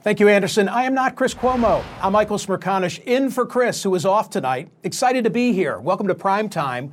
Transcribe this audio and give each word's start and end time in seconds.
Thank 0.00 0.20
you, 0.20 0.28
Anderson. 0.28 0.68
I 0.68 0.84
am 0.84 0.94
not 0.94 1.16
Chris 1.16 1.34
Cuomo. 1.34 1.82
I'm 2.00 2.12
Michael 2.12 2.38
Smerconish, 2.38 3.02
in 3.02 3.32
for 3.32 3.44
Chris, 3.44 3.82
who 3.82 3.92
is 3.96 4.06
off 4.06 4.30
tonight. 4.30 4.68
Excited 4.84 5.24
to 5.24 5.30
be 5.30 5.52
here. 5.52 5.80
Welcome 5.80 6.06
to 6.06 6.14
Prime 6.14 6.48
Time, 6.48 6.92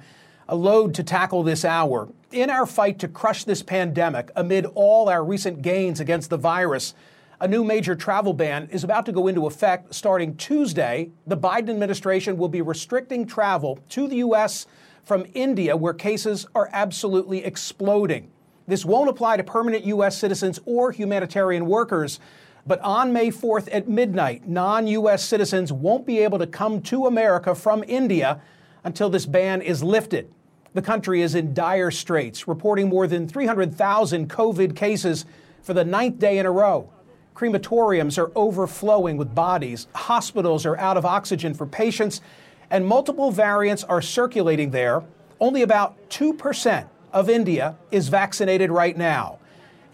a 0.49 0.55
load 0.55 0.95
to 0.95 1.03
tackle 1.03 1.43
this 1.43 1.63
hour. 1.63 2.09
In 2.31 2.49
our 2.49 2.65
fight 2.65 2.97
to 2.99 3.07
crush 3.07 3.43
this 3.43 3.61
pandemic, 3.61 4.31
amid 4.35 4.65
all 4.73 5.07
our 5.07 5.23
recent 5.23 5.61
gains 5.61 5.99
against 5.99 6.31
the 6.31 6.37
virus, 6.37 6.95
a 7.39 7.47
new 7.47 7.63
major 7.63 7.93
travel 7.93 8.33
ban 8.33 8.67
is 8.71 8.83
about 8.83 9.05
to 9.05 9.11
go 9.11 9.27
into 9.27 9.45
effect 9.45 9.93
starting 9.93 10.35
Tuesday. 10.35 11.11
The 11.27 11.37
Biden 11.37 11.69
administration 11.69 12.37
will 12.37 12.49
be 12.49 12.63
restricting 12.63 13.27
travel 13.27 13.77
to 13.89 14.07
the 14.07 14.15
U.S. 14.17 14.65
from 15.03 15.27
India, 15.35 15.77
where 15.77 15.93
cases 15.93 16.47
are 16.55 16.71
absolutely 16.73 17.45
exploding. 17.45 18.31
This 18.67 18.83
won't 18.83 19.11
apply 19.11 19.37
to 19.37 19.43
permanent 19.43 19.85
U.S. 19.85 20.17
citizens 20.17 20.59
or 20.65 20.91
humanitarian 20.91 21.67
workers. 21.67 22.19
But 22.67 22.79
on 22.81 23.13
May 23.13 23.29
4th 23.29 23.69
at 23.71 23.87
midnight, 23.87 24.47
non 24.47 24.87
U.S. 24.87 25.23
citizens 25.23 25.71
won't 25.71 26.05
be 26.05 26.19
able 26.19 26.39
to 26.39 26.47
come 26.47 26.81
to 26.83 27.05
America 27.05 27.53
from 27.53 27.83
India 27.87 28.41
until 28.83 29.09
this 29.09 29.25
ban 29.25 29.61
is 29.61 29.83
lifted. 29.83 30.33
The 30.73 30.81
country 30.81 31.21
is 31.21 31.35
in 31.35 31.53
dire 31.53 31.91
straits, 31.91 32.47
reporting 32.47 32.89
more 32.89 33.07
than 33.07 33.27
300,000 33.27 34.29
COVID 34.29 34.75
cases 34.75 35.25
for 35.61 35.73
the 35.73 35.85
ninth 35.85 36.19
day 36.19 36.37
in 36.37 36.45
a 36.45 36.51
row. 36.51 36.89
Crematoriums 37.35 38.17
are 38.17 38.31
overflowing 38.35 39.17
with 39.17 39.35
bodies, 39.35 39.87
hospitals 39.93 40.65
are 40.65 40.77
out 40.77 40.97
of 40.97 41.05
oxygen 41.05 41.53
for 41.53 41.65
patients, 41.65 42.21
and 42.69 42.85
multiple 42.85 43.31
variants 43.31 43.83
are 43.83 44.01
circulating 44.01 44.71
there. 44.71 45.03
Only 45.39 45.61
about 45.61 46.09
2% 46.09 46.87
of 47.13 47.29
India 47.29 47.77
is 47.91 48.07
vaccinated 48.07 48.71
right 48.71 48.97
now. 48.97 49.39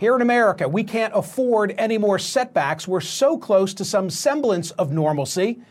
Here 0.01 0.15
in 0.15 0.23
America, 0.23 0.67
we 0.67 0.83
can't 0.83 1.13
afford 1.15 1.75
any 1.77 1.99
more 1.99 2.17
setbacks. 2.17 2.87
We're 2.87 3.01
so 3.01 3.37
close 3.37 3.71
to 3.75 3.85
some 3.85 4.09
semblance 4.09 4.71
of 4.71 4.91
normalcy. 4.91 5.61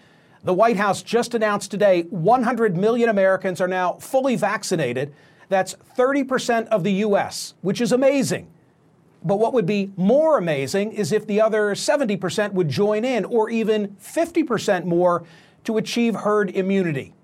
The 0.44 0.54
White 0.54 0.76
House 0.76 1.02
just 1.02 1.34
announced 1.34 1.72
today 1.72 2.02
100 2.02 2.76
million 2.76 3.08
Americans 3.08 3.60
are 3.60 3.66
now 3.66 3.94
fully 3.94 4.36
vaccinated. 4.36 5.12
That's 5.48 5.74
30% 5.98 6.68
of 6.68 6.84
the 6.84 6.92
U.S., 6.92 7.54
which 7.62 7.80
is 7.80 7.90
amazing. 7.90 8.48
But 9.24 9.40
what 9.40 9.52
would 9.52 9.66
be 9.66 9.90
more 9.96 10.38
amazing 10.38 10.92
is 10.92 11.10
if 11.10 11.26
the 11.26 11.40
other 11.40 11.74
70% 11.74 12.52
would 12.52 12.68
join 12.68 13.04
in, 13.04 13.24
or 13.24 13.50
even 13.50 13.96
50% 14.00 14.84
more, 14.84 15.24
to 15.64 15.76
achieve 15.76 16.14
herd 16.14 16.50
immunity. 16.50 17.14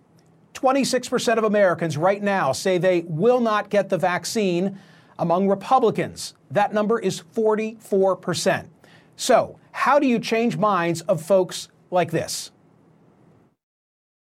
26% 0.54 1.38
of 1.38 1.44
Americans 1.44 1.96
right 1.96 2.20
now 2.20 2.50
say 2.50 2.78
they 2.78 3.02
will 3.02 3.38
not 3.38 3.70
get 3.70 3.90
the 3.90 3.96
vaccine. 3.96 4.76
Among 5.20 5.48
Republicans, 5.48 6.34
that 6.50 6.72
number 6.72 6.98
is 6.98 7.22
44%. 7.34 8.68
So, 9.16 9.58
how 9.72 9.98
do 9.98 10.06
you 10.06 10.18
change 10.18 10.56
minds 10.56 11.00
of 11.02 11.22
folks 11.22 11.68
like 11.90 12.10
this? 12.10 12.50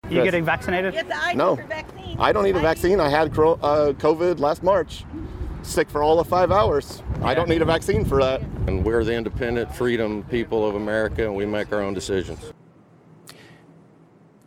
You 0.10 0.18
yes. 0.18 0.26
getting 0.26 0.44
vaccinated? 0.44 0.94
no. 1.36 1.58
I 2.20 2.34
don't 2.34 2.44
need 2.44 2.56
a 2.56 2.60
vaccine. 2.60 3.00
I 3.00 3.08
had 3.08 3.28
uh, 3.30 3.94
COVID 3.94 4.40
last 4.40 4.62
March. 4.62 5.06
Sick 5.62 5.90
for 5.90 6.02
all 6.02 6.20
of 6.20 6.28
five 6.28 6.52
hours. 6.52 7.04
Yeah. 7.20 7.28
I 7.28 7.34
don't 7.34 7.48
need 7.48 7.62
a 7.62 7.66
vaccine 7.66 8.04
for 8.04 8.20
that. 8.22 8.42
And 8.68 8.84
we're 8.84 9.04
the 9.04 9.14
independent 9.14 9.74
freedom 9.74 10.24
people 10.24 10.68
of 10.68 10.76
America, 10.76 11.24
and 11.24 11.36
we 11.36 11.46
make 11.46 11.72
our 11.72 11.82
own 11.82 11.94
decisions. 11.94 12.52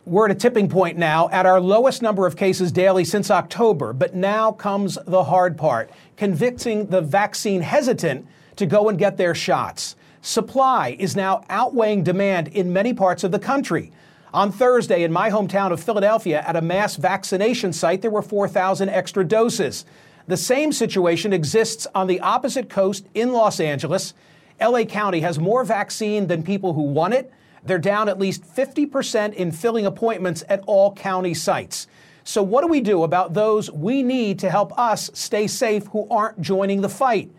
We're 0.05 0.25
at 0.25 0.31
a 0.31 0.35
tipping 0.35 0.69
point 0.69 0.99
now 0.99 1.29
at 1.29 1.47
our 1.47 1.59
lowest 1.59 2.03
number 2.03 2.27
of 2.27 2.35
cases 2.35 2.71
daily 2.71 3.05
since 3.05 3.31
October, 3.31 3.91
but 3.91 4.13
now 4.13 4.51
comes 4.51 4.99
the 5.07 5.23
hard 5.23 5.57
part 5.57 5.89
convincing 6.17 6.87
the 6.87 7.01
vaccine 7.01 7.61
hesitant 7.61 8.27
to 8.55 8.65
go 8.65 8.89
and 8.89 8.97
get 8.97 9.17
their 9.17 9.35
shots. 9.35 9.95
Supply 10.21 10.95
is 10.97 11.15
now 11.15 11.43
outweighing 11.49 12.03
demand 12.03 12.47
in 12.47 12.73
many 12.73 12.93
parts 12.93 13.23
of 13.23 13.31
the 13.31 13.39
country. 13.39 13.91
On 14.33 14.51
Thursday, 14.51 15.03
in 15.03 15.13
my 15.13 15.29
hometown 15.29 15.71
of 15.71 15.81
Philadelphia, 15.81 16.43
at 16.45 16.55
a 16.55 16.61
mass 16.61 16.95
vaccination 16.95 17.71
site, 17.71 18.01
there 18.01 18.11
were 18.11 18.21
4,000 18.21 18.89
extra 18.89 19.23
doses. 19.23 19.85
The 20.27 20.35
same 20.35 20.71
situation 20.71 21.31
exists 21.31 21.85
on 21.93 22.07
the 22.07 22.19
opposite 22.19 22.69
coast 22.69 23.05
in 23.13 23.31
Los 23.31 23.59
Angeles. 23.59 24.13
LA 24.59 24.83
County 24.83 25.19
has 25.21 25.37
more 25.37 25.63
vaccine 25.63 26.27
than 26.27 26.43
people 26.43 26.73
who 26.73 26.81
want 26.81 27.13
it. 27.13 27.31
They're 27.63 27.77
down 27.77 28.09
at 28.09 28.19
least 28.19 28.43
50% 28.43 29.33
in 29.33 29.51
filling 29.51 29.85
appointments 29.85 30.43
at 30.49 30.63
all 30.65 30.93
county 30.93 31.33
sites. 31.33 31.87
So, 32.27 32.41
what 32.41 32.61
do 32.61 32.67
we 32.67 32.81
do 32.81 33.03
about 33.03 33.35
those 33.35 33.69
we 33.69 34.01
need 34.01 34.39
to 34.39 34.49
help 34.49 34.77
us 34.79 35.11
stay 35.13 35.45
safe 35.45 35.85
who 35.87 36.07
aren't 36.09 36.41
joining 36.41 36.81
the 36.81 36.89
fight? 36.89 37.29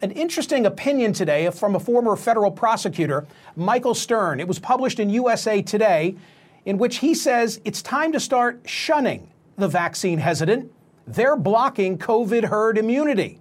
An 0.00 0.12
interesting 0.12 0.64
opinion 0.64 1.12
today 1.12 1.50
from 1.50 1.74
a 1.74 1.80
former 1.80 2.14
federal 2.14 2.52
prosecutor, 2.52 3.26
Michael 3.56 3.96
Stern. 3.96 4.38
It 4.38 4.46
was 4.46 4.60
published 4.60 5.00
in 5.00 5.10
USA 5.10 5.60
Today, 5.60 6.14
in 6.64 6.78
which 6.78 6.98
he 6.98 7.14
says 7.14 7.60
it's 7.64 7.82
time 7.82 8.12
to 8.12 8.20
start 8.20 8.60
shunning 8.64 9.28
the 9.56 9.66
vaccine 9.66 10.20
hesitant. 10.20 10.70
They're 11.04 11.36
blocking 11.36 11.98
COVID 11.98 12.44
herd 12.44 12.78
immunity. 12.78 13.40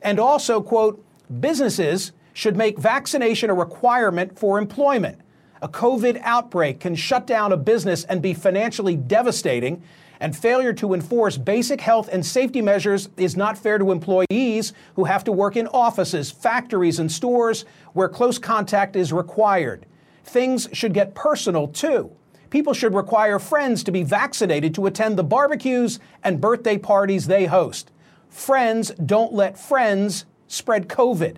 And 0.00 0.18
also, 0.18 0.62
quote, 0.62 1.04
businesses 1.40 2.12
should 2.32 2.56
make 2.56 2.78
vaccination 2.78 3.50
a 3.50 3.54
requirement 3.54 4.38
for 4.38 4.58
employment. 4.58 5.20
A 5.60 5.68
COVID 5.68 6.18
outbreak 6.22 6.80
can 6.80 6.94
shut 6.94 7.26
down 7.26 7.52
a 7.52 7.56
business 7.58 8.04
and 8.04 8.22
be 8.22 8.32
financially 8.32 8.96
devastating, 8.96 9.82
and 10.20 10.36
failure 10.36 10.72
to 10.74 10.94
enforce 10.94 11.36
basic 11.36 11.80
health 11.80 12.08
and 12.10 12.24
safety 12.24 12.60
measures 12.60 13.08
is 13.16 13.36
not 13.36 13.58
fair 13.58 13.78
to 13.78 13.92
employees 13.92 14.72
who 14.96 15.04
have 15.04 15.24
to 15.24 15.32
work 15.32 15.56
in 15.56 15.66
offices, 15.68 16.30
factories, 16.30 16.98
and 16.98 17.10
stores 17.10 17.64
where 17.92 18.08
close 18.08 18.38
contact 18.38 18.96
is 18.96 19.12
required. 19.12 19.86
Things 20.24 20.68
should 20.72 20.92
get 20.92 21.14
personal, 21.14 21.68
too. 21.68 22.10
People 22.50 22.72
should 22.72 22.94
require 22.94 23.38
friends 23.38 23.84
to 23.84 23.92
be 23.92 24.02
vaccinated 24.02 24.74
to 24.74 24.86
attend 24.86 25.18
the 25.18 25.24
barbecues 25.24 26.00
and 26.24 26.40
birthday 26.40 26.78
parties 26.78 27.26
they 27.26 27.46
host. 27.46 27.90
Friends 28.28 28.90
don't 29.04 29.32
let 29.32 29.58
friends 29.58 30.24
spread 30.46 30.88
COVID. 30.88 31.36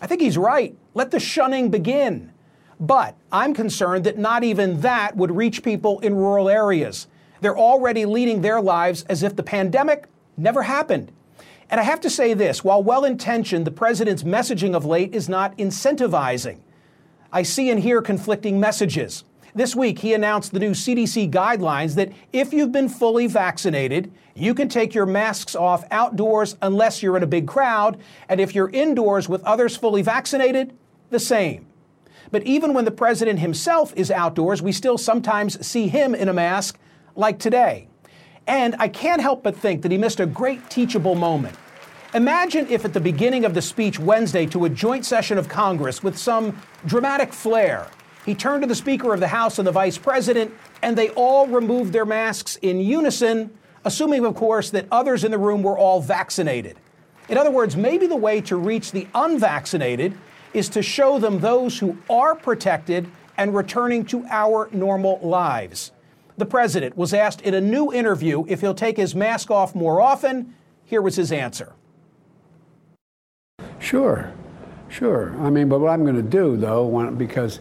I 0.00 0.06
think 0.06 0.20
he's 0.20 0.36
right. 0.36 0.76
Let 0.94 1.10
the 1.10 1.20
shunning 1.20 1.70
begin. 1.70 2.32
But 2.78 3.16
I'm 3.32 3.54
concerned 3.54 4.04
that 4.04 4.18
not 4.18 4.44
even 4.44 4.80
that 4.82 5.16
would 5.16 5.34
reach 5.34 5.62
people 5.62 6.00
in 6.00 6.14
rural 6.14 6.48
areas. 6.48 7.06
They're 7.40 7.58
already 7.58 8.06
leading 8.06 8.40
their 8.40 8.60
lives 8.60 9.02
as 9.04 9.22
if 9.22 9.36
the 9.36 9.42
pandemic 9.42 10.06
never 10.36 10.62
happened. 10.62 11.12
And 11.68 11.80
I 11.80 11.84
have 11.84 12.00
to 12.02 12.10
say 12.10 12.34
this 12.34 12.62
while 12.62 12.82
well 12.82 13.04
intentioned, 13.04 13.66
the 13.66 13.70
president's 13.70 14.22
messaging 14.22 14.74
of 14.74 14.84
late 14.84 15.14
is 15.14 15.28
not 15.28 15.56
incentivizing. 15.58 16.60
I 17.32 17.42
see 17.42 17.70
and 17.70 17.80
hear 17.80 18.00
conflicting 18.00 18.60
messages. 18.60 19.24
This 19.54 19.74
week, 19.74 20.00
he 20.00 20.12
announced 20.12 20.52
the 20.52 20.60
new 20.60 20.72
CDC 20.72 21.30
guidelines 21.30 21.94
that 21.94 22.12
if 22.30 22.52
you've 22.52 22.72
been 22.72 22.90
fully 22.90 23.26
vaccinated, 23.26 24.12
you 24.34 24.52
can 24.52 24.68
take 24.68 24.94
your 24.94 25.06
masks 25.06 25.56
off 25.56 25.82
outdoors 25.90 26.56
unless 26.60 27.02
you're 27.02 27.16
in 27.16 27.22
a 27.22 27.26
big 27.26 27.48
crowd, 27.48 27.98
and 28.28 28.38
if 28.38 28.54
you're 28.54 28.68
indoors 28.68 29.30
with 29.30 29.42
others 29.44 29.74
fully 29.74 30.02
vaccinated, 30.02 30.76
the 31.08 31.18
same. 31.18 31.66
But 32.30 32.42
even 32.42 32.74
when 32.74 32.84
the 32.84 32.90
president 32.90 33.38
himself 33.38 33.94
is 33.96 34.10
outdoors, 34.10 34.60
we 34.60 34.72
still 34.72 34.98
sometimes 34.98 35.66
see 35.66 35.88
him 35.88 36.14
in 36.14 36.28
a 36.28 36.34
mask, 36.34 36.78
like 37.16 37.38
today. 37.38 37.88
And 38.46 38.76
I 38.78 38.88
can't 38.88 39.20
help 39.20 39.42
but 39.42 39.56
think 39.56 39.82
that 39.82 39.90
he 39.90 39.98
missed 39.98 40.20
a 40.20 40.26
great 40.26 40.70
teachable 40.70 41.14
moment. 41.14 41.56
Imagine 42.14 42.66
if 42.68 42.84
at 42.84 42.92
the 42.92 43.00
beginning 43.00 43.44
of 43.44 43.54
the 43.54 43.62
speech 43.62 43.98
Wednesday 43.98 44.46
to 44.46 44.64
a 44.64 44.68
joint 44.68 45.04
session 45.04 45.36
of 45.36 45.48
Congress 45.48 46.02
with 46.02 46.16
some 46.16 46.60
dramatic 46.86 47.32
flair, 47.32 47.88
he 48.24 48.34
turned 48.34 48.62
to 48.62 48.68
the 48.68 48.74
Speaker 48.74 49.12
of 49.12 49.20
the 49.20 49.28
House 49.28 49.58
and 49.58 49.66
the 49.66 49.72
Vice 49.72 49.98
President, 49.98 50.52
and 50.82 50.96
they 50.96 51.10
all 51.10 51.46
removed 51.46 51.92
their 51.92 52.04
masks 52.04 52.56
in 52.62 52.80
unison, 52.80 53.50
assuming, 53.84 54.24
of 54.24 54.34
course, 54.34 54.70
that 54.70 54.86
others 54.90 55.24
in 55.24 55.30
the 55.30 55.38
room 55.38 55.62
were 55.62 55.78
all 55.78 56.00
vaccinated. 56.00 56.76
In 57.28 57.38
other 57.38 57.50
words, 57.50 57.76
maybe 57.76 58.06
the 58.06 58.16
way 58.16 58.40
to 58.42 58.56
reach 58.56 58.92
the 58.92 59.06
unvaccinated 59.14 60.16
is 60.54 60.68
to 60.70 60.82
show 60.82 61.18
them 61.18 61.40
those 61.40 61.78
who 61.78 61.98
are 62.08 62.34
protected 62.34 63.08
and 63.36 63.54
returning 63.54 64.04
to 64.06 64.24
our 64.26 64.68
normal 64.72 65.20
lives. 65.20 65.92
The 66.36 66.46
president 66.46 66.96
was 66.96 67.14
asked 67.14 67.40
in 67.40 67.54
a 67.54 67.60
new 67.60 67.92
interview 67.92 68.44
if 68.46 68.60
he'll 68.60 68.74
take 68.74 68.96
his 68.96 69.14
mask 69.14 69.50
off 69.50 69.74
more 69.74 70.00
often. 70.00 70.54
Here 70.84 71.00
was 71.00 71.16
his 71.16 71.32
answer. 71.32 71.72
Sure, 73.78 74.32
sure. 74.88 75.34
I 75.40 75.50
mean, 75.50 75.68
but 75.68 75.80
what 75.80 75.90
I'm 75.90 76.02
going 76.02 76.16
to 76.16 76.22
do, 76.22 76.56
though, 76.56 76.86
when, 76.86 77.14
because 77.16 77.60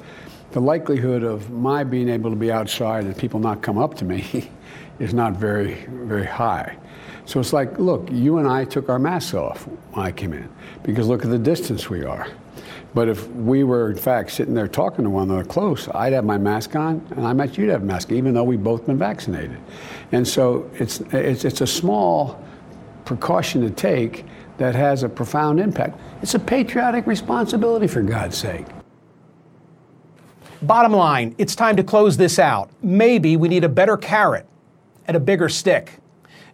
the 0.51 0.60
likelihood 0.60 1.24
of 1.24 1.51
my 1.51 1.83
being 1.83 2.10
able 2.10 2.30
to 2.30 2.36
be 2.36 2.51
outside 2.51 3.06
and 3.06 3.18
people 3.18 3.39
not 3.39 3.62
come 3.62 3.77
up 3.77 3.95
to 3.95 4.06
me 4.06 4.50
is 5.00 5.13
not 5.13 5.33
very, 5.33 5.86
very 5.89 6.25
high. 6.25 6.77
So 7.25 7.39
it's 7.39 7.54
like, 7.54 7.80
look, 7.80 8.10
you 8.12 8.38
and 8.38 8.48
I 8.48 8.66
took 8.66 8.89
our 8.89 9.00
masks 9.00 9.33
off 9.33 9.68
when 9.92 10.06
I 10.06 10.12
came 10.12 10.33
in 10.33 10.50
because 10.83 11.07
look 11.07 11.24
at 11.24 11.31
the 11.31 11.39
distance 11.39 11.89
we 11.89 12.04
are. 12.04 12.27
But 12.96 13.10
if 13.10 13.28
we 13.32 13.66
were, 13.66 13.92
in 13.92 13.98
fact, 13.98 14.32
sitting 14.32 14.54
there 14.54 14.70
talking 14.70 15.04
to 15.04 15.10
one 15.10 15.30
another 15.30 15.44
close, 15.44 15.90
I'd 15.94 16.14
have 16.14 16.24
my 16.24 16.38
mask 16.38 16.78
on, 16.78 17.06
and 17.18 17.28
I 17.28 17.34
bet 17.34 17.58
you'd 17.58 17.70
have 17.70 17.84
a 17.84 17.86
mask, 17.86 18.10
even 18.14 18.34
though 18.34 18.46
we've 18.46 18.64
both 18.64 18.86
been 18.86 18.98
vaccinated. 18.98 19.60
And 20.14 20.26
so 20.26 20.72
it's, 20.76 21.02
it's, 21.12 21.44
it's 21.44 21.60
a 21.60 21.68
small 21.68 22.42
precaution 23.04 23.62
to 23.62 23.70
take 23.70 24.24
that 24.58 24.76
has 24.76 25.04
a 25.04 25.10
profound 25.10 25.60
impact. 25.60 26.00
It's 26.22 26.36
a 26.36 26.40
patriotic 26.40 27.06
responsibility, 27.06 27.88
for 27.88 28.02
God's 28.02 28.38
sake. 28.38 28.66
Bottom 30.62 30.94
line, 30.94 31.36
it's 31.38 31.54
time 31.54 31.76
to 31.76 31.84
close 31.84 32.16
this 32.16 32.40
out. 32.40 32.70
Maybe 32.82 33.36
we 33.36 33.50
need 33.50 33.66
a 33.66 33.70
better 33.70 33.98
carrot 33.98 34.48
and 35.06 35.18
a 35.18 35.20
bigger 35.20 35.50
stick. 35.50 36.00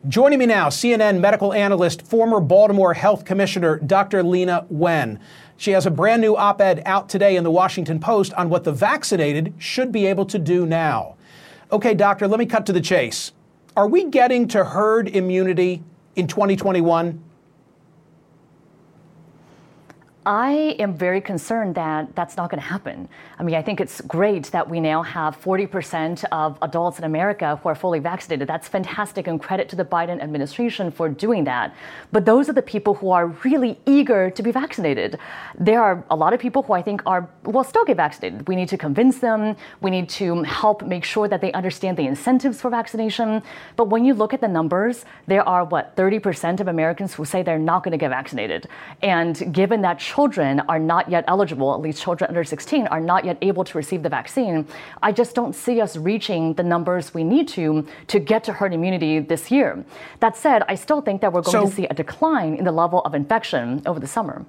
Joining 0.08 0.40
me 0.40 0.48
now, 0.48 0.70
CNN 0.70 1.20
medical 1.20 1.54
analyst, 1.54 2.02
former 2.02 2.40
Baltimore 2.40 2.96
Health 2.96 3.24
Commissioner, 3.24 3.78
Dr. 3.78 4.24
Leana 4.24 4.66
Wen. 4.72 5.20
She 5.58 5.72
has 5.72 5.86
a 5.86 5.92
brand 5.92 6.24
new 6.24 6.36
op 6.36 6.60
ed 6.60 6.82
out 6.88 7.08
today 7.08 7.36
in 7.36 7.44
the 7.44 7.52
Washington 7.52 8.00
Post 8.00 8.34
on 8.34 8.50
what 8.50 8.64
the 8.64 8.72
vaccinated 8.72 9.54
should 9.60 9.92
be 9.92 10.08
able 10.08 10.26
to 10.26 10.40
do 10.40 10.66
now. 10.66 11.18
Okay, 11.72 11.94
doctor, 11.94 12.28
let 12.28 12.40
me 12.40 12.48
cut 12.48 12.66
to 12.66 12.74
the 12.74 12.82
chase. 12.82 13.32
Are 13.78 13.88
we 13.88 14.06
getting 14.06 14.48
to 14.48 14.64
herd 14.64 15.08
immunity 15.08 15.84
in 16.16 16.26
2021? 16.26 17.24
I 20.24 20.76
am 20.78 20.94
very 20.94 21.20
concerned 21.20 21.74
that 21.76 22.16
that's 22.16 22.38
not 22.38 22.52
going 22.52 22.62
to 22.62 22.68
happen. 22.68 23.10
I 23.40 23.44
mean, 23.44 23.56
I 23.56 23.64
think 23.64 23.82
it's 23.82 24.02
great 24.02 24.46
that 24.52 24.70
we 24.70 24.80
now 24.80 25.02
have 25.02 25.42
40% 25.42 26.24
of 26.32 26.60
adults 26.62 27.00
in 27.00 27.06
America 27.06 27.56
who 27.56 27.70
are 27.70 27.74
fully 27.74 27.98
vaccinated. 27.98 28.48
That's 28.48 28.68
fantastic 28.68 29.26
and 29.26 29.42
credit 29.42 29.68
to 29.70 29.76
the 29.76 29.84
Biden 29.84 30.22
administration 30.22 30.92
for 30.92 31.10
doing 31.10 31.46
that. 31.46 31.74
But 32.12 32.26
those 32.26 32.50
are 32.50 32.54
the 32.54 32.62
people 32.62 32.94
who 32.94 33.10
are 33.10 33.28
really 33.44 33.80
eager 33.88 34.30
to 34.30 34.44
be 34.44 34.52
vaccinated. 34.52 35.18
There 35.58 35.82
are 35.82 36.04
a 36.12 36.16
lot 36.16 36.34
of 36.34 36.40
people 36.40 36.62
who 36.62 36.74
I 36.74 36.84
think 36.84 37.02
are, 37.08 37.28
will 37.44 37.64
still 37.64 37.84
get 37.84 37.98
vaccinated. 37.98 38.48
We 38.48 38.56
need 38.56 38.70
to 38.70 38.78
convince 38.78 39.18
them. 39.18 39.56
We 39.82 39.90
need 39.90 40.08
to 40.10 40.44
help 40.44 40.84
make 40.84 41.04
sure 41.04 41.28
that 41.30 41.42
they 41.42 41.52
understand 41.54 41.98
the 41.98 42.06
incentives 42.06 42.62
for 42.62 42.70
vaccination. 42.70 43.42
But 43.76 43.86
when 43.86 44.06
you 44.06 44.14
look 44.14 44.36
at 44.36 44.42
the 44.42 44.48
numbers, 44.48 45.04
there 45.26 45.48
are, 45.50 45.66
what, 45.66 45.96
30% 45.96 46.60
of 46.60 46.68
Americans 46.68 47.16
who 47.16 47.26
say 47.26 47.42
they're 47.42 47.58
not 47.58 47.84
going 47.84 47.94
to 47.94 47.98
get 47.98 48.10
vaccinated. 48.10 48.68
And 49.02 49.52
given 49.52 49.82
that 49.82 50.00
children 50.12 50.60
are 50.68 50.80
not 50.80 51.10
yet 51.10 51.24
eligible, 51.28 51.74
at 51.74 51.80
least 51.80 52.02
children 52.02 52.28
under 52.28 52.44
16 52.44 52.88
are 52.88 53.00
not 53.00 53.24
yet 53.24 53.38
able 53.42 53.64
to 53.64 53.78
receive 53.78 54.04
the 54.04 54.10
vaccine, 54.10 54.68
I 55.02 55.12
just 55.14 55.36
don't 55.36 55.56
see 55.56 55.80
us 55.80 55.96
reaching 55.96 56.54
the 56.56 56.64
numbers 56.64 57.14
we 57.14 57.24
need 57.24 57.48
to 57.50 57.88
to 58.08 58.20
get 58.20 58.44
to 58.46 58.52
herd 58.54 58.74
immunity 58.74 59.20
this 59.20 59.50
year. 59.52 59.86
That 60.20 60.36
said, 60.36 60.64
I 60.68 60.76
still 60.76 61.02
think 61.02 61.22
that 61.22 61.32
we're 61.32 61.44
going 61.44 61.66
so, 61.66 61.70
to 61.70 61.76
see 61.78 61.88
a 61.88 61.94
decline 61.94 62.56
in 62.56 62.66
the 62.66 62.74
level 62.74 63.00
of 63.08 63.16
infection 63.16 63.82
over 63.86 64.00
the 64.00 64.08
summer. 64.08 64.46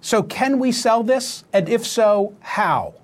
So, 0.00 0.22
can 0.22 0.58
we 0.60 0.70
sell 0.70 1.02
this? 1.02 1.44
And 1.52 1.68
if 1.68 1.84
so, 1.84 2.36
how? 2.40 2.94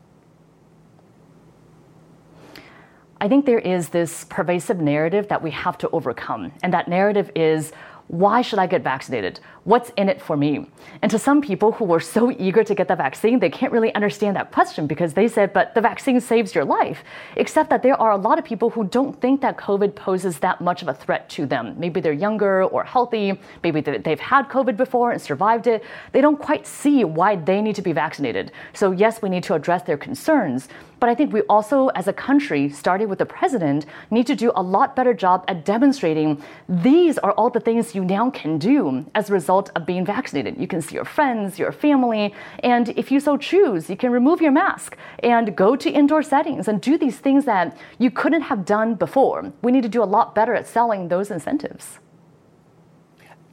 I 3.23 3.29
think 3.29 3.45
there 3.45 3.59
is 3.59 3.91
this 3.91 4.25
pervasive 4.25 4.79
narrative 4.81 5.29
that 5.29 5.43
we 5.43 5.51
have 5.51 5.77
to 5.79 5.91
overcome. 5.91 6.53
And 6.63 6.73
that 6.73 6.89
narrative 6.89 7.31
is 7.35 7.73
why 8.11 8.43
should 8.43 8.59
I 8.59 8.67
get 8.67 8.83
vaccinated? 8.83 9.39
What's 9.63 9.91
in 9.91 10.09
it 10.09 10.21
for 10.21 10.37
me? 10.37 10.67
And 11.01 11.09
to 11.13 11.19
some 11.19 11.41
people 11.41 11.71
who 11.71 11.85
were 11.85 12.01
so 12.01 12.33
eager 12.33 12.65
to 12.65 12.75
get 12.75 12.89
the 12.89 12.97
vaccine, 12.97 13.39
they 13.39 13.51
can't 13.51 13.73
really 13.73 13.95
understand 13.95 14.35
that 14.35 14.51
question 14.51 14.89
because 14.89 15.15
they 15.15 15.29
said, 15.29 15.53
but 15.53 15.77
the 15.77 15.81
vaccine 15.81 16.21
saves 16.21 16.53
your 16.53 16.65
life. 16.65 17.05
Except 17.37 17.71
that 17.71 17.85
there 17.85 17.95
are 18.01 18.11
a 18.11 18.17
lot 18.17 18.37
of 18.37 18.45
people 18.45 18.69
who 18.69 18.83
don't 18.85 19.21
think 19.21 19.41
that 19.43 19.57
COVID 19.59 19.95
poses 19.95 20.41
that 20.41 20.61
much 20.61 20.83
of 20.83 20.89
a 20.89 20.95
threat 20.95 21.29
to 21.31 21.47
them. 21.47 21.77
Maybe 21.79 22.01
they're 22.01 22.13
younger 22.13 22.65
or 22.65 22.83
healthy, 22.83 23.39
maybe 23.63 23.81
they've 23.81 24.19
had 24.19 24.49
COVID 24.49 24.77
before 24.77 25.13
and 25.13 25.23
survived 25.23 25.69
it. 25.69 25.85
They 26.11 26.21
don't 26.21 26.41
quite 26.41 26.67
see 26.67 27.05
why 27.05 27.37
they 27.37 27.63
need 27.63 27.77
to 27.77 27.83
be 27.83 27.93
vaccinated. 27.93 28.51
So, 28.73 28.91
yes, 28.91 29.23
we 29.23 29.29
need 29.29 29.45
to 29.45 29.55
address 29.55 29.85
their 29.85 29.97
concerns. 29.97 30.69
But 31.01 31.09
I 31.09 31.15
think 31.15 31.33
we 31.33 31.41
also, 31.43 31.89
as 31.89 32.07
a 32.07 32.13
country, 32.13 32.69
starting 32.69 33.09
with 33.09 33.19
the 33.19 33.27
president, 33.27 33.87
need 34.11 34.27
to 34.27 34.37
do 34.37 34.53
a 34.55 34.63
lot 34.63 34.95
better 34.95 35.15
job 35.15 35.45
at 35.49 35.65
demonstrating 35.65 36.43
these 36.69 37.17
are 37.19 37.33
all 37.33 37.49
the 37.49 37.59
things 37.59 37.95
you 37.95 38.05
now 38.05 38.31
can 38.31 38.59
do 38.59 39.07
as 39.15 39.31
a 39.31 39.33
result 39.33 39.71
of 39.75 39.87
being 39.87 40.05
vaccinated. 40.05 40.61
You 40.61 40.69
can 40.69 40.83
see 40.83 40.97
your 40.97 41.07
friends, 41.07 41.59
your 41.59 41.73
family, 41.73 42.35
and 42.63 42.91
if 42.91 43.11
you 43.11 43.19
so 43.19 43.39
choose, 43.39 43.89
you 43.89 43.97
can 43.97 44.13
remove 44.13 44.43
your 44.43 44.53
mask 44.53 44.99
and 45.21 45.57
go 45.57 45.75
to 45.75 45.91
indoor 45.91 46.23
settings 46.23 46.69
and 46.69 46.83
do 46.83 46.99
these 46.99 47.19
things 47.19 47.47
that 47.47 47.77
you 47.99 48.11
couldn't 48.11 48.43
have 48.43 48.67
done 48.67 48.95
before. 48.95 49.53
We 49.63 49.73
need 49.73 49.83
to 49.85 49.89
do 49.89 50.03
a 50.03 50.05
lot 50.05 50.35
better 50.35 50.55
at 50.55 50.67
selling 50.67 51.09
those 51.09 51.31
incentives. 51.31 51.99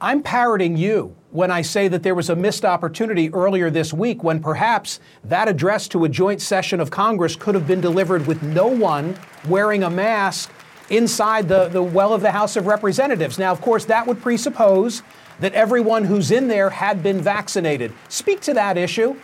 I'm 0.00 0.22
parroting 0.22 0.76
you 0.76 1.16
when 1.30 1.50
I 1.50 1.62
say 1.62 1.88
that 1.88 2.02
there 2.02 2.14
was 2.14 2.30
a 2.30 2.36
missed 2.36 2.64
opportunity 2.64 3.32
earlier 3.34 3.70
this 3.70 3.92
week 3.92 4.24
when 4.24 4.40
perhaps 4.40 4.98
that 5.24 5.46
address 5.46 5.86
to 5.88 6.04
a 6.04 6.08
joint 6.08 6.40
session 6.40 6.80
of 6.80 6.90
Congress 6.90 7.36
could 7.36 7.54
have 7.54 7.66
been 7.66 7.80
delivered 7.80 8.26
with 8.26 8.42
no 8.42 8.66
one 8.66 9.18
wearing 9.46 9.82
a 9.82 9.90
mask 9.90 10.50
inside 10.88 11.48
the, 11.48 11.68
the 11.68 11.82
well 11.82 12.14
of 12.14 12.22
the 12.22 12.30
House 12.30 12.56
of 12.56 12.66
Representatives. 12.66 13.38
Now, 13.38 13.52
of 13.52 13.60
course, 13.60 13.84
that 13.86 14.06
would 14.06 14.22
presuppose 14.22 15.02
that 15.40 15.52
everyone 15.52 16.04
who's 16.04 16.30
in 16.30 16.48
there 16.48 16.70
had 16.70 17.02
been 17.02 17.20
vaccinated. 17.20 17.92
Speak 18.08 18.40
to 18.40 18.54
that 18.54 18.78
issue. 18.78 19.14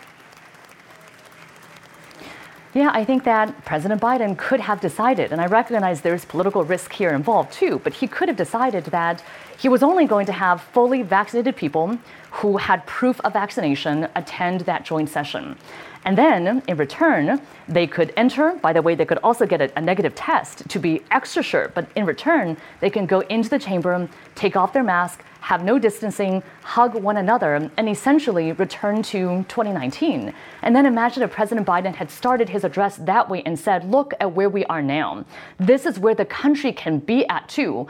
Yeah, 2.75 2.91
I 2.93 3.05
think 3.05 3.23
that 3.23 3.63
President 3.63 4.01
Biden 4.01 4.37
could 4.37 4.59
have 4.59 4.81
decided, 4.81 5.31
and 5.31 5.39
I 5.39 5.47
recognize 5.47 6.01
there's 6.01 6.25
political 6.25 6.65
risk 6.65 6.91
here 6.91 7.11
involved 7.11 7.53
too, 7.53 7.79
but 7.85 7.93
he 7.93 8.05
could 8.05 8.27
have 8.27 8.35
decided 8.35 8.83
that 8.85 9.23
he 9.57 9.69
was 9.69 9.83
only 9.83 10.05
going 10.05 10.25
to 10.25 10.31
have 10.31 10.61
fully 10.61 11.01
vaccinated 11.01 11.55
people 11.55 11.97
who 12.31 12.57
had 12.57 12.85
proof 12.85 13.19
of 13.21 13.33
vaccination 13.33 14.07
attend 14.15 14.61
that 14.61 14.85
joint 14.85 15.09
session. 15.09 15.57
And 16.05 16.15
then, 16.15 16.61
in 16.67 16.77
return, 16.77 17.41
they 17.67 17.87
could 17.87 18.13
enter. 18.15 18.53
By 18.61 18.73
the 18.73 18.81
way, 18.81 18.93
they 18.93 19.05
could 19.05 19.17
also 19.23 19.47
get 19.47 19.59
a, 19.59 19.75
a, 19.75 19.81
negative 19.81 20.13
test 20.13 20.69
to 20.69 20.77
be 20.77 21.01
extra 21.09 21.41
sure. 21.41 21.71
But 21.73 21.87
in 21.95 22.05
return, 22.05 22.57
they 22.79 22.91
can 22.91 23.07
go 23.07 23.21
into 23.21 23.49
the 23.49 23.57
chamber, 23.57 24.07
take 24.35 24.55
off 24.55 24.71
their 24.71 24.83
mask, 24.83 25.23
have 25.45 25.63
no 25.63 25.77
distancing, 25.77 26.41
hug 26.63 26.95
one 26.95 27.17
another, 27.17 27.69
and 27.77 27.87
essentially 27.87 28.51
return 28.53 29.03
to 29.03 29.45
2019. 29.47 30.33
And 30.63 30.75
then 30.75 30.87
imagine 30.87 31.21
if 31.21 31.29
President 31.29 31.67
Biden 31.67 31.93
had 31.93 32.09
started 32.09 32.49
his 32.49 32.63
address 32.63 32.97
that 32.97 33.29
way 33.29 33.43
and 33.45 33.57
said, 33.57 33.83
Look 33.91 34.15
at 34.19 34.33
where 34.33 34.49
we 34.49 34.65
are 34.65 34.81
now. 34.81 35.23
This 35.59 35.85
is 35.85 35.99
where 35.99 36.15
the 36.15 36.25
country 36.25 36.71
can 36.71 36.97
be 36.97 37.27
at 37.27 37.47
too. 37.47 37.85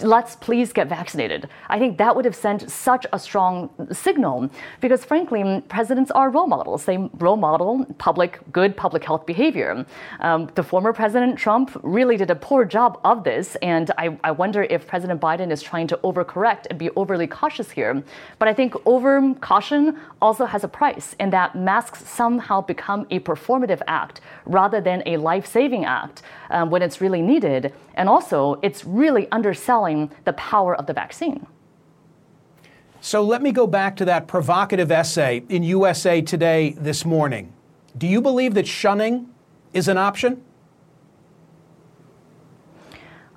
Let's 0.00 0.34
please 0.34 0.72
get 0.72 0.88
vaccinated. 0.88 1.48
I 1.68 1.78
think 1.78 1.98
that 1.98 2.16
would 2.16 2.24
have 2.24 2.34
sent 2.34 2.68
such 2.68 3.06
a 3.12 3.18
strong 3.20 3.70
signal 3.92 4.50
because, 4.80 5.04
frankly, 5.04 5.62
presidents 5.68 6.10
are 6.10 6.30
role 6.30 6.48
models. 6.48 6.84
They 6.84 6.98
role 7.18 7.36
model 7.36 7.86
public, 7.98 8.40
good 8.50 8.76
public 8.76 9.04
health 9.04 9.24
behavior. 9.24 9.86
Um, 10.18 10.50
the 10.56 10.64
former 10.64 10.92
President 10.92 11.38
Trump 11.38 11.78
really 11.84 12.16
did 12.16 12.30
a 12.30 12.34
poor 12.34 12.64
job 12.64 12.98
of 13.04 13.22
this, 13.22 13.56
and 13.62 13.92
I, 13.96 14.18
I 14.24 14.32
wonder 14.32 14.64
if 14.64 14.88
President 14.88 15.20
Biden 15.20 15.52
is 15.52 15.62
trying 15.62 15.86
to 15.86 15.96
overcorrect 15.98 16.66
and 16.70 16.76
be 16.76 16.87
overly 16.96 17.26
cautious 17.26 17.70
here. 17.70 18.02
But 18.38 18.48
I 18.48 18.54
think 18.54 18.74
over 18.86 19.34
caution 19.40 19.98
also 20.20 20.44
has 20.44 20.64
a 20.64 20.68
price 20.68 21.14
in 21.18 21.30
that 21.30 21.54
masks 21.54 22.04
somehow 22.08 22.60
become 22.60 23.06
a 23.10 23.20
performative 23.20 23.80
act 23.86 24.20
rather 24.46 24.80
than 24.80 25.02
a 25.06 25.16
life 25.16 25.46
saving 25.46 25.84
act 25.84 26.22
um, 26.50 26.70
when 26.70 26.82
it's 26.82 27.00
really 27.00 27.22
needed. 27.22 27.72
And 27.94 28.08
also, 28.08 28.58
it's 28.62 28.84
really 28.84 29.30
underselling 29.30 30.10
the 30.24 30.32
power 30.34 30.74
of 30.74 30.86
the 30.86 30.92
vaccine. 30.92 31.46
So 33.00 33.22
let 33.22 33.42
me 33.42 33.52
go 33.52 33.66
back 33.66 33.96
to 33.96 34.04
that 34.06 34.26
provocative 34.26 34.90
essay 34.90 35.44
in 35.48 35.62
USA 35.62 36.20
Today 36.20 36.74
this 36.78 37.04
morning. 37.04 37.52
Do 37.96 38.06
you 38.06 38.20
believe 38.20 38.54
that 38.54 38.66
shunning 38.66 39.28
is 39.72 39.86
an 39.88 39.98
option? 39.98 40.42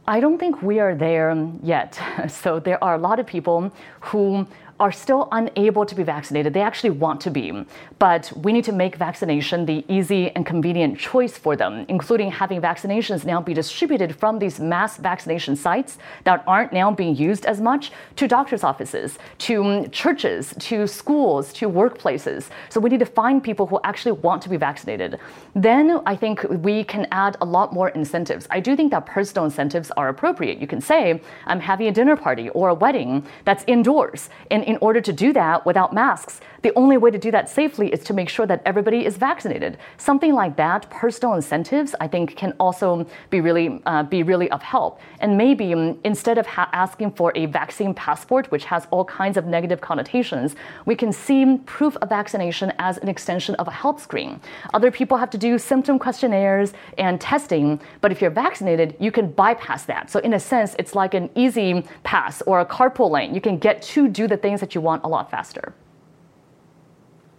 I 0.07 0.19
don't 0.19 0.39
think 0.39 0.61
we 0.61 0.79
are 0.79 0.95
there 0.95 1.35
yet. 1.63 1.99
So 2.29 2.59
there 2.59 2.83
are 2.83 2.95
a 2.95 2.97
lot 2.97 3.19
of 3.19 3.25
people 3.27 3.71
who 3.99 4.47
are 4.81 4.91
still 4.91 5.27
unable 5.31 5.85
to 5.85 5.93
be 5.93 6.01
vaccinated. 6.01 6.55
They 6.55 6.61
actually 6.61 6.89
want 6.89 7.21
to 7.21 7.29
be, 7.29 7.65
but 7.99 8.33
we 8.35 8.51
need 8.51 8.65
to 8.65 8.71
make 8.71 8.95
vaccination 8.95 9.67
the 9.67 9.85
easy 9.87 10.31
and 10.31 10.43
convenient 10.43 10.97
choice 10.97 11.37
for 11.37 11.55
them, 11.55 11.85
including 11.87 12.31
having 12.31 12.59
vaccinations 12.59 13.23
now 13.23 13.39
be 13.39 13.53
distributed 13.53 14.15
from 14.15 14.39
these 14.39 14.59
mass 14.59 14.97
vaccination 14.97 15.55
sites 15.55 15.99
that 16.23 16.43
aren't 16.47 16.73
now 16.73 16.89
being 16.91 17.15
used 17.15 17.45
as 17.45 17.61
much 17.61 17.91
to 18.15 18.27
doctors' 18.27 18.63
offices, 18.63 19.19
to 19.37 19.87
churches, 19.89 20.55
to 20.57 20.87
schools, 20.87 21.53
to 21.53 21.69
workplaces. 21.69 22.49
So 22.69 22.79
we 22.79 22.89
need 22.89 23.01
to 23.01 23.05
find 23.05 23.43
people 23.43 23.67
who 23.67 23.79
actually 23.83 24.13
want 24.13 24.41
to 24.41 24.49
be 24.49 24.57
vaccinated. 24.57 25.19
Then 25.53 26.01
I 26.07 26.15
think 26.15 26.43
we 26.49 26.83
can 26.85 27.05
add 27.11 27.37
a 27.39 27.45
lot 27.45 27.71
more 27.71 27.89
incentives. 27.89 28.47
I 28.49 28.59
do 28.59 28.75
think 28.75 28.89
that 28.91 29.05
personal 29.05 29.45
incentives 29.45 29.91
are 29.91 30.09
appropriate. 30.09 30.57
You 30.57 30.65
can 30.65 30.81
say, 30.81 31.21
I'm 31.45 31.59
having 31.59 31.85
a 31.85 31.91
dinner 31.91 32.15
party 32.15 32.49
or 32.49 32.69
a 32.69 32.73
wedding 32.73 33.27
that's 33.45 33.63
indoors. 33.67 34.29
And 34.49 34.70
in 34.71 34.77
order 34.79 35.01
to 35.01 35.11
do 35.11 35.33
that 35.33 35.65
without 35.65 35.93
masks, 35.93 36.39
the 36.61 36.73
only 36.75 36.97
way 36.97 37.11
to 37.11 37.17
do 37.17 37.31
that 37.31 37.49
safely 37.49 37.91
is 37.91 38.03
to 38.03 38.13
make 38.13 38.29
sure 38.29 38.45
that 38.45 38.61
everybody 38.65 39.05
is 39.05 39.17
vaccinated. 39.17 39.77
Something 39.97 40.33
like 40.33 40.55
that, 40.57 40.89
personal 40.89 41.33
incentives, 41.33 41.95
I 41.99 42.07
think, 42.07 42.35
can 42.35 42.53
also 42.59 43.07
be 43.29 43.41
really 43.41 43.81
uh, 43.85 44.03
be 44.03 44.23
really 44.23 44.49
of 44.51 44.61
help. 44.61 44.99
And 45.19 45.37
maybe 45.37 45.73
um, 45.73 45.99
instead 46.03 46.37
of 46.37 46.45
ha- 46.45 46.69
asking 46.73 47.11
for 47.11 47.31
a 47.35 47.45
vaccine 47.47 47.93
passport, 47.93 48.51
which 48.51 48.65
has 48.65 48.87
all 48.91 49.05
kinds 49.05 49.37
of 49.37 49.45
negative 49.45 49.81
connotations, 49.81 50.55
we 50.85 50.95
can 50.95 51.11
see 51.11 51.57
proof 51.65 51.95
of 51.97 52.09
vaccination 52.09 52.71
as 52.79 52.97
an 52.99 53.07
extension 53.07 53.55
of 53.55 53.67
a 53.67 53.71
health 53.71 54.01
screen. 54.01 54.39
Other 54.73 54.91
people 54.91 55.17
have 55.17 55.29
to 55.31 55.37
do 55.37 55.57
symptom 55.57 55.97
questionnaires 55.97 56.73
and 56.97 57.19
testing, 57.19 57.79
but 58.01 58.11
if 58.11 58.21
you're 58.21 58.31
vaccinated, 58.31 58.95
you 58.99 59.11
can 59.11 59.31
bypass 59.31 59.85
that. 59.85 60.09
So 60.09 60.19
in 60.19 60.33
a 60.33 60.39
sense, 60.39 60.75
it's 60.77 60.95
like 60.95 61.13
an 61.13 61.29
easy 61.35 61.83
pass 62.03 62.41
or 62.43 62.59
a 62.59 62.65
carpool 62.65 63.09
lane. 63.09 63.33
You 63.33 63.41
can 63.41 63.57
get 63.57 63.81
to 63.93 64.07
do 64.07 64.27
the 64.27 64.37
things 64.37 64.59
that 64.59 64.75
you 64.75 64.81
want 64.81 65.03
a 65.03 65.07
lot 65.07 65.31
faster. 65.31 65.73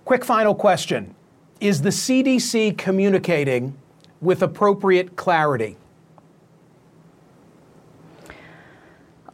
Quick 0.05 0.25
final 0.25 0.55
question. 0.55 1.15
Is 1.61 1.83
the 1.83 1.91
CDC 1.91 2.77
communicating 2.77 3.77
with 4.21 4.43
appropriate 4.43 5.15
clarity? 5.17 5.77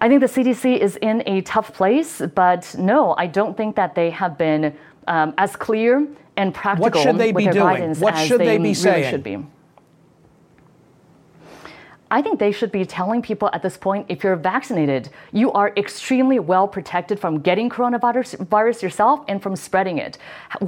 I 0.01 0.09
think 0.09 0.21
the 0.21 0.27
CDC 0.27 0.79
is 0.79 0.97
in 0.97 1.23
a 1.27 1.41
tough 1.41 1.73
place, 1.73 2.23
but 2.35 2.75
no, 2.79 3.15
I 3.19 3.27
don't 3.27 3.57
think 3.57 3.75
that 3.77 3.95
they 3.95 4.11
have 4.11 4.39
been 4.39 4.77
um, 5.09 5.35
as 5.39 5.57
clear 5.57 6.07
and 6.37 6.55
practical 6.55 6.91
what 6.91 7.03
should 7.03 7.19
they 7.19 7.33
be 7.33 7.49
doing? 7.49 7.95
What 7.97 8.17
should 8.17 8.41
they, 8.41 8.47
they 8.47 8.57
be 8.59 8.63
really 8.63 8.75
saying? 8.75 9.11
should 9.11 9.25
be. 9.25 9.39
I 12.11 12.23
think 12.23 12.39
they 12.39 12.53
should 12.53 12.73
be 12.73 12.87
telling 12.87 13.21
people 13.21 13.51
at 13.53 13.63
this 13.63 13.77
point 13.77 14.07
if 14.09 14.25
you're 14.25 14.37
vaccinated, 14.37 15.11
you 15.33 15.53
are 15.53 15.75
extremely 15.77 16.39
well 16.39 16.67
protected 16.67 17.21
from 17.21 17.41
getting 17.41 17.69
coronavirus 17.69 18.47
virus 18.49 18.83
yourself 18.83 19.25
and 19.29 19.43
from 19.43 19.55
spreading 19.55 19.99
it. 19.99 20.17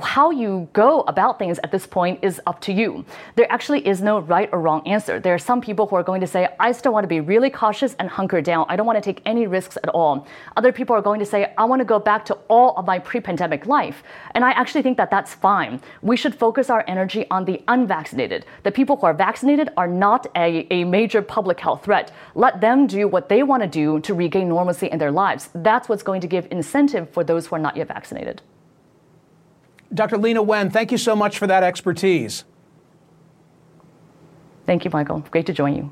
How 0.02 0.30
you 0.30 0.68
go 0.74 1.00
about 1.02 1.38
things 1.38 1.58
at 1.64 1.72
this 1.72 1.86
point 1.86 2.18
is 2.22 2.42
up 2.46 2.60
to 2.62 2.72
you. 2.72 3.06
There 3.36 3.50
actually 3.50 3.86
is 3.86 4.02
no 4.02 4.18
right 4.18 4.50
or 4.52 4.60
wrong 4.60 4.86
answer. 4.86 5.18
There 5.18 5.32
are 5.32 5.38
some 5.38 5.62
people 5.62 5.86
who 5.86 5.96
are 5.96 6.02
going 6.02 6.20
to 6.20 6.26
say, 6.26 6.48
I 6.60 6.72
still 6.72 6.92
want 6.92 7.04
to 7.04 7.08
be 7.08 7.20
really 7.20 7.48
cautious 7.48 7.94
and 7.94 8.10
hunker 8.10 8.42
down. 8.42 8.66
I 8.68 8.76
don't 8.76 8.86
want 8.86 9.02
to 9.02 9.02
take 9.02 9.22
any 9.24 9.46
risks 9.46 9.78
at 9.82 9.88
all. 9.88 10.26
Other 10.58 10.72
people 10.72 10.94
are 10.94 11.02
going 11.02 11.20
to 11.20 11.26
say, 11.26 11.54
I 11.56 11.64
want 11.64 11.80
to 11.80 11.86
go 11.86 11.98
back 11.98 12.26
to 12.26 12.34
all 12.48 12.76
of 12.76 12.86
my 12.86 12.98
pre 12.98 13.20
pandemic 13.20 13.64
life. 13.64 14.02
And 14.34 14.44
I 14.44 14.50
actually 14.50 14.82
think 14.82 14.98
that 14.98 15.10
that's 15.10 15.32
fine. 15.32 15.80
We 16.02 16.16
should 16.18 16.34
focus 16.34 16.68
our 16.68 16.84
energy 16.86 17.26
on 17.30 17.46
the 17.46 17.62
unvaccinated. 17.68 18.44
The 18.62 18.72
people 18.72 18.96
who 18.96 19.06
are 19.06 19.14
vaccinated 19.14 19.70
are 19.78 19.88
not 19.88 20.26
a, 20.36 20.66
a 20.70 20.84
major 20.84 21.22
public 21.30 21.60
health 21.60 21.84
threat. 21.84 22.12
Let 22.34 22.60
them 22.60 22.86
do 22.86 23.06
what 23.06 23.28
they 23.28 23.42
want 23.44 23.62
to 23.62 23.68
do 23.68 24.00
to 24.00 24.12
regain 24.12 24.48
normalcy 24.48 24.88
in 24.88 24.98
their 24.98 25.12
lives. 25.12 25.48
That's 25.54 25.88
what's 25.88 26.02
going 26.02 26.20
to 26.22 26.26
give 26.26 26.48
incentive 26.50 27.08
for 27.08 27.22
those 27.22 27.46
who 27.46 27.54
are 27.54 27.60
not 27.60 27.76
yet 27.76 27.88
vaccinated. 27.88 28.42
Dr. 29.94 30.16
Leana 30.16 30.44
Wen, 30.44 30.70
thank 30.70 30.92
you 30.92 30.98
so 30.98 31.14
much 31.16 31.38
for 31.38 31.46
that 31.46 31.62
expertise. 31.62 32.44
Thank 34.66 34.84
you, 34.84 34.90
Michael. 34.92 35.20
Great 35.30 35.46
to 35.46 35.52
join 35.52 35.74
you. 35.76 35.90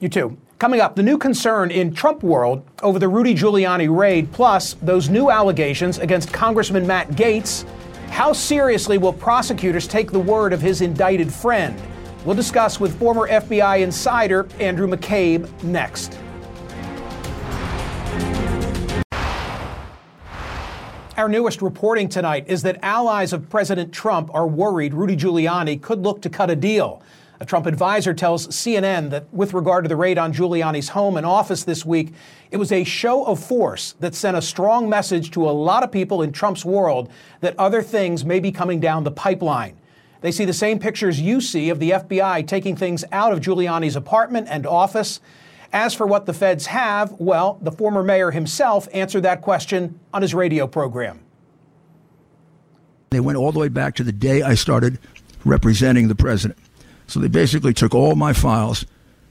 You 0.00 0.08
too. 0.08 0.36
Coming 0.58 0.80
up, 0.80 0.96
the 0.96 1.02
new 1.02 1.18
concern 1.18 1.70
in 1.70 1.94
Trump 1.94 2.22
world 2.22 2.62
over 2.82 2.98
the 2.98 3.08
Rudy 3.08 3.34
Giuliani 3.34 3.94
raid, 3.94 4.32
plus 4.32 4.74
those 4.74 5.10
new 5.10 5.30
allegations 5.30 5.98
against 5.98 6.32
Congressman 6.32 6.86
Matt 6.86 7.10
Gaetz. 7.10 7.64
How 8.08 8.32
seriously 8.32 8.96
will 8.96 9.12
prosecutors 9.12 9.86
take 9.86 10.10
the 10.10 10.18
word 10.18 10.52
of 10.52 10.60
his 10.60 10.80
indicted 10.80 11.32
friend? 11.32 11.78
We'll 12.24 12.34
discuss 12.34 12.80
with 12.80 12.98
former 12.98 13.28
FBI 13.28 13.80
insider 13.80 14.48
Andrew 14.58 14.88
McCabe 14.88 15.62
next. 15.62 16.18
Our 21.18 21.28
newest 21.28 21.60
reporting 21.60 22.08
tonight 22.08 22.46
is 22.48 22.62
that 22.62 22.78
allies 22.82 23.34
of 23.34 23.50
President 23.50 23.92
Trump 23.92 24.34
are 24.34 24.46
worried 24.46 24.94
Rudy 24.94 25.16
Giuliani 25.16 25.80
could 25.80 26.00
look 26.00 26.22
to 26.22 26.30
cut 26.30 26.48
a 26.48 26.56
deal. 26.56 27.02
A 27.40 27.44
Trump 27.44 27.66
advisor 27.66 28.14
tells 28.14 28.48
CNN 28.48 29.10
that 29.10 29.32
with 29.32 29.52
regard 29.52 29.84
to 29.84 29.88
the 29.88 29.96
raid 29.96 30.16
on 30.16 30.32
Giuliani's 30.32 30.88
home 30.88 31.18
and 31.18 31.26
office 31.26 31.62
this 31.62 31.84
week, 31.84 32.14
it 32.50 32.56
was 32.56 32.72
a 32.72 32.84
show 32.84 33.24
of 33.26 33.38
force 33.38 33.96
that 34.00 34.14
sent 34.14 34.36
a 34.36 34.42
strong 34.42 34.88
message 34.88 35.30
to 35.32 35.48
a 35.48 35.52
lot 35.52 35.82
of 35.82 35.92
people 35.92 36.22
in 36.22 36.32
Trump's 36.32 36.64
world 36.64 37.10
that 37.40 37.54
other 37.58 37.82
things 37.82 38.24
may 38.24 38.40
be 38.40 38.50
coming 38.50 38.80
down 38.80 39.04
the 39.04 39.10
pipeline. 39.10 39.76
They 40.24 40.32
see 40.32 40.46
the 40.46 40.54
same 40.54 40.78
pictures 40.78 41.20
you 41.20 41.42
see 41.42 41.68
of 41.68 41.80
the 41.80 41.90
FBI 41.90 42.46
taking 42.46 42.76
things 42.76 43.04
out 43.12 43.34
of 43.34 43.40
Giuliani's 43.40 43.94
apartment 43.94 44.46
and 44.48 44.66
office. 44.66 45.20
As 45.70 45.92
for 45.92 46.06
what 46.06 46.24
the 46.24 46.32
feds 46.32 46.64
have, 46.64 47.12
well, 47.18 47.58
the 47.60 47.70
former 47.70 48.02
mayor 48.02 48.30
himself 48.30 48.88
answered 48.94 49.24
that 49.24 49.42
question 49.42 50.00
on 50.14 50.22
his 50.22 50.32
radio 50.32 50.66
program. 50.66 51.20
They 53.10 53.20
went 53.20 53.36
all 53.36 53.52
the 53.52 53.58
way 53.58 53.68
back 53.68 53.96
to 53.96 54.02
the 54.02 54.12
day 54.12 54.40
I 54.40 54.54
started 54.54 54.98
representing 55.44 56.08
the 56.08 56.14
president. 56.14 56.58
So 57.06 57.20
they 57.20 57.28
basically 57.28 57.74
took 57.74 57.94
all 57.94 58.14
my 58.14 58.32
files 58.32 58.86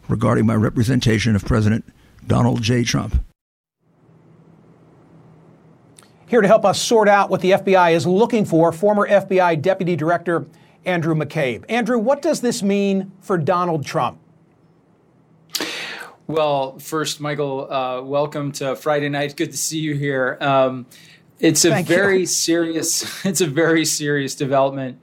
regarding 0.08 0.46
my 0.46 0.54
representation 0.54 1.36
of 1.36 1.44
President 1.44 1.92
Donald 2.28 2.62
J. 2.62 2.84
Trump. 2.84 3.16
Here 6.28 6.42
to 6.42 6.48
help 6.48 6.66
us 6.66 6.80
sort 6.80 7.10
out 7.10 7.32
what 7.32 7.42
the 7.42 7.50
FBI 7.50 7.94
is 7.94 8.06
looking 8.06 8.46
for, 8.46 8.72
former 8.72 9.10
FBI 9.10 9.60
Deputy 9.60 9.96
Director 9.96 10.46
Andrew 10.86 11.16
McCabe. 11.16 11.66
Andrew, 11.70 11.98
what 11.98 12.22
does 12.22 12.42
this 12.42 12.62
mean 12.62 13.12
for 13.22 13.38
Donald 13.38 13.86
Trump? 13.86 14.20
Well, 16.28 16.80
first, 16.80 17.20
Michael, 17.20 17.72
uh, 17.72 18.02
welcome 18.02 18.52
to 18.54 18.76
Friday 18.76 19.10
night. 19.10 19.36
Good 19.36 19.52
to 19.52 19.58
see 19.58 19.80
you 19.80 19.94
here. 19.96 20.38
Um, 20.40 20.86
it's 21.40 21.66
a 21.66 21.70
Thank 21.70 21.88
very 21.88 22.22
you. 22.22 22.26
serious. 22.26 23.26
It's 23.26 23.42
a 23.42 23.48
very 23.48 23.86
serious 23.86 24.34
development, 24.34 25.00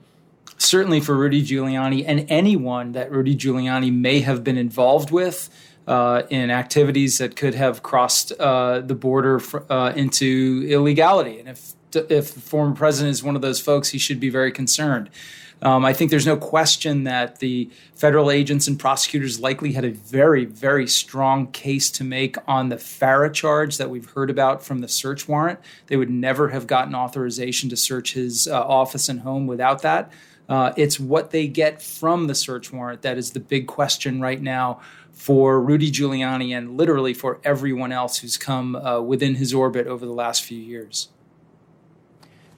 certainly 0.57 0.99
for 0.99 1.15
Rudy 1.15 1.43
Giuliani 1.43 2.03
and 2.07 2.25
anyone 2.29 2.93
that 2.93 3.11
Rudy 3.11 3.35
Giuliani 3.35 3.93
may 3.93 4.21
have 4.21 4.43
been 4.43 4.57
involved 4.57 5.11
with 5.11 5.49
uh, 5.87 6.23
in 6.29 6.49
activities 6.49 7.17
that 7.19 7.35
could 7.35 7.53
have 7.55 7.83
crossed 7.83 8.31
uh, 8.33 8.79
the 8.79 8.95
border 8.95 9.39
fr- 9.39 9.59
uh, 9.69 9.93
into 9.95 10.65
illegality. 10.67 11.39
And 11.39 11.49
if 11.49 11.73
if 11.93 12.33
the 12.33 12.41
former 12.41 12.73
president 12.73 13.11
is 13.11 13.23
one 13.23 13.35
of 13.35 13.41
those 13.41 13.59
folks, 13.59 13.89
he 13.89 13.97
should 13.97 14.19
be 14.19 14.29
very 14.29 14.51
concerned. 14.51 15.09
Um, 15.63 15.85
I 15.85 15.93
think 15.93 16.09
there's 16.09 16.25
no 16.25 16.37
question 16.37 17.03
that 17.03 17.39
the 17.39 17.69
federal 17.95 18.31
agents 18.31 18.67
and 18.67 18.79
prosecutors 18.79 19.39
likely 19.39 19.73
had 19.73 19.85
a 19.85 19.91
very, 19.91 20.45
very 20.45 20.87
strong 20.87 21.51
case 21.51 21.91
to 21.91 22.03
make 22.03 22.35
on 22.47 22.69
the 22.69 22.77
FARA 22.77 23.31
charge 23.31 23.77
that 23.77 23.89
we've 23.89 24.09
heard 24.09 24.31
about 24.31 24.63
from 24.63 24.79
the 24.79 24.87
search 24.87 25.27
warrant. 25.27 25.59
They 25.87 25.97
would 25.97 26.09
never 26.09 26.49
have 26.49 26.65
gotten 26.65 26.95
authorization 26.95 27.69
to 27.69 27.77
search 27.77 28.13
his 28.13 28.47
uh, 28.47 28.59
office 28.59 29.07
and 29.07 29.19
home 29.19 29.45
without 29.45 29.83
that. 29.83 30.11
Uh, 30.49 30.73
it's 30.75 30.99
what 30.99 31.31
they 31.31 31.47
get 31.47 31.81
from 31.81 32.27
the 32.27 32.35
search 32.35 32.73
warrant 32.73 33.03
that 33.03 33.17
is 33.17 33.31
the 33.31 33.39
big 33.39 33.67
question 33.67 34.19
right 34.19 34.41
now 34.41 34.81
for 35.13 35.61
Rudy 35.61 35.91
Giuliani 35.91 36.57
and 36.57 36.75
literally 36.75 37.13
for 37.13 37.39
everyone 37.43 37.91
else 37.91 38.17
who's 38.17 38.37
come 38.37 38.75
uh, 38.75 38.99
within 38.99 39.35
his 39.35 39.53
orbit 39.53 39.85
over 39.85 40.05
the 40.05 40.11
last 40.11 40.43
few 40.43 40.57
years. 40.57 41.09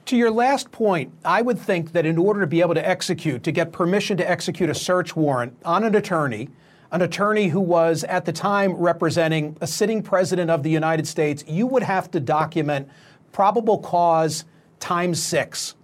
To 0.06 0.16
your 0.16 0.30
last 0.30 0.70
point, 0.70 1.12
I 1.24 1.40
would 1.40 1.58
think 1.58 1.92
that 1.92 2.04
in 2.04 2.18
order 2.18 2.40
to 2.40 2.46
be 2.46 2.60
able 2.60 2.74
to 2.74 2.86
execute, 2.86 3.42
to 3.44 3.52
get 3.52 3.72
permission 3.72 4.16
to 4.18 4.30
execute 4.30 4.68
a 4.68 4.74
search 4.74 5.16
warrant 5.16 5.56
on 5.64 5.82
an 5.82 5.94
attorney, 5.94 6.50
an 6.92 7.00
attorney 7.00 7.48
who 7.48 7.60
was 7.60 8.04
at 8.04 8.26
the 8.26 8.32
time 8.32 8.74
representing 8.74 9.56
a 9.62 9.66
sitting 9.66 10.02
president 10.02 10.50
of 10.50 10.62
the 10.62 10.70
United 10.70 11.06
States, 11.06 11.42
you 11.48 11.66
would 11.66 11.82
have 11.82 12.10
to 12.10 12.20
document 12.20 12.88
probable 13.32 13.78
cause 13.78 14.44
times 14.78 15.22
six. 15.22 15.74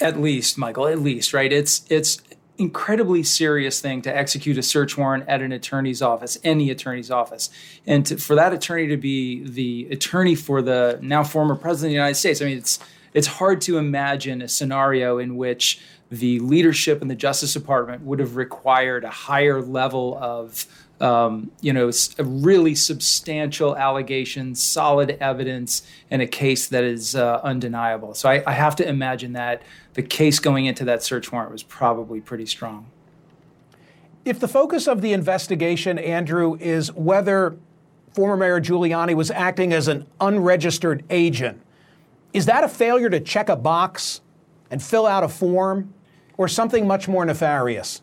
At 0.00 0.20
least, 0.20 0.58
Michael, 0.58 0.88
at 0.88 0.98
least, 0.98 1.32
right? 1.32 1.52
It's 1.52 1.84
it's 1.88 2.20
incredibly 2.58 3.22
serious 3.22 3.80
thing 3.80 4.02
to 4.02 4.16
execute 4.16 4.56
a 4.58 4.62
search 4.62 4.96
warrant 4.96 5.28
at 5.28 5.42
an 5.42 5.52
attorney's 5.52 6.00
office, 6.00 6.38
any 6.44 6.70
attorney's 6.70 7.10
office, 7.10 7.50
and 7.86 8.06
to, 8.06 8.16
for 8.16 8.36
that 8.36 8.52
attorney 8.52 8.86
to 8.86 8.96
be 8.96 9.42
the 9.46 9.88
attorney 9.90 10.34
for 10.34 10.62
the 10.62 10.98
now 11.02 11.24
former 11.24 11.56
president 11.56 11.88
of 11.88 11.90
the 11.90 11.94
United 11.94 12.14
States. 12.14 12.40
I 12.40 12.46
mean, 12.46 12.58
it's 12.58 12.78
it's 13.12 13.26
hard 13.26 13.60
to 13.62 13.78
imagine 13.78 14.42
a 14.42 14.48
scenario 14.48 15.18
in 15.18 15.36
which 15.36 15.80
the 16.10 16.38
leadership 16.40 17.00
in 17.02 17.08
the 17.08 17.14
Justice 17.14 17.52
Department 17.52 18.02
would 18.02 18.18
have 18.18 18.36
required 18.36 19.04
a 19.04 19.10
higher 19.10 19.60
level 19.60 20.18
of 20.20 20.66
um, 21.00 21.50
you 21.60 21.72
know, 21.72 21.90
really 22.18 22.74
substantial 22.74 23.76
allegations, 23.76 24.62
solid 24.62 25.16
evidence, 25.20 25.82
and 26.10 26.22
a 26.22 26.26
case 26.26 26.68
that 26.68 26.84
is 26.84 27.16
uh, 27.16 27.40
undeniable. 27.42 28.14
So 28.14 28.28
I, 28.28 28.42
I 28.46 28.52
have 28.52 28.76
to 28.76 28.88
imagine 28.88 29.32
that 29.32 29.62
the 29.94 30.02
case 30.02 30.38
going 30.38 30.66
into 30.66 30.84
that 30.84 31.02
search 31.02 31.32
warrant 31.32 31.50
was 31.50 31.62
probably 31.62 32.20
pretty 32.20 32.46
strong. 32.46 32.86
If 34.24 34.40
the 34.40 34.48
focus 34.48 34.86
of 34.86 35.02
the 35.02 35.12
investigation, 35.12 35.98
Andrew, 35.98 36.56
is 36.58 36.92
whether 36.92 37.56
former 38.12 38.36
Mayor 38.36 38.60
Giuliani 38.60 39.14
was 39.14 39.30
acting 39.30 39.72
as 39.72 39.88
an 39.88 40.06
unregistered 40.20 41.04
agent, 41.10 41.60
is 42.32 42.46
that 42.46 42.64
a 42.64 42.68
failure 42.68 43.10
to 43.10 43.20
check 43.20 43.48
a 43.48 43.56
box 43.56 44.20
and 44.70 44.82
fill 44.82 45.06
out 45.06 45.22
a 45.22 45.28
form 45.28 45.94
or 46.36 46.48
something 46.48 46.86
much 46.86 47.06
more 47.06 47.24
nefarious? 47.24 48.02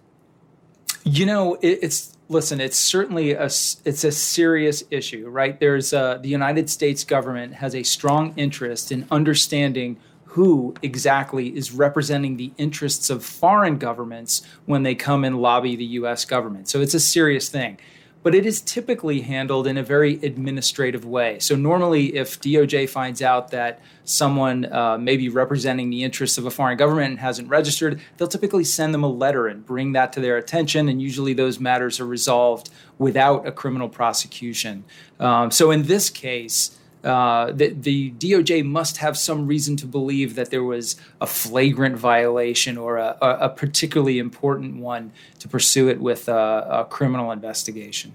You 1.04 1.26
know, 1.26 1.56
it, 1.56 1.80
it's 1.82 2.16
listen. 2.30 2.62
It's 2.62 2.78
certainly 2.78 3.32
a 3.32 3.46
it's 3.46 4.04
a 4.04 4.12
serious 4.12 4.84
issue, 4.92 5.28
right? 5.28 5.60
There's 5.60 5.92
uh, 5.92 6.20
the 6.20 6.30
United 6.30 6.70
States 6.70 7.04
government 7.04 7.56
has 7.56 7.76
a 7.76 7.84
strong 7.84 8.34
interest 8.38 8.92
in 8.92 9.08
understanding 9.12 9.98
who 10.32 10.74
exactly 10.82 11.50
is 11.58 11.74
representing 11.74 12.38
the 12.38 12.54
interests 12.58 13.10
of 13.10 13.24
foreign 13.24 13.78
governments 13.78 14.42
when 14.66 14.84
they 14.84 14.96
come 14.96 15.26
and 15.26 15.42
lobby 15.42 15.76
the 15.76 15.86
U.S. 16.00 16.24
government. 16.24 16.70
So 16.70 16.80
it's 16.80 16.94
a 16.94 17.02
serious 17.02 17.50
thing. 17.50 17.78
But 18.24 18.34
it 18.34 18.46
is 18.46 18.62
typically 18.62 19.22
handled 19.22 19.68
in 19.68 19.78
a 19.78 19.84
very 19.84 20.14
administrative 20.24 21.06
way. 21.06 21.40
So, 21.40 21.56
normally, 21.56 22.16
if 22.16 22.40
DOJ 22.40 22.88
finds 22.88 23.24
out 23.24 23.50
that 23.50 23.82
someone 24.04 24.72
uh, 24.72 25.00
may 25.00 25.18
be 25.18 25.28
representing 25.28 25.90
the 25.90 26.04
interests 26.04 26.38
of 26.38 26.46
a 26.46 26.52
foreign 26.52 26.78
government 26.78 27.10
and 27.10 27.20
hasn't 27.20 27.50
registered, 27.50 28.00
they'll 28.18 28.28
typically 28.28 28.64
send 28.64 28.94
them 28.94 29.04
a 29.04 29.10
letter 29.10 29.48
and 29.48 29.66
bring 29.66 29.94
that 29.94 30.14
to 30.14 30.22
their 30.22 30.38
attention. 30.38 30.88
And 30.88 31.02
usually, 31.02 31.34
those 31.34 31.60
matters 31.60 32.00
are 32.00 32.06
resolved 32.06 32.70
without 33.00 33.48
a 33.48 33.52
criminal 33.52 33.90
prosecution. 33.90 34.84
Um, 35.20 35.50
so, 35.50 35.72
in 35.72 35.84
this 35.88 36.12
case, 36.12 36.78
uh, 37.04 37.52
the, 37.52 37.70
the, 37.70 38.12
DOJ 38.12 38.64
must 38.64 38.98
have 38.98 39.18
some 39.18 39.48
reason 39.48 39.76
to 39.78 39.88
believe 39.88 40.36
that 40.36 40.52
there 40.52 40.64
was 40.64 40.98
a 41.20 41.26
flagrant 41.26 41.98
violation 41.98 42.78
or 42.78 42.98
a, 42.98 43.18
a 43.22 43.50
particularly 43.50 44.20
important 44.20 44.78
one 44.78 45.12
to 45.40 45.48
pursue 45.48 45.90
it 45.90 46.00
with 46.00 46.30
a, 46.30 46.68
a 46.70 46.86
criminal 46.86 47.32
investigation. 47.32 48.14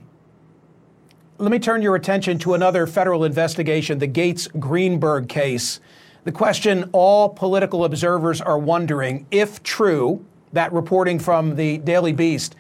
Let 1.39 1.51
me 1.51 1.59
turn 1.59 1.83
your 1.83 1.97
attention 1.97 2.39
to 2.39 2.55
another 2.55 2.87
federal 2.87 3.25
investigation, 3.25 3.99
the 3.99 4.09
Gaetz 4.09 4.49
Greenberg 4.59 5.29
case. 5.29 5.81
The 6.25 6.33
question 6.33 6.89
all 6.93 7.29
political 7.29 7.85
observers 7.85 8.41
are 8.41 8.59
wondering 8.59 9.27
if 9.31 9.63
true, 9.63 10.25
that 10.53 10.73
reporting 10.73 11.19
from 11.19 11.57
the 11.57 11.79
Daily 11.79 12.13
Beast, 12.13 12.55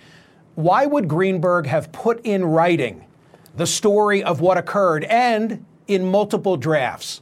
why 0.56 0.86
would 0.86 1.06
Greenberg 1.06 1.66
have 1.66 1.92
put 1.92 2.20
in 2.26 2.44
writing 2.44 3.04
the 3.56 3.66
story 3.66 4.22
of 4.22 4.40
what 4.40 4.58
occurred 4.58 5.04
and 5.04 5.64
in 5.86 6.04
multiple 6.04 6.56
drafts? 6.56 7.20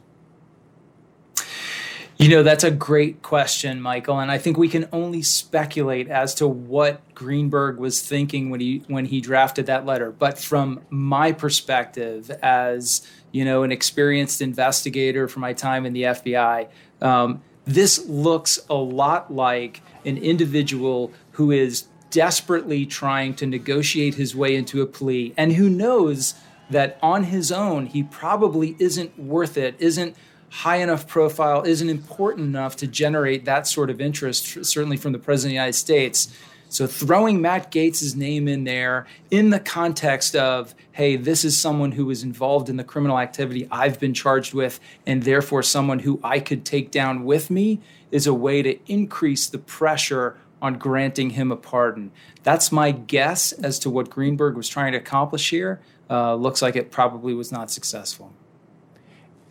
You 2.17 2.29
know, 2.29 2.43
that's 2.43 2.63
a 2.63 2.71
great 2.71 3.21
question, 3.21 3.81
Michael, 3.81 4.19
and 4.19 4.31
I 4.31 4.37
think 4.37 4.57
we 4.57 4.69
can 4.69 4.87
only 4.93 5.21
speculate 5.21 6.07
as 6.07 6.33
to 6.35 6.47
what 6.47 7.13
Greenberg 7.13 7.77
was 7.77 8.01
thinking 8.01 8.49
when 8.49 8.61
he 8.61 8.83
when 8.87 9.05
he 9.05 9.19
drafted 9.19 9.65
that 9.65 9.85
letter. 9.85 10.11
But 10.11 10.39
from 10.39 10.81
my 10.89 11.33
perspective 11.33 12.31
as, 12.41 13.05
you 13.33 13.43
know, 13.43 13.63
an 13.63 13.71
experienced 13.73 14.41
investigator 14.41 15.27
from 15.27 15.41
my 15.41 15.51
time 15.51 15.85
in 15.85 15.91
the 15.91 16.03
FBI, 16.03 16.69
um, 17.01 17.41
this 17.65 18.07
looks 18.07 18.59
a 18.69 18.75
lot 18.75 19.33
like 19.33 19.81
an 20.05 20.17
individual 20.17 21.11
who 21.31 21.51
is 21.51 21.87
desperately 22.11 22.85
trying 22.85 23.33
to 23.33 23.45
negotiate 23.45 24.15
his 24.15 24.33
way 24.33 24.55
into 24.55 24.81
a 24.81 24.85
plea 24.85 25.33
and 25.35 25.51
who 25.51 25.69
knows 25.69 26.35
that 26.69 26.97
on 27.01 27.25
his 27.25 27.51
own 27.51 27.85
he 27.87 28.03
probably 28.03 28.75
isn't 28.79 29.17
worth 29.19 29.57
it, 29.57 29.75
isn't 29.79 30.15
high 30.49 30.77
enough 30.77 31.07
profile, 31.07 31.63
isn't 31.63 31.89
important 31.89 32.47
enough 32.47 32.75
to 32.77 32.87
generate 32.87 33.45
that 33.45 33.67
sort 33.67 33.89
of 33.89 33.99
interest, 33.99 34.65
certainly 34.65 34.97
from 34.97 35.11
the 35.11 35.19
President 35.19 35.49
of 35.49 35.51
the 35.51 35.55
United 35.55 35.73
States. 35.73 36.33
So 36.69 36.87
throwing 36.87 37.41
Matt 37.41 37.71
Gaetz' 37.71 38.15
name 38.15 38.47
in 38.47 38.63
there 38.63 39.05
in 39.29 39.49
the 39.49 39.59
context 39.59 40.35
of, 40.35 40.73
hey, 40.93 41.15
this 41.15 41.45
is 41.45 41.57
someone 41.57 41.91
who 41.91 42.05
was 42.05 42.23
involved 42.23 42.69
in 42.69 42.77
the 42.77 42.83
criminal 42.83 43.19
activity 43.19 43.67
I've 43.69 43.99
been 43.99 44.13
charged 44.13 44.53
with, 44.53 44.79
and 45.05 45.23
therefore 45.23 45.61
someone 45.63 45.99
who 45.99 46.19
I 46.23 46.39
could 46.39 46.65
take 46.65 46.89
down 46.91 47.23
with 47.23 47.49
me, 47.49 47.81
is 48.11 48.27
a 48.27 48.33
way 48.33 48.61
to 48.61 48.79
increase 48.91 49.47
the 49.47 49.57
pressure 49.57 50.37
on 50.61 50.77
granting 50.77 51.31
him 51.31 51.51
a 51.51 51.55
pardon. 51.55 52.11
That's 52.43 52.71
my 52.71 52.91
guess 52.91 53.51
as 53.51 53.77
to 53.79 53.89
what 53.89 54.09
Greenberg 54.09 54.55
was 54.55 54.67
trying 54.67 54.93
to 54.93 54.97
accomplish 54.97 55.49
here. 55.49 55.79
Uh, 56.09 56.35
looks 56.35 56.61
like 56.61 56.75
it 56.75 56.91
probably 56.91 57.33
was 57.33 57.51
not 57.51 57.71
successful. 57.71 58.31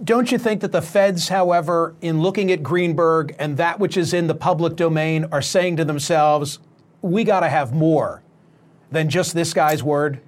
Don't 0.02 0.32
you 0.32 0.38
think 0.38 0.61
that 0.61 0.73
the 0.73 0.82
feds, 0.82 1.28
however, 1.28 1.94
in 2.00 2.20
looking 2.20 2.50
at 2.50 2.62
Greenberg 2.62 3.34
and 3.38 3.56
that 3.56 3.78
which 3.78 3.96
is 3.96 4.12
in 4.12 4.26
the 4.26 4.34
public 4.34 4.76
domain, 4.76 5.26
are 5.30 5.42
saying 5.42 5.76
to 5.76 5.84
themselves, 5.84 6.58
we 7.00 7.23
got 7.23 7.40
to 7.40 7.49
have 7.49 7.73
more 7.73 8.23
than 8.90 9.08
just 9.08 9.34
this 9.34 9.52
guy's 9.52 9.82
word? 9.82 10.20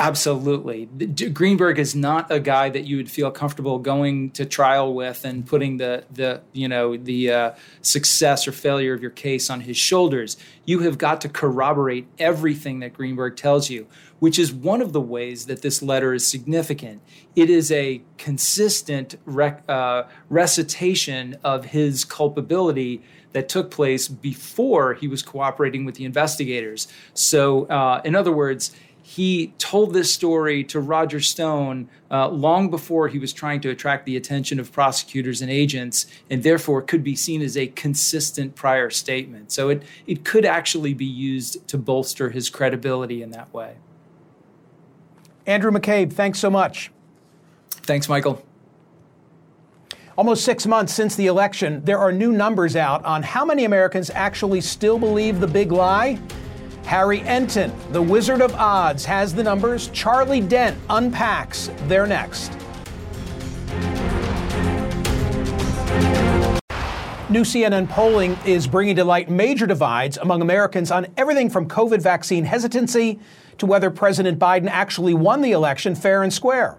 Absolutely. 0.00 0.86
Greenberg 0.86 1.78
is 1.78 1.94
not 1.94 2.30
a 2.32 2.40
guy 2.40 2.70
that 2.70 2.86
you 2.86 2.96
would 2.96 3.10
feel 3.10 3.30
comfortable 3.30 3.78
going 3.78 4.30
to 4.30 4.46
trial 4.46 4.94
with 4.94 5.26
and 5.26 5.46
putting 5.46 5.76
the 5.76 6.04
the 6.10 6.40
you 6.54 6.68
know 6.68 6.96
the 6.96 7.30
uh, 7.30 7.50
success 7.82 8.48
or 8.48 8.52
failure 8.52 8.94
of 8.94 9.02
your 9.02 9.10
case 9.10 9.50
on 9.50 9.60
his 9.60 9.76
shoulders. 9.76 10.38
You 10.64 10.78
have 10.80 10.96
got 10.96 11.20
to 11.20 11.28
corroborate 11.28 12.06
everything 12.18 12.80
that 12.80 12.94
Greenberg 12.94 13.36
tells 13.36 13.68
you, 13.68 13.86
which 14.20 14.38
is 14.38 14.50
one 14.54 14.80
of 14.80 14.94
the 14.94 15.02
ways 15.02 15.44
that 15.46 15.60
this 15.60 15.82
letter 15.82 16.14
is 16.14 16.26
significant. 16.26 17.02
It 17.36 17.50
is 17.50 17.70
a 17.70 18.00
consistent 18.16 19.16
rec- 19.26 19.64
uh, 19.68 20.04
recitation 20.30 21.36
of 21.44 21.66
his 21.66 22.06
culpability 22.06 23.02
that 23.32 23.48
took 23.48 23.70
place 23.70 24.08
before 24.08 24.94
he 24.94 25.06
was 25.06 25.22
cooperating 25.22 25.84
with 25.84 25.96
the 25.96 26.04
investigators. 26.04 26.88
So, 27.14 27.66
uh, 27.66 28.00
in 28.04 28.16
other 28.16 28.32
words 28.32 28.74
he 29.10 29.52
told 29.58 29.92
this 29.92 30.14
story 30.14 30.62
to 30.62 30.78
Roger 30.78 31.18
Stone 31.18 31.88
uh, 32.12 32.28
long 32.28 32.70
before 32.70 33.08
he 33.08 33.18
was 33.18 33.32
trying 33.32 33.60
to 33.62 33.68
attract 33.68 34.06
the 34.06 34.16
attention 34.16 34.60
of 34.60 34.70
prosecutors 34.70 35.42
and 35.42 35.50
agents, 35.50 36.06
and 36.30 36.44
therefore 36.44 36.80
could 36.80 37.02
be 37.02 37.16
seen 37.16 37.42
as 37.42 37.56
a 37.56 37.66
consistent 37.66 38.54
prior 38.54 38.88
statement. 38.88 39.50
So 39.50 39.68
it, 39.68 39.82
it 40.06 40.24
could 40.24 40.44
actually 40.44 40.94
be 40.94 41.06
used 41.06 41.66
to 41.66 41.76
bolster 41.76 42.30
his 42.30 42.48
credibility 42.48 43.20
in 43.20 43.32
that 43.32 43.52
way. 43.52 43.78
Andrew 45.44 45.72
McCabe, 45.72 46.12
thanks 46.12 46.38
so 46.38 46.48
much. 46.48 46.92
Thanks, 47.70 48.08
Michael. 48.08 48.46
Almost 50.16 50.44
six 50.44 50.68
months 50.68 50.94
since 50.94 51.16
the 51.16 51.26
election, 51.26 51.84
there 51.84 51.98
are 51.98 52.12
new 52.12 52.30
numbers 52.30 52.76
out 52.76 53.04
on 53.04 53.24
how 53.24 53.44
many 53.44 53.64
Americans 53.64 54.08
actually 54.10 54.60
still 54.60 55.00
believe 55.00 55.40
the 55.40 55.48
big 55.48 55.72
lie 55.72 56.16
Harry 56.90 57.20
Enten, 57.20 57.72
the 57.92 58.02
Wizard 58.02 58.42
of 58.42 58.52
Odds, 58.56 59.04
has 59.04 59.32
the 59.32 59.44
numbers. 59.44 59.90
Charlie 59.92 60.40
Dent 60.40 60.76
unpacks. 60.90 61.70
They're 61.82 62.04
next. 62.04 62.50
New 67.28 67.42
CNN 67.42 67.88
polling 67.88 68.36
is 68.44 68.66
bringing 68.66 68.96
to 68.96 69.04
light 69.04 69.30
major 69.30 69.68
divides 69.68 70.18
among 70.18 70.42
Americans 70.42 70.90
on 70.90 71.06
everything 71.16 71.48
from 71.48 71.68
COVID 71.68 72.02
vaccine 72.02 72.42
hesitancy 72.42 73.20
to 73.58 73.66
whether 73.66 73.88
President 73.88 74.40
Biden 74.40 74.68
actually 74.68 75.14
won 75.14 75.42
the 75.42 75.52
election 75.52 75.94
fair 75.94 76.24
and 76.24 76.34
square. 76.34 76.76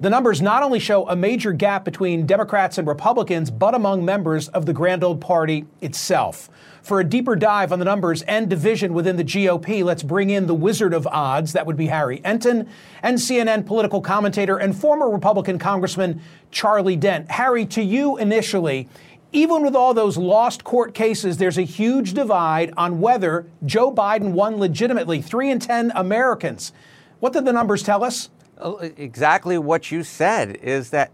The 0.00 0.10
numbers 0.10 0.40
not 0.40 0.62
only 0.62 0.78
show 0.78 1.08
a 1.08 1.16
major 1.16 1.52
gap 1.52 1.84
between 1.84 2.24
Democrats 2.24 2.78
and 2.78 2.86
Republicans, 2.86 3.50
but 3.50 3.74
among 3.74 4.04
members 4.04 4.46
of 4.46 4.64
the 4.64 4.72
grand 4.72 5.02
old 5.02 5.20
party 5.20 5.66
itself. 5.80 6.48
For 6.82 7.00
a 7.00 7.04
deeper 7.04 7.34
dive 7.34 7.72
on 7.72 7.80
the 7.80 7.84
numbers 7.84 8.22
and 8.22 8.48
division 8.48 8.94
within 8.94 9.16
the 9.16 9.24
GOP, 9.24 9.82
let's 9.82 10.04
bring 10.04 10.30
in 10.30 10.46
the 10.46 10.54
wizard 10.54 10.94
of 10.94 11.08
odds, 11.08 11.52
that 11.52 11.66
would 11.66 11.76
be 11.76 11.88
Harry 11.88 12.20
Enten, 12.20 12.68
and 13.02 13.18
CNN 13.18 13.66
political 13.66 14.00
commentator 14.00 14.56
and 14.56 14.76
former 14.76 15.10
Republican 15.10 15.58
Congressman 15.58 16.22
Charlie 16.52 16.94
Dent. 16.94 17.32
Harry, 17.32 17.66
to 17.66 17.82
you 17.82 18.18
initially, 18.18 18.88
even 19.32 19.64
with 19.64 19.74
all 19.74 19.94
those 19.94 20.16
lost 20.16 20.62
court 20.62 20.94
cases, 20.94 21.38
there's 21.38 21.58
a 21.58 21.62
huge 21.62 22.14
divide 22.14 22.72
on 22.76 23.00
whether 23.00 23.46
Joe 23.66 23.92
Biden 23.92 24.30
won 24.30 24.58
legitimately. 24.58 25.22
Three 25.22 25.50
in 25.50 25.58
10 25.58 25.90
Americans. 25.96 26.72
What 27.18 27.32
did 27.32 27.44
the 27.44 27.52
numbers 27.52 27.82
tell 27.82 28.04
us? 28.04 28.30
Oh, 28.60 28.78
exactly 28.78 29.56
what 29.56 29.92
you 29.92 30.02
said 30.02 30.56
is 30.56 30.90
that 30.90 31.12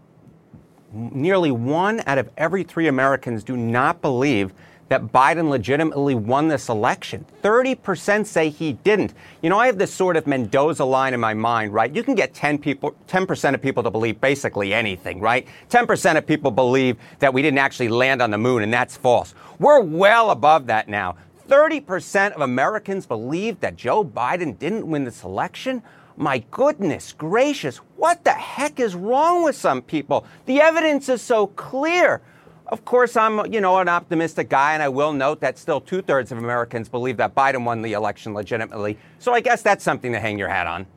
nearly 0.91 1.51
one 1.51 2.01
out 2.07 2.17
of 2.17 2.29
every 2.37 2.63
three 2.63 2.87
Americans 2.87 3.43
do 3.43 3.55
not 3.55 4.01
believe 4.01 4.51
that 4.87 5.03
Biden 5.07 5.49
legitimately 5.49 6.15
won 6.15 6.47
this 6.47 6.69
election. 6.69 7.25
30% 7.43 8.25
say 8.25 8.49
he 8.49 8.73
didn't. 8.73 9.13
You 9.41 9.49
know, 9.49 9.59
I 9.59 9.67
have 9.67 9.77
this 9.77 9.93
sort 9.93 10.15
of 10.15 10.25
Mendoza 10.27 10.85
line 10.85 11.13
in 11.13 11.19
my 11.19 11.33
mind, 11.33 11.73
right? 11.73 11.93
You 11.93 12.03
can 12.03 12.15
get 12.15 12.33
10 12.33 12.59
people, 12.59 12.95
10% 13.07 13.53
of 13.53 13.61
people 13.61 13.83
to 13.83 13.91
believe 13.91 14.21
basically 14.21 14.73
anything, 14.73 15.19
right? 15.19 15.47
10% 15.69 16.17
of 16.17 16.25
people 16.25 16.51
believe 16.51 16.97
that 17.19 17.33
we 17.33 17.41
didn't 17.41 17.57
actually 17.59 17.89
land 17.89 18.21
on 18.21 18.29
the 18.31 18.37
moon, 18.37 18.61
and 18.63 18.73
that's 18.73 18.95
false. 18.95 19.33
We're 19.59 19.81
well 19.81 20.31
above 20.31 20.67
that 20.67 20.87
now. 20.87 21.17
30% 21.47 22.33
of 22.33 22.41
Americans 22.41 23.05
believe 23.05 23.59
that 23.59 23.75
Joe 23.75 24.03
Biden 24.03 24.57
didn't 24.57 24.87
win 24.87 25.03
this 25.03 25.23
election. 25.23 25.81
My 26.17 26.39
goodness 26.51 27.13
gracious, 27.13 27.77
what 27.97 28.23
the 28.23 28.31
heck 28.31 28.79
is 28.79 28.95
wrong 28.95 29.43
with 29.43 29.55
some 29.55 29.81
people? 29.81 30.25
The 30.45 30.61
evidence 30.61 31.09
is 31.09 31.21
so 31.21 31.47
clear. 31.47 32.21
Of 32.67 32.83
course, 32.85 33.15
I'm, 33.15 33.51
you 33.51 33.61
know, 33.61 33.77
an 33.77 33.89
optimistic 33.89 34.49
guy, 34.49 34.73
and 34.73 34.81
I 34.81 34.89
will 34.89 35.13
note 35.13 35.39
that 35.41 35.57
still 35.57 35.81
two 35.81 36.01
thirds 36.01 36.31
of 36.31 36.37
Americans 36.37 36.89
believe 36.89 37.17
that 37.17 37.35
Biden 37.35 37.63
won 37.63 37.81
the 37.81 37.93
election 37.93 38.33
legitimately. 38.33 38.97
So 39.19 39.33
I 39.33 39.41
guess 39.41 39.61
that's 39.61 39.83
something 39.83 40.13
to 40.13 40.19
hang 40.19 40.39
your 40.39 40.49
hat 40.49 40.65
on. 40.65 40.87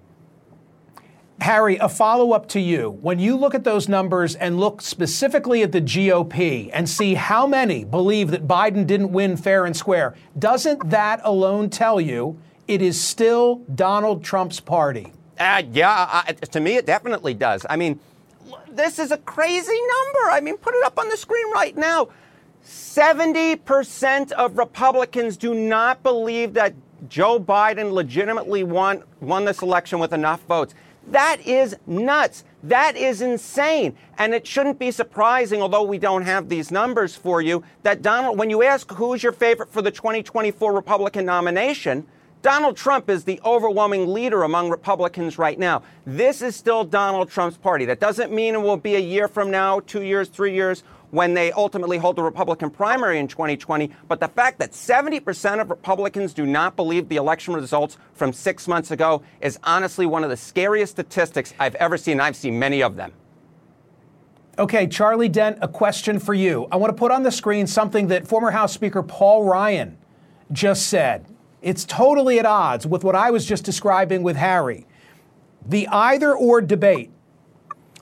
Harry, 1.40 1.76
a 1.76 1.88
follow 1.88 2.33
up 2.33 2.48
to 2.48 2.61
you. 2.61 2.90
When 3.00 3.18
you 3.18 3.37
look 3.37 3.54
at 3.54 3.62
those 3.64 3.88
numbers 3.88 4.35
and 4.35 4.59
look 4.59 4.81
specifically 4.81 5.62
at 5.62 5.72
the 5.72 5.81
GOP 5.81 6.70
and 6.72 6.88
see 6.88 7.14
how 7.14 7.46
many 7.46 7.85
believe 7.85 8.31
that 8.33 8.48
Biden 8.48 8.87
didn't 8.87 9.12
win 9.12 9.37
fair 9.37 9.64
and 9.64 9.76
square, 9.76 10.16
doesn't 10.38 10.90
that 10.90 11.20
alone 11.22 11.70
tell 11.70 12.00
you 12.00 12.38
it 12.68 12.83
is 12.83 13.00
still 13.00 13.57
Donald 13.74 14.22
Trump's 14.22 14.61
party? 14.61 15.12
Uh, 15.38 15.62
yeah, 15.72 16.22
to 16.50 16.61
me, 16.61 16.76
it 16.76 16.87
definitely 16.87 17.35
does. 17.35 17.64
I 17.68 17.76
mean, 17.76 17.98
this 18.70 18.98
is 18.98 19.11
a 19.11 19.18
crazy 19.18 19.72
number. 19.72 20.31
I 20.31 20.40
mean, 20.40 20.57
put 20.59 20.74
it 20.74 20.85
up 20.85 20.98
on 20.98 21.09
the 21.09 21.16
screen 21.16 21.50
right 21.52 21.76
now. 21.76 22.09
70% 22.64 24.33
of 24.33 24.59
Republicans 24.59 25.37
do 25.37 25.54
not 25.54 26.02
believe 26.02 26.54
that 26.54 26.74
Joe 27.09 27.38
Biden 27.40 27.92
legitimately 27.92 28.64
won, 28.64 29.04
won 29.20 29.44
this 29.44 29.62
election 29.62 29.98
with 29.98 30.12
enough 30.12 30.42
votes. 30.42 30.74
That 31.11 31.40
is 31.46 31.76
nuts. 31.87 32.44
That 32.64 32.96
is 32.96 33.22
insane. 33.22 33.96
And 34.18 34.35
it 34.35 34.46
shouldn't 34.46 34.78
be 34.78 34.90
surprising, 34.90 35.62
although 35.62 35.85
we 35.85 35.98
don't 35.98 36.22
have 36.22 36.48
these 36.48 36.70
numbers 36.70 37.14
for 37.14 37.40
you, 37.40 37.64
that 37.85 38.02
Donald, 38.02 38.38
when 38.38 38.50
you 38.50 38.62
ask 38.62 38.90
who's 38.92 39.22
your 39.22 39.33
favorite 39.33 39.70
for 39.70 39.81
the 39.81 39.92
2024 39.92 40.72
Republican 40.72 41.24
nomination, 41.24 42.07
Donald 42.42 42.77
Trump 42.77 43.11
is 43.11 43.24
the 43.24 43.40
overwhelming 43.44 44.12
leader 44.12 44.44
among 44.44 44.70
Republicans 44.70 45.38
right 45.38 45.59
now. 45.59 45.83
This 46.07 46.40
is 46.40 46.55
still 46.55 46.85
Donald 46.85 47.29
Trump's 47.29 47.57
party. 47.57 47.85
That 47.85 47.98
doesn't 47.98 48.33
mean 48.33 48.55
it 48.55 48.62
will 48.62 48.77
be 48.77 48.94
a 48.94 49.01
year 49.01 49.27
from 49.27 49.51
now, 49.51 49.81
two 49.81 50.03
years, 50.03 50.29
three 50.29 50.55
years, 50.55 50.85
when 51.11 51.35
they 51.35 51.51
ultimately 51.53 51.98
hold 51.98 52.14
the 52.14 52.22
Republican 52.22 52.70
primary 52.70 53.18
in 53.18 53.27
2020. 53.27 53.90
But 54.07 54.20
the 54.20 54.29
fact 54.29 54.61
that 54.61 54.70
70% 54.70 55.61
of 55.61 55.70
Republicans 55.70 56.33
do 56.33 56.46
not 56.46 56.77
believe 56.77 57.09
the 57.09 57.16
election 57.16 57.55
results 57.55 57.98
from 58.12 58.33
six 58.33 58.68
months 58.68 58.92
ago 58.92 59.22
is 59.40 59.59
honestly 59.64 60.07
one 60.07 60.22
of 60.22 60.31
the 60.31 60.37
scariest 60.37 60.92
statistics 60.92 61.55
I've 61.59 61.74
ever 61.77 61.96
seen. 61.96 62.20
I've 62.20 62.37
seen 62.37 62.59
many 62.59 62.83
of 62.83 62.94
them. 62.94 63.12
Okay, 64.59 64.87
Charlie 64.87 65.29
Dent, 65.29 65.59
a 65.61 65.68
question 65.68 66.20
for 66.20 66.35
you. 66.35 66.68
I 66.70 66.77
want 66.77 66.90
to 66.90 66.98
put 66.98 67.11
on 67.11 67.22
the 67.22 67.33
screen 67.33 67.66
something 67.66 68.09
that 68.09 68.29
former 68.29 68.51
House 68.51 68.72
Speaker 68.72 69.03
Paul 69.03 69.44
Ryan 69.44 69.96
just 70.53 70.87
said. 70.88 71.27
It's 71.61 71.85
totally 71.85 72.38
at 72.38 72.47
odds 72.47 72.87
with 72.87 73.05
what 73.05 73.14
I 73.14 73.31
was 73.31 73.44
just 73.44 73.64
describing 73.64 74.23
with 74.23 74.37
Harry. 74.37 74.87
The 75.66 75.88
either 75.88 76.35
or 76.35 76.61
debate 76.61 77.11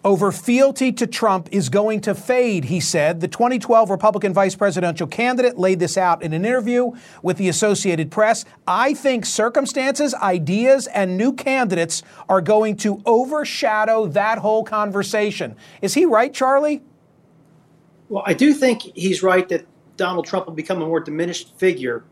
over 0.06 0.30
fealty 0.30 0.92
to 0.92 1.04
Trump 1.04 1.48
is 1.50 1.68
going 1.68 2.00
to 2.00 2.14
fade, 2.14 2.66
he 2.66 2.78
said. 2.78 3.20
The 3.20 3.26
2012 3.26 3.90
Republican 3.90 4.32
vice 4.32 4.54
presidential 4.54 5.08
candidate 5.08 5.58
laid 5.58 5.80
this 5.80 5.98
out 5.98 6.22
in 6.22 6.32
an 6.32 6.44
interview 6.44 6.92
with 7.22 7.38
the 7.38 7.48
Associated 7.48 8.12
Press. 8.12 8.44
I 8.68 8.94
think 8.94 9.26
circumstances, 9.26 10.14
ideas, 10.14 10.86
and 10.86 11.16
new 11.16 11.32
candidates 11.32 12.04
are 12.28 12.40
going 12.40 12.76
to 12.76 13.02
overshadow 13.04 14.06
that 14.06 14.38
whole 14.38 14.62
conversation. 14.62 15.56
Is 15.82 15.94
he 15.94 16.04
right, 16.04 16.32
Charlie? 16.32 16.82
Well, 18.08 18.22
I 18.24 18.34
do 18.34 18.54
think 18.54 18.82
he's 18.94 19.24
right 19.24 19.48
that 19.48 19.66
Donald 19.96 20.26
Trump 20.26 20.46
will 20.46 20.54
become 20.54 20.82
a 20.82 20.86
more 20.86 21.00
diminished 21.00 21.58
figure 21.58 22.04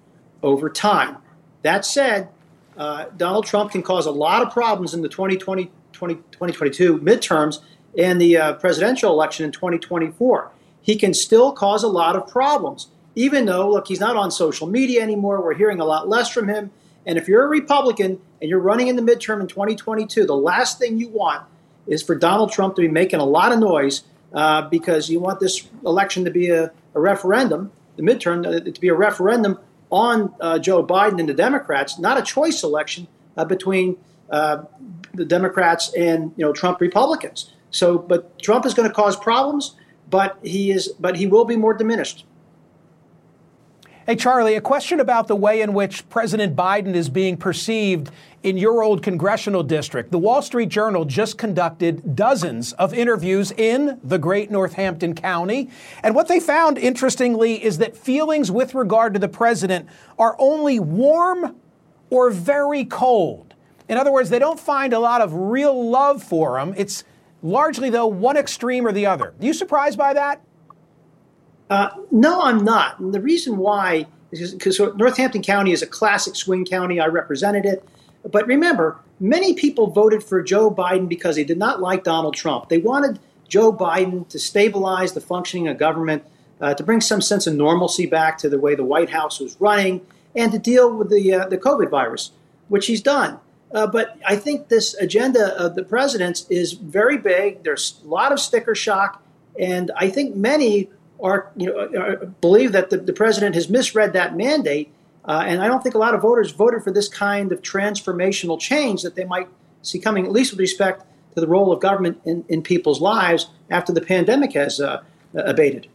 over 0.42 0.68
time. 0.68 1.18
That 1.64 1.86
said, 1.86 2.28
uh, 2.76 3.06
Donald 3.16 3.46
Trump 3.46 3.72
can 3.72 3.82
cause 3.82 4.04
a 4.04 4.10
lot 4.10 4.42
of 4.42 4.52
problems 4.52 4.92
in 4.92 5.00
the 5.00 5.08
2020, 5.08 5.70
20, 5.92 6.14
2022 6.14 6.98
midterms 6.98 7.60
and 7.96 8.20
the 8.20 8.36
uh, 8.36 8.52
presidential 8.54 9.10
election 9.10 9.46
in 9.46 9.52
2024. 9.52 10.50
He 10.82 10.96
can 10.96 11.14
still 11.14 11.52
cause 11.52 11.82
a 11.82 11.88
lot 11.88 12.16
of 12.16 12.28
problems, 12.28 12.88
even 13.14 13.46
though, 13.46 13.70
look, 13.70 13.88
he's 13.88 13.98
not 13.98 14.14
on 14.14 14.30
social 14.30 14.66
media 14.66 15.00
anymore. 15.02 15.42
We're 15.42 15.54
hearing 15.54 15.80
a 15.80 15.86
lot 15.86 16.06
less 16.06 16.28
from 16.28 16.48
him. 16.48 16.70
And 17.06 17.16
if 17.16 17.28
you're 17.28 17.44
a 17.44 17.48
Republican 17.48 18.20
and 18.42 18.50
you're 18.50 18.60
running 18.60 18.88
in 18.88 18.96
the 18.96 19.02
midterm 19.02 19.40
in 19.40 19.46
2022, 19.46 20.26
the 20.26 20.36
last 20.36 20.78
thing 20.78 20.98
you 20.98 21.08
want 21.08 21.44
is 21.86 22.02
for 22.02 22.14
Donald 22.14 22.52
Trump 22.52 22.76
to 22.76 22.82
be 22.82 22.88
making 22.88 23.20
a 23.20 23.24
lot 23.24 23.52
of 23.52 23.58
noise 23.58 24.02
uh, 24.34 24.68
because 24.68 25.08
you 25.08 25.18
want 25.18 25.40
this 25.40 25.66
election 25.86 26.26
to 26.26 26.30
be 26.30 26.50
a, 26.50 26.70
a 26.94 27.00
referendum, 27.00 27.72
the 27.96 28.02
midterm 28.02 28.46
uh, 28.46 28.60
to 28.60 28.80
be 28.80 28.88
a 28.88 28.94
referendum 28.94 29.58
on 29.94 30.34
uh, 30.40 30.58
Joe 30.58 30.84
Biden 30.84 31.20
and 31.20 31.28
the 31.28 31.34
Democrats, 31.34 32.00
not 32.00 32.18
a 32.18 32.22
choice 32.22 32.64
election 32.64 33.06
uh, 33.36 33.44
between 33.44 33.96
uh, 34.28 34.64
the 35.14 35.24
Democrats 35.24 35.94
and 35.94 36.32
you 36.36 36.44
know 36.44 36.52
Trump 36.52 36.80
Republicans. 36.80 37.52
So, 37.70 37.98
but 37.98 38.42
Trump 38.42 38.66
is 38.66 38.74
going 38.74 38.88
to 38.88 38.94
cause 38.94 39.16
problems, 39.16 39.76
but 40.10 40.38
he 40.42 40.72
is, 40.72 40.88
but 40.98 41.16
he 41.16 41.28
will 41.28 41.44
be 41.44 41.56
more 41.56 41.74
diminished. 41.74 42.26
Hey, 44.06 44.16
Charlie, 44.16 44.54
a 44.54 44.60
question 44.60 45.00
about 45.00 45.28
the 45.28 45.34
way 45.34 45.62
in 45.62 45.72
which 45.72 46.06
President 46.10 46.54
Biden 46.54 46.94
is 46.94 47.08
being 47.08 47.38
perceived 47.38 48.10
in 48.42 48.58
your 48.58 48.82
old 48.82 49.02
congressional 49.02 49.62
district. 49.62 50.10
The 50.10 50.18
Wall 50.18 50.42
Street 50.42 50.68
Journal 50.68 51.06
just 51.06 51.38
conducted 51.38 52.14
dozens 52.14 52.74
of 52.74 52.92
interviews 52.92 53.50
in 53.52 53.98
the 54.04 54.18
great 54.18 54.50
Northampton 54.50 55.14
County. 55.14 55.70
And 56.02 56.14
what 56.14 56.28
they 56.28 56.38
found, 56.38 56.76
interestingly, 56.76 57.64
is 57.64 57.78
that 57.78 57.96
feelings 57.96 58.50
with 58.50 58.74
regard 58.74 59.14
to 59.14 59.18
the 59.18 59.26
president 59.26 59.88
are 60.18 60.36
only 60.38 60.78
warm 60.78 61.56
or 62.10 62.28
very 62.28 62.84
cold. 62.84 63.54
In 63.88 63.96
other 63.96 64.12
words, 64.12 64.28
they 64.28 64.38
don't 64.38 64.60
find 64.60 64.92
a 64.92 64.98
lot 64.98 65.22
of 65.22 65.32
real 65.32 65.88
love 65.88 66.22
for 66.22 66.58
him. 66.58 66.74
It's 66.76 67.04
largely, 67.42 67.88
though, 67.88 68.08
one 68.08 68.36
extreme 68.36 68.86
or 68.86 68.92
the 68.92 69.06
other. 69.06 69.28
Are 69.28 69.34
you 69.40 69.54
surprised 69.54 69.96
by 69.96 70.12
that? 70.12 70.42
Uh, 71.70 71.90
no, 72.10 72.42
I'm 72.42 72.64
not. 72.64 72.98
And 72.98 73.14
the 73.14 73.20
reason 73.20 73.56
why 73.56 74.06
is 74.30 74.52
because 74.52 74.78
Northampton 74.78 75.42
County 75.42 75.72
is 75.72 75.82
a 75.82 75.86
classic 75.86 76.36
swing 76.36 76.64
county. 76.64 77.00
I 77.00 77.06
represented 77.06 77.64
it. 77.64 77.86
But 78.30 78.46
remember, 78.46 78.98
many 79.20 79.54
people 79.54 79.88
voted 79.88 80.22
for 80.22 80.42
Joe 80.42 80.70
Biden 80.70 81.08
because 81.08 81.36
they 81.36 81.44
did 81.44 81.58
not 81.58 81.80
like 81.80 82.04
Donald 82.04 82.34
Trump. 82.34 82.68
They 82.68 82.78
wanted 82.78 83.18
Joe 83.48 83.72
Biden 83.72 84.28
to 84.28 84.38
stabilize 84.38 85.12
the 85.12 85.20
functioning 85.20 85.68
of 85.68 85.78
government, 85.78 86.24
uh, 86.60 86.74
to 86.74 86.82
bring 86.82 87.00
some 87.00 87.20
sense 87.20 87.46
of 87.46 87.54
normalcy 87.54 88.06
back 88.06 88.38
to 88.38 88.48
the 88.48 88.58
way 88.58 88.74
the 88.74 88.84
White 88.84 89.10
House 89.10 89.40
was 89.40 89.56
running, 89.60 90.00
and 90.34 90.52
to 90.52 90.58
deal 90.58 90.94
with 90.94 91.10
the, 91.10 91.34
uh, 91.34 91.46
the 91.46 91.58
COVID 91.58 91.90
virus, 91.90 92.32
which 92.68 92.86
he's 92.86 93.02
done. 93.02 93.38
Uh, 93.72 93.86
but 93.86 94.18
I 94.26 94.36
think 94.36 94.68
this 94.68 94.94
agenda 94.94 95.54
of 95.60 95.74
the 95.74 95.84
president's 95.84 96.46
is 96.48 96.72
very 96.72 97.18
big. 97.18 97.64
There's 97.64 98.00
a 98.04 98.08
lot 98.08 98.32
of 98.32 98.40
sticker 98.40 98.74
shock, 98.74 99.22
and 99.58 99.90
I 99.96 100.08
think 100.08 100.34
many 100.34 100.88
are, 101.24 101.50
you 101.56 101.66
know, 101.66 102.00
are, 102.00 102.16
believe 102.40 102.70
that 102.72 102.90
the, 102.90 102.98
the 102.98 103.12
president 103.12 103.56
has 103.56 103.68
misread 103.68 104.12
that 104.12 104.36
mandate 104.36 104.92
uh, 105.24 105.42
and 105.46 105.62
I 105.62 105.68
don't 105.68 105.82
think 105.82 105.94
a 105.94 105.98
lot 105.98 106.14
of 106.14 106.20
voters 106.20 106.50
voted 106.50 106.82
for 106.82 106.90
this 106.90 107.08
kind 107.08 107.50
of 107.50 107.62
transformational 107.62 108.60
change 108.60 109.02
that 109.02 109.14
they 109.14 109.24
might 109.24 109.48
see 109.82 109.98
coming, 109.98 110.26
at 110.26 110.32
least 110.32 110.52
with 110.52 110.60
respect 110.60 111.04
to 111.34 111.40
the 111.40 111.46
role 111.46 111.72
of 111.72 111.80
government 111.80 112.20
in, 112.24 112.44
in 112.48 112.62
people's 112.62 113.00
lives 113.00 113.48
after 113.70 113.92
the 113.92 114.00
pandemic 114.00 114.52
has 114.52 114.80
uh, 114.80 115.02
abated. 115.34 115.88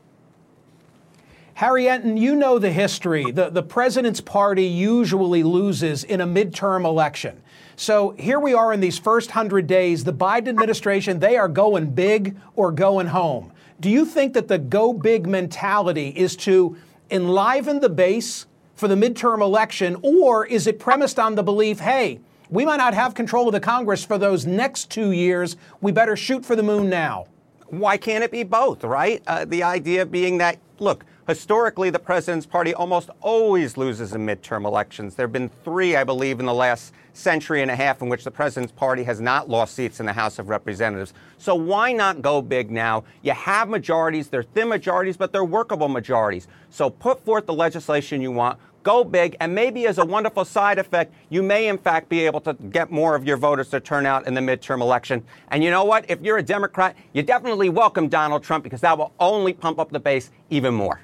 Harry 1.55 1.83
Enten, 1.83 2.19
you 2.19 2.35
know 2.35 2.57
the 2.57 2.71
history. 2.71 3.31
The, 3.31 3.49
the 3.49 3.61
president's 3.61 4.21
party 4.21 4.65
usually 4.65 5.43
loses 5.43 6.03
in 6.03 6.21
a 6.21 6.25
midterm 6.25 6.85
election. 6.85 7.43
So 7.75 8.11
here 8.11 8.39
we 8.39 8.53
are 8.53 8.73
in 8.73 8.79
these 8.79 8.97
first 8.97 9.29
100 9.29 9.67
days. 9.67 10.05
The 10.05 10.13
Biden 10.13 10.47
administration, 10.47 11.19
they 11.19 11.37
are 11.37 11.49
going 11.49 11.91
big 11.91 12.37
or 12.55 12.71
going 12.71 13.07
home. 13.07 13.51
Do 13.79 13.89
you 13.89 14.05
think 14.05 14.33
that 14.33 14.49
the 14.49 14.57
go 14.57 14.91
big 14.91 15.25
mentality 15.25 16.09
is 16.09 16.35
to 16.37 16.75
enliven 17.09 17.79
the 17.79 17.89
base 17.89 18.45
for 18.75 18.87
the 18.87 18.95
midterm 18.95 19.41
election, 19.41 19.95
or 20.01 20.45
is 20.45 20.67
it 20.67 20.79
premised 20.79 21.17
on 21.17 21.35
the 21.35 21.43
belief, 21.43 21.79
hey, 21.79 22.19
we 22.49 22.65
might 22.65 22.77
not 22.77 22.93
have 22.93 23.13
control 23.13 23.47
of 23.47 23.53
the 23.53 23.59
Congress 23.59 24.03
for 24.03 24.17
those 24.17 24.45
next 24.45 24.89
two 24.89 25.11
years. 25.11 25.55
We 25.81 25.91
better 25.91 26.15
shoot 26.15 26.45
for 26.45 26.55
the 26.55 26.63
moon 26.63 26.89
now. 26.89 27.27
Why 27.67 27.97
can't 27.97 28.23
it 28.23 28.31
be 28.31 28.43
both, 28.43 28.83
right? 28.83 29.21
Uh, 29.27 29.45
the 29.45 29.63
idea 29.63 30.05
being 30.05 30.39
that, 30.39 30.57
look, 30.79 31.05
historically, 31.29 31.91
the 31.91 31.99
president's 31.99 32.47
party 32.47 32.73
almost 32.73 33.11
always 33.21 33.77
loses 33.77 34.13
in 34.13 34.25
midterm 34.25 34.65
elections. 34.65 35.13
There 35.13 35.25
have 35.25 35.31
been 35.31 35.51
three, 35.63 35.95
I 35.95 36.03
believe, 36.03 36.39
in 36.39 36.47
the 36.47 36.53
last 36.53 36.91
century 37.13 37.61
and 37.61 37.69
a 37.69 37.75
half 37.75 38.01
in 38.01 38.09
which 38.09 38.23
the 38.23 38.31
president's 38.31 38.71
party 38.71 39.03
has 39.03 39.21
not 39.21 39.47
lost 39.47 39.75
seats 39.75 39.99
in 39.99 40.07
the 40.07 40.13
House 40.13 40.39
of 40.39 40.49
Representatives. 40.49 41.13
So 41.37 41.53
why 41.53 41.93
not 41.93 42.23
go 42.23 42.41
big 42.41 42.71
now? 42.71 43.03
You 43.21 43.33
have 43.33 43.69
majorities, 43.69 44.27
they're 44.29 44.41
thin 44.41 44.69
majorities, 44.69 45.17
but 45.17 45.31
they're 45.31 45.45
workable 45.45 45.87
majorities. 45.87 46.47
So 46.71 46.89
put 46.89 47.23
forth 47.23 47.45
the 47.45 47.53
legislation 47.53 48.21
you 48.21 48.31
want 48.31 48.57
go 48.81 49.03
big, 49.03 49.35
and 49.41 49.53
maybe 49.53 49.85
as 49.87 49.97
a 49.97 50.05
wonderful 50.05 50.45
side 50.45 50.79
effect, 50.79 51.13
you 51.29 51.43
may 51.43 51.67
in 51.67 51.77
fact 51.77 52.07
be 52.07 52.25
able 52.25 52.39
to 52.39 52.53
get 52.53 52.89
more 52.89 53.13
of 53.13 53.25
your 53.25 53.37
voters 53.37 53.69
to 53.69 53.79
turn 53.79 54.05
out 54.05 54.25
in 54.25 54.33
the 54.33 54.41
midterm 54.41 54.81
election. 54.81 55.21
And 55.49 55.63
you 55.63 55.69
know 55.69 55.83
what? 55.83 56.09
If 56.09 56.21
you're 56.21 56.37
a 56.37 56.43
Democrat, 56.43 56.95
you 57.13 57.21
definitely 57.21 57.69
welcome 57.69 58.07
Donald 58.07 58.41
Trump 58.41 58.63
because 58.63 58.81
that 58.81 58.97
will 58.97 59.11
only 59.19 59.53
pump 59.53 59.79
up 59.79 59.91
the 59.91 59.99
base 59.99 60.31
even 60.49 60.73
more. 60.73 61.01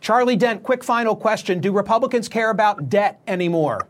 Charlie 0.00 0.36
Dent, 0.36 0.62
quick 0.62 0.82
final 0.82 1.14
question. 1.14 1.60
Do 1.60 1.72
Republicans 1.72 2.28
care 2.28 2.50
about 2.50 2.88
debt 2.88 3.20
anymore? 3.26 3.88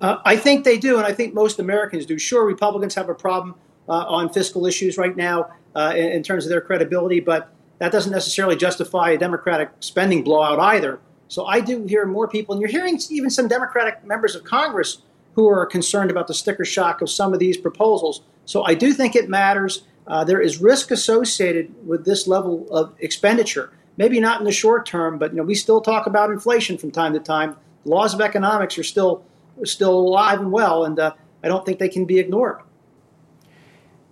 Uh, 0.00 0.18
I 0.24 0.36
think 0.36 0.64
they 0.64 0.78
do, 0.78 0.98
and 0.98 1.06
I 1.06 1.12
think 1.12 1.34
most 1.34 1.58
Americans 1.58 2.06
do. 2.06 2.18
Sure, 2.18 2.44
Republicans 2.44 2.94
have 2.94 3.08
a 3.08 3.14
problem 3.14 3.54
uh, 3.88 3.92
on 3.92 4.28
fiscal 4.28 4.66
issues 4.66 4.98
right 4.98 5.16
now 5.16 5.50
uh, 5.74 5.92
in, 5.96 6.12
in 6.12 6.22
terms 6.22 6.44
of 6.44 6.50
their 6.50 6.60
credibility, 6.60 7.20
but 7.20 7.52
that 7.78 7.90
doesn't 7.90 8.12
necessarily 8.12 8.56
justify 8.56 9.10
a 9.10 9.18
Democratic 9.18 9.70
spending 9.80 10.22
blowout 10.22 10.58
either. 10.58 11.00
So 11.28 11.46
I 11.46 11.60
do 11.60 11.84
hear 11.86 12.06
more 12.06 12.28
people, 12.28 12.54
and 12.54 12.60
you're 12.60 12.70
hearing 12.70 12.98
even 13.10 13.30
some 13.30 13.48
Democratic 13.48 14.04
members 14.04 14.34
of 14.34 14.44
Congress 14.44 15.02
who 15.34 15.48
are 15.48 15.66
concerned 15.66 16.10
about 16.10 16.28
the 16.28 16.34
sticker 16.34 16.64
shock 16.64 17.02
of 17.02 17.10
some 17.10 17.32
of 17.32 17.40
these 17.40 17.56
proposals. 17.56 18.22
So 18.44 18.62
I 18.62 18.74
do 18.74 18.92
think 18.92 19.16
it 19.16 19.28
matters. 19.28 19.82
Uh, 20.06 20.22
there 20.22 20.40
is 20.40 20.60
risk 20.60 20.90
associated 20.90 21.74
with 21.86 22.04
this 22.04 22.28
level 22.28 22.68
of 22.70 22.94
expenditure. 23.00 23.72
Maybe 23.96 24.20
not 24.20 24.40
in 24.40 24.44
the 24.44 24.52
short 24.52 24.86
term, 24.86 25.18
but 25.18 25.30
you 25.32 25.36
know 25.36 25.44
we 25.44 25.54
still 25.54 25.80
talk 25.80 26.06
about 26.06 26.30
inflation 26.30 26.78
from 26.78 26.90
time 26.90 27.12
to 27.12 27.20
time. 27.20 27.56
The 27.84 27.90
laws 27.90 28.14
of 28.14 28.20
economics 28.20 28.78
are 28.78 28.82
still 28.82 29.24
still 29.64 29.96
alive 29.96 30.40
and 30.40 30.50
well, 30.50 30.84
and 30.84 30.98
uh, 30.98 31.14
I 31.42 31.48
don't 31.48 31.64
think 31.64 31.78
they 31.78 31.88
can 31.88 32.04
be 32.04 32.18
ignored. 32.18 32.60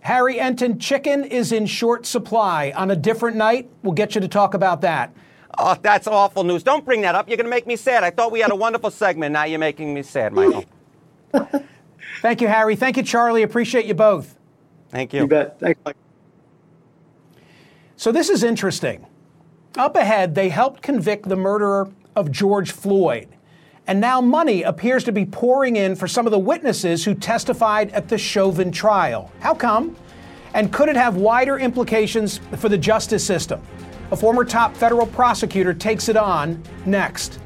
Harry 0.00 0.36
Enten, 0.36 0.80
chicken 0.80 1.24
is 1.24 1.52
in 1.52 1.66
short 1.66 2.06
supply. 2.06 2.72
On 2.76 2.90
a 2.90 2.96
different 2.96 3.36
night, 3.36 3.70
we'll 3.82 3.94
get 3.94 4.14
you 4.14 4.20
to 4.20 4.28
talk 4.28 4.54
about 4.54 4.80
that. 4.80 5.14
Oh, 5.58 5.76
that's 5.80 6.06
awful 6.08 6.42
news. 6.44 6.62
Don't 6.62 6.84
bring 6.84 7.02
that 7.02 7.14
up. 7.14 7.28
You're 7.28 7.36
going 7.36 7.46
to 7.46 7.50
make 7.50 7.66
me 7.66 7.76
sad. 7.76 8.02
I 8.02 8.10
thought 8.10 8.32
we 8.32 8.40
had 8.40 8.50
a 8.50 8.56
wonderful 8.56 8.90
segment. 8.90 9.32
Now 9.32 9.44
you're 9.44 9.60
making 9.60 9.94
me 9.94 10.02
sad, 10.02 10.32
Michael. 10.32 10.64
Thank 12.20 12.40
you, 12.40 12.48
Harry. 12.48 12.74
Thank 12.74 12.96
you, 12.96 13.02
Charlie. 13.02 13.42
Appreciate 13.42 13.84
you 13.84 13.94
both. 13.94 14.36
Thank 14.90 15.12
you. 15.12 15.22
You 15.22 15.26
bet. 15.28 15.60
Thanks, 15.60 15.80
Mike. 15.84 15.96
So 17.96 18.10
this 18.10 18.28
is 18.28 18.42
interesting. 18.42 19.06
Up 19.78 19.96
ahead, 19.96 20.34
they 20.34 20.50
helped 20.50 20.82
convict 20.82 21.26
the 21.26 21.36
murderer 21.36 21.88
of 22.14 22.30
George 22.30 22.72
Floyd. 22.72 23.26
And 23.86 24.00
now 24.00 24.20
money 24.20 24.62
appears 24.62 25.02
to 25.04 25.12
be 25.12 25.24
pouring 25.24 25.76
in 25.76 25.96
for 25.96 26.06
some 26.06 26.26
of 26.26 26.30
the 26.30 26.38
witnesses 26.38 27.06
who 27.06 27.14
testified 27.14 27.90
at 27.92 28.06
the 28.08 28.18
Chauvin 28.18 28.70
trial. 28.70 29.32
How 29.40 29.54
come? 29.54 29.96
And 30.52 30.70
could 30.70 30.90
it 30.90 30.96
have 30.96 31.16
wider 31.16 31.58
implications 31.58 32.38
for 32.58 32.68
the 32.68 32.76
justice 32.76 33.24
system? 33.24 33.62
A 34.10 34.16
former 34.16 34.44
top 34.44 34.76
federal 34.76 35.06
prosecutor 35.06 35.72
takes 35.72 36.10
it 36.10 36.18
on 36.18 36.62
next. 36.84 37.40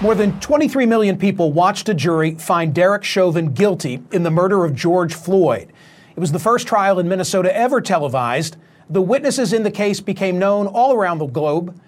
More 0.00 0.14
than 0.14 0.38
23 0.38 0.86
million 0.86 1.18
people 1.18 1.52
watched 1.52 1.88
a 1.88 1.94
jury 1.94 2.36
find 2.36 2.72
Derek 2.72 3.02
Chauvin 3.02 3.52
guilty 3.52 4.00
in 4.12 4.22
the 4.22 4.30
murder 4.30 4.64
of 4.64 4.76
George 4.76 5.12
Floyd. 5.12 5.72
It 6.18 6.20
was 6.20 6.32
the 6.32 6.40
first 6.40 6.66
trial 6.66 6.98
in 6.98 7.08
Minnesota 7.08 7.56
ever 7.56 7.80
televised. 7.80 8.56
The 8.90 9.00
witnesses 9.00 9.52
in 9.52 9.62
the 9.62 9.70
case 9.70 10.00
became 10.00 10.36
known 10.36 10.66
all 10.66 10.92
around 10.92 11.18
the 11.18 11.26
globe. 11.26 11.80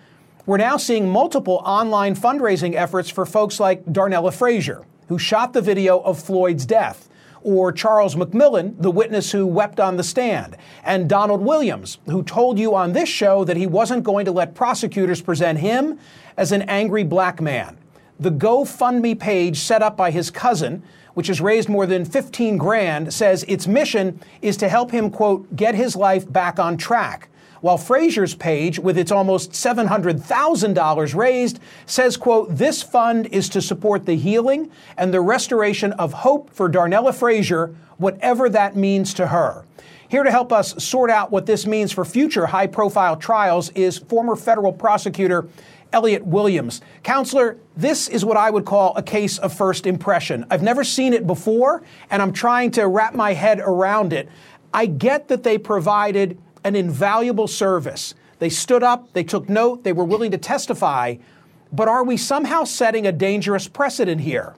We're 0.46 0.56
now 0.56 0.76
seeing 0.76 1.08
multiple 1.08 1.60
online 1.64 2.14
fundraising 2.14 2.76
efforts 2.76 3.10
for 3.10 3.26
folks 3.26 3.58
like 3.58 3.84
Darnella 3.86 4.32
Frazier, 4.32 4.86
who 5.08 5.18
shot 5.18 5.52
the 5.52 5.60
video 5.60 5.98
of 5.98 6.22
Floyd's 6.22 6.64
death, 6.64 7.08
or 7.42 7.72
Charles 7.72 8.14
McMillan, 8.14 8.80
the 8.80 8.92
witness 8.92 9.32
who 9.32 9.48
wept 9.48 9.80
on 9.80 9.96
the 9.96 10.04
stand, 10.04 10.56
and 10.84 11.08
Donald 11.08 11.40
Williams, 11.40 11.98
who 12.06 12.22
told 12.22 12.56
you 12.56 12.72
on 12.76 12.92
this 12.92 13.08
show 13.08 13.42
that 13.42 13.56
he 13.56 13.66
wasn't 13.66 14.04
going 14.04 14.26
to 14.26 14.30
let 14.30 14.54
prosecutors 14.54 15.20
present 15.20 15.58
him 15.58 15.98
as 16.36 16.52
an 16.52 16.62
angry 16.62 17.02
black 17.02 17.40
man 17.40 17.76
the 18.20 18.30
GoFundMe 18.30 19.18
page 19.18 19.58
set 19.58 19.82
up 19.82 19.96
by 19.96 20.10
his 20.10 20.30
cousin, 20.30 20.82
which 21.14 21.26
has 21.26 21.40
raised 21.40 21.68
more 21.68 21.86
than 21.86 22.04
15 22.04 22.56
grand, 22.56 23.12
says 23.12 23.44
its 23.48 23.66
mission 23.66 24.20
is 24.42 24.56
to 24.58 24.68
help 24.68 24.90
him, 24.90 25.10
quote, 25.10 25.54
get 25.56 25.74
his 25.74 25.96
life 25.96 26.30
back 26.30 26.58
on 26.58 26.76
track. 26.76 27.28
While 27.60 27.76
Frazier's 27.76 28.34
page, 28.34 28.78
with 28.78 28.96
its 28.96 29.12
almost 29.12 29.52
$700,000 29.52 31.14
raised, 31.14 31.60
says, 31.84 32.16
quote, 32.16 32.56
this 32.56 32.82
fund 32.82 33.26
is 33.26 33.50
to 33.50 33.60
support 33.60 34.06
the 34.06 34.16
healing 34.16 34.70
and 34.96 35.12
the 35.12 35.20
restoration 35.20 35.92
of 35.94 36.12
hope 36.12 36.50
for 36.50 36.70
Darnella 36.70 37.14
Frazier, 37.14 37.74
whatever 37.98 38.48
that 38.48 38.76
means 38.76 39.12
to 39.14 39.26
her. 39.26 39.64
Here 40.10 40.24
to 40.24 40.30
help 40.32 40.52
us 40.52 40.82
sort 40.82 41.08
out 41.08 41.30
what 41.30 41.46
this 41.46 41.68
means 41.68 41.92
for 41.92 42.04
future 42.04 42.46
high 42.46 42.66
profile 42.66 43.14
trials 43.14 43.70
is 43.76 43.96
former 43.96 44.34
federal 44.34 44.72
prosecutor 44.72 45.46
Elliot 45.92 46.26
Williams. 46.26 46.80
Counselor, 47.04 47.58
this 47.76 48.08
is 48.08 48.24
what 48.24 48.36
I 48.36 48.50
would 48.50 48.64
call 48.64 48.92
a 48.96 49.04
case 49.04 49.38
of 49.38 49.56
first 49.56 49.86
impression. 49.86 50.46
I've 50.50 50.64
never 50.64 50.82
seen 50.82 51.12
it 51.12 51.28
before, 51.28 51.84
and 52.10 52.20
I'm 52.20 52.32
trying 52.32 52.72
to 52.72 52.88
wrap 52.88 53.14
my 53.14 53.34
head 53.34 53.60
around 53.60 54.12
it. 54.12 54.28
I 54.74 54.86
get 54.86 55.28
that 55.28 55.44
they 55.44 55.58
provided 55.58 56.36
an 56.64 56.74
invaluable 56.74 57.46
service. 57.46 58.16
They 58.40 58.50
stood 58.50 58.82
up, 58.82 59.12
they 59.12 59.22
took 59.22 59.48
note, 59.48 59.84
they 59.84 59.92
were 59.92 60.04
willing 60.04 60.32
to 60.32 60.38
testify, 60.38 61.18
but 61.72 61.86
are 61.86 62.02
we 62.02 62.16
somehow 62.16 62.64
setting 62.64 63.06
a 63.06 63.12
dangerous 63.12 63.68
precedent 63.68 64.22
here? 64.22 64.56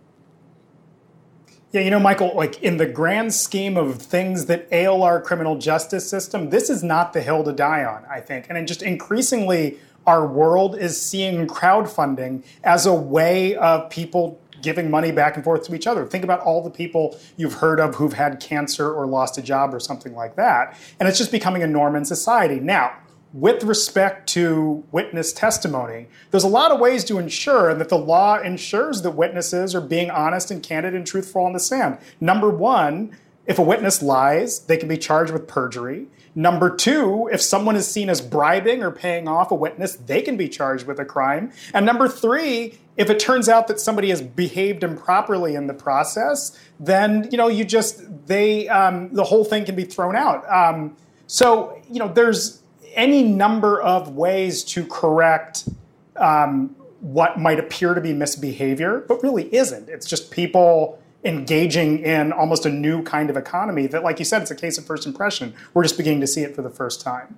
Yeah, 1.73 1.81
you 1.81 1.91
know, 1.91 1.99
Michael, 1.99 2.37
like 2.37 2.63
in 2.63 2.77
the 2.77 2.85
grand 2.85 3.33
scheme 3.33 3.79
of 3.79 3.97
things 3.97 4.45
that 4.47 4.69
ail 4.71 5.03
our 5.03 5.23
criminal 5.23 5.57
justice 5.57 6.09
system, 6.09 6.51
this 6.51 6.69
is 6.69 6.83
not 6.83 7.15
the 7.15 7.23
hill 7.23 7.43
to 7.45 7.53
die 7.53 7.83
on, 7.83 8.05
I 8.11 8.21
think. 8.21 8.47
And 8.51 8.69
just 8.69 8.83
increasingly, 8.83 9.79
our 10.07 10.27
world 10.27 10.77
is 10.77 11.01
seeing 11.01 11.47
crowdfunding 11.47 12.45
as 12.63 12.85
a 12.85 12.93
way 12.93 13.57
of 13.57 13.89
people 13.89 14.39
giving 14.61 14.91
money 14.91 15.13
back 15.13 15.35
and 15.35 15.43
forth 15.43 15.65
to 15.65 15.75
each 15.75 15.87
other. 15.87 16.05
Think 16.05 16.25
about 16.25 16.41
all 16.41 16.63
the 16.63 16.71
people 16.71 17.19
you've 17.39 17.55
heard 17.55 17.81
of 17.81 17.95
who've 17.95 18.13
had 18.13 18.39
cancer 18.39 18.93
or 18.93 19.07
lost 19.07 19.39
a 19.39 19.43
job 19.43 19.75
or 19.75 19.81
something 19.81 20.15
like 20.15 20.37
that. 20.37 20.79
And 21.01 21.09
it's 21.09 21.19
just 21.19 21.33
becoming 21.33 21.63
a 21.63 21.67
norm 21.67 21.97
in 21.97 22.05
society. 22.05 22.61
Now, 22.61 22.93
with 23.33 23.65
respect 23.65 24.29
to 24.31 24.85
witness 24.93 25.33
testimony, 25.33 26.09
there's 26.31 26.45
a 26.45 26.49
lot 26.49 26.71
of 26.71 26.81
ways 26.81 27.05
to 27.05 27.19
ensure 27.19 27.75
that 27.75 27.89
the 27.89 27.99
law 27.99 28.39
ensures 28.39 29.03
that 29.03 29.13
witnesses 29.13 29.75
are 29.75 29.81
being 29.81 30.11
honest 30.11 30.51
and 30.51 30.63
candid 30.63 30.95
and 30.95 31.07
truthful 31.07 31.43
on 31.43 31.53
the 31.53 31.61
stand. 31.61 31.99
Number 32.21 32.51
one, 32.51 33.17
if 33.47 33.59
a 33.59 33.63
witness 33.63 34.03
lies, 34.03 34.61
they 34.61 34.77
can 34.77 34.89
be 34.89 34.99
charged 34.99 35.33
with 35.33 35.49
perjury. 35.49 36.07
Number 36.35 36.75
two, 36.75 37.29
if 37.33 37.43
someone 37.43 37.77
is 37.77 37.87
seen 37.87 38.09
as 38.09 38.21
bribing 38.21 38.83
or 38.83 38.91
paying 38.91 39.29
off 39.29 39.51
a 39.51 39.55
witness, 39.55 39.97
they 39.97 40.23
can 40.23 40.37
be 40.37 40.49
charged 40.49 40.87
with 40.87 40.99
a 40.99 41.05
crime. 41.05 41.53
And 41.75 41.85
number 41.85 42.09
three, 42.09 42.79
if 42.97 43.11
it 43.11 43.19
turns 43.19 43.49
out 43.49 43.69
that 43.69 43.81
somebody 43.81 44.11
has 44.11 44.23
behaved 44.23 44.83
improperly 44.83 45.55
in 45.55 45.67
the 45.67 45.75
process, 45.75 46.59
then 46.81 47.29
you 47.31 47.37
know 47.37 47.49
you 47.49 47.65
just 47.65 48.27
they 48.27 48.69
um, 48.69 49.13
the 49.13 49.25
whole 49.25 49.45
thing 49.45 49.65
can 49.65 49.75
be 49.75 49.85
thrown 49.85 50.17
out. 50.17 50.51
Um, 50.51 50.97
so 51.27 51.79
you 51.91 51.99
know 51.99 52.09
there's 52.09 52.62
any 52.95 53.23
number 53.23 53.81
of 53.81 54.15
ways 54.15 54.65
to 54.65 54.87
correct 54.87 55.69
um, 56.17 56.77
what 57.01 57.39
might 57.39 57.59
appear 57.59 57.95
to 57.95 58.01
be 58.01 58.13
misbehavior, 58.13 59.05
but 59.09 59.23
really 59.23 59.53
isn't. 59.55 59.89
It's 59.89 60.07
just 60.07 60.31
people 60.31 61.03
engaging 61.25 62.01
in 62.01 62.33
almost 62.33 62.67
a 62.67 62.71
new 62.71 63.03
kind 63.03 63.31
of 63.31 63.37
economy 63.37 63.87
that, 63.89 64.03
like 64.03 64.19
you 64.19 64.25
said, 64.25 64.43
it's 64.43 64.51
a 64.51 64.57
case 64.57 64.79
of 64.79 64.85
first 64.85 65.07
impression. 65.07 65.55
We're 65.73 65.83
just 65.83 65.97
beginning 65.97 66.21
to 66.21 66.27
see 66.27 66.43
it 66.43 66.55
for 66.55 66.63
the 66.63 66.71
first 66.71 67.01
time. 67.01 67.37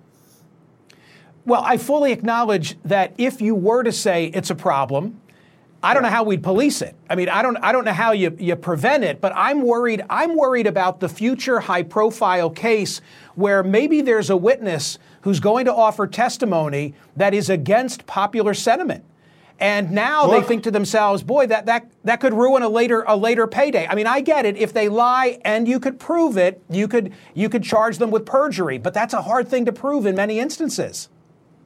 Well, 1.46 1.62
I 1.62 1.76
fully 1.76 2.12
acknowledge 2.12 2.76
that 2.84 3.14
if 3.18 3.42
you 3.42 3.54
were 3.54 3.82
to 3.82 3.92
say 3.92 4.26
it's 4.26 4.48
a 4.48 4.54
problem, 4.54 5.20
I 5.82 5.92
don't 5.92 6.02
know 6.02 6.08
how 6.08 6.24
we'd 6.24 6.42
police 6.42 6.80
it. 6.80 6.96
I 7.10 7.14
mean, 7.14 7.28
I 7.28 7.42
don't, 7.42 7.58
I 7.58 7.70
don't 7.70 7.84
know 7.84 7.92
how 7.92 8.12
you, 8.12 8.34
you 8.40 8.56
prevent 8.56 9.04
it, 9.04 9.20
but 9.20 9.34
I'm 9.36 9.60
worried. 9.60 10.02
I'm 10.08 10.34
worried 10.34 10.66
about 10.66 11.00
the 11.00 11.10
future 11.10 11.60
high 11.60 11.82
profile 11.82 12.48
case 12.48 13.02
where 13.34 13.62
maybe 13.62 14.00
there's 14.00 14.30
a 14.30 14.36
witness 14.36 14.98
who's 15.24 15.40
going 15.40 15.64
to 15.64 15.74
offer 15.74 16.06
testimony 16.06 16.94
that 17.16 17.32
is 17.32 17.48
against 17.48 18.06
popular 18.06 18.52
sentiment. 18.52 19.02
And 19.58 19.90
now 19.92 20.26
Look. 20.26 20.42
they 20.42 20.48
think 20.48 20.64
to 20.64 20.70
themselves, 20.70 21.22
boy, 21.22 21.46
that, 21.46 21.64
that, 21.64 21.90
that 22.04 22.20
could 22.20 22.34
ruin 22.34 22.62
a 22.62 22.68
later, 22.68 23.04
a 23.06 23.16
later 23.16 23.46
payday. 23.46 23.87
I 23.88 23.94
mean, 23.94 24.06
I 24.06 24.20
get 24.20 24.44
it. 24.44 24.58
If 24.58 24.74
they 24.74 24.90
lie 24.90 25.38
and 25.42 25.66
you 25.66 25.80
could 25.80 25.98
prove 25.98 26.37
it, 26.37 26.62
you 26.68 26.87
could, 26.88 27.14
you 27.32 27.48
could 27.48 27.62
charge 27.62 27.96
them 27.96 28.10
with 28.10 28.26
perjury. 28.26 28.76
But 28.76 28.92
that's 28.92 29.14
a 29.14 29.22
hard 29.22 29.48
thing 29.48 29.64
to 29.64 29.72
prove 29.72 30.04
in 30.04 30.14
many 30.14 30.38
instances. 30.38 31.08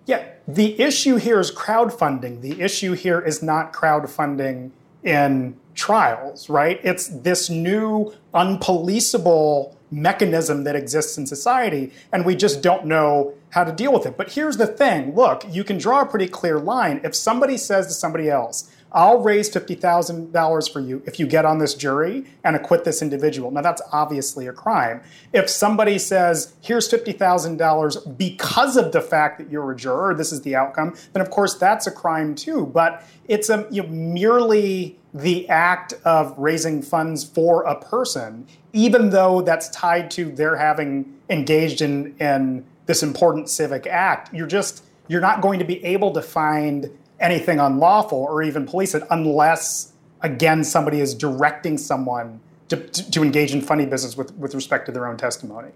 Yeah, 0.07 0.25
the 0.47 0.81
issue 0.81 1.16
here 1.16 1.40
is 1.40 1.51
crowdfunding. 1.51 2.40
The 2.40 2.61
issue 2.61 2.92
here 2.92 3.21
is 3.21 3.42
not 3.42 3.73
crowdfunding 3.73 4.71
in 5.03 5.57
trials, 5.79 6.51
right? 6.51 6.81
It's 6.83 7.07
this 7.07 7.49
new 7.49 8.12
unpoliceable 8.35 9.77
mechanism 9.91 10.64
that 10.64 10.77
exists 10.77 11.17
in 11.17 11.27
society, 11.27 11.93
and 12.12 12.27
we 12.27 12.35
just 12.35 12.61
don't 12.61 12.85
know 12.85 13.33
how 13.51 13.64
to 13.64 13.73
deal 13.73 13.93
with 13.93 14.05
it. 14.05 14.17
But 14.19 14.33
here's 14.33 14.59
the 14.59 14.67
thing 14.67 15.14
look, 15.14 15.45
you 15.49 15.64
can 15.64 15.79
draw 15.79 16.03
a 16.03 16.07
pretty 16.07 16.29
clear 16.29 16.59
line. 16.59 17.01
If 17.05 17.14
somebody 17.14 17.57
says 17.57 17.87
to 17.87 17.93
somebody 17.93 18.29
else, 18.29 18.71
I'll 18.91 19.21
raise 19.21 19.51
$50,000 19.51 20.73
for 20.73 20.81
you 20.81 21.03
if 21.07 21.21
you 21.21 21.27
get 21.27 21.45
on 21.45 21.59
this 21.59 21.75
jury 21.75 22.25
and 22.43 22.57
acquit 22.57 22.85
this 22.85 23.03
individual. 23.03 23.51
Now, 23.51 23.61
that's 23.61 23.83
obviously 23.93 24.47
a 24.47 24.53
crime. 24.53 25.03
If 25.33 25.51
somebody 25.51 25.99
says, 25.99 26.55
here's 26.62 26.91
$50,000 26.91 28.17
because 28.17 28.77
of 28.77 28.93
the 28.93 29.03
fact 29.03 29.38
that 29.38 29.51
you're 29.51 29.71
a 29.71 29.77
juror, 29.77 30.14
this 30.14 30.33
is 30.33 30.41
the 30.41 30.57
outcome, 30.57 30.97
then 31.12 31.21
of 31.21 31.31
course 31.31 31.55
that's 31.55 31.87
a 31.87 31.91
crime 31.91 32.35
too. 32.35 32.67
But 32.67 33.05
it's 33.27 33.51
a, 33.51 33.67
you 33.71 33.83
know, 33.83 33.91
merely 33.91 34.99
the 35.14 35.49
act 35.49 35.94
of 36.05 36.35
raising 36.38 36.83
funds 36.83 37.25
for 37.25 37.62
a 37.62 37.79
person, 37.81 38.47
even 38.73 39.11
though 39.11 39.40
that's 39.40 39.68
tied 39.71 40.11
to 40.12 40.31
their 40.31 40.57
having 40.57 41.14
engaged 41.31 41.81
in, 41.81 42.14
in 42.18 42.64
this 42.87 43.03
important 43.03 43.49
civic 43.49 43.87
act. 43.87 44.33
You're 44.35 44.47
just, 44.47 44.85
you're 45.09 45.21
not 45.21 45.40
going 45.40 45.59
to 45.59 45.64
be 45.64 45.83
able 45.85 46.12
to 46.12 46.23
find 46.23 46.90
anything 47.21 47.59
unlawful 47.59 48.18
or 48.18 48.42
even 48.42 48.66
police 48.66 48.94
it 48.94 49.03
unless, 49.11 49.92
again, 50.21 50.62
somebody 50.64 51.01
is 51.01 51.14
directing 51.14 51.79
someone 51.79 52.40
to, 52.68 52.77
to, 52.77 53.11
to 53.11 53.23
engage 53.23 53.53
in 53.53 53.61
funny 53.61 53.87
business 53.87 54.16
with, 54.16 54.35
with 54.35 54.55
respect 54.55 54.87
to 54.87 54.92
their 54.92 55.07
own 55.07 55.16
testimony. 55.16 55.71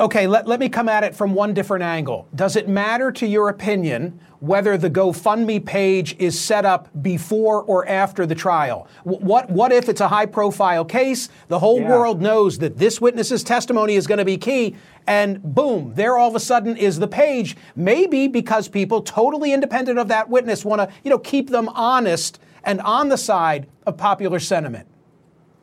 Okay, 0.00 0.26
let, 0.26 0.48
let 0.48 0.58
me 0.58 0.68
come 0.68 0.88
at 0.88 1.04
it 1.04 1.14
from 1.14 1.34
one 1.34 1.54
different 1.54 1.84
angle. 1.84 2.26
Does 2.34 2.56
it 2.56 2.68
matter 2.68 3.12
to 3.12 3.26
your 3.28 3.48
opinion 3.48 4.18
whether 4.40 4.76
the 4.76 4.90
GoFundMe 4.90 5.64
page 5.64 6.16
is 6.18 6.38
set 6.38 6.64
up 6.64 6.88
before 7.00 7.62
or 7.62 7.86
after 7.86 8.26
the 8.26 8.34
trial? 8.34 8.88
What, 9.04 9.50
what 9.50 9.70
if 9.70 9.88
it's 9.88 10.00
a 10.00 10.08
high 10.08 10.26
profile 10.26 10.84
case? 10.84 11.28
The 11.46 11.60
whole 11.60 11.80
yeah. 11.80 11.90
world 11.90 12.20
knows 12.20 12.58
that 12.58 12.76
this 12.76 13.00
witness's 13.00 13.44
testimony 13.44 13.94
is 13.94 14.08
going 14.08 14.18
to 14.18 14.24
be 14.24 14.36
key, 14.36 14.74
and 15.06 15.40
boom, 15.40 15.92
there 15.94 16.18
all 16.18 16.28
of 16.28 16.34
a 16.34 16.40
sudden 16.40 16.76
is 16.76 16.98
the 16.98 17.06
page. 17.08 17.56
Maybe 17.76 18.26
because 18.26 18.66
people 18.66 19.00
totally 19.00 19.52
independent 19.52 20.00
of 20.00 20.08
that 20.08 20.28
witness 20.28 20.64
want 20.64 20.80
to, 20.80 20.92
you 21.04 21.10
know, 21.10 21.20
keep 21.20 21.50
them 21.50 21.68
honest 21.68 22.40
and 22.64 22.80
on 22.80 23.10
the 23.10 23.18
side 23.18 23.68
of 23.86 23.96
popular 23.96 24.40
sentiment. 24.40 24.88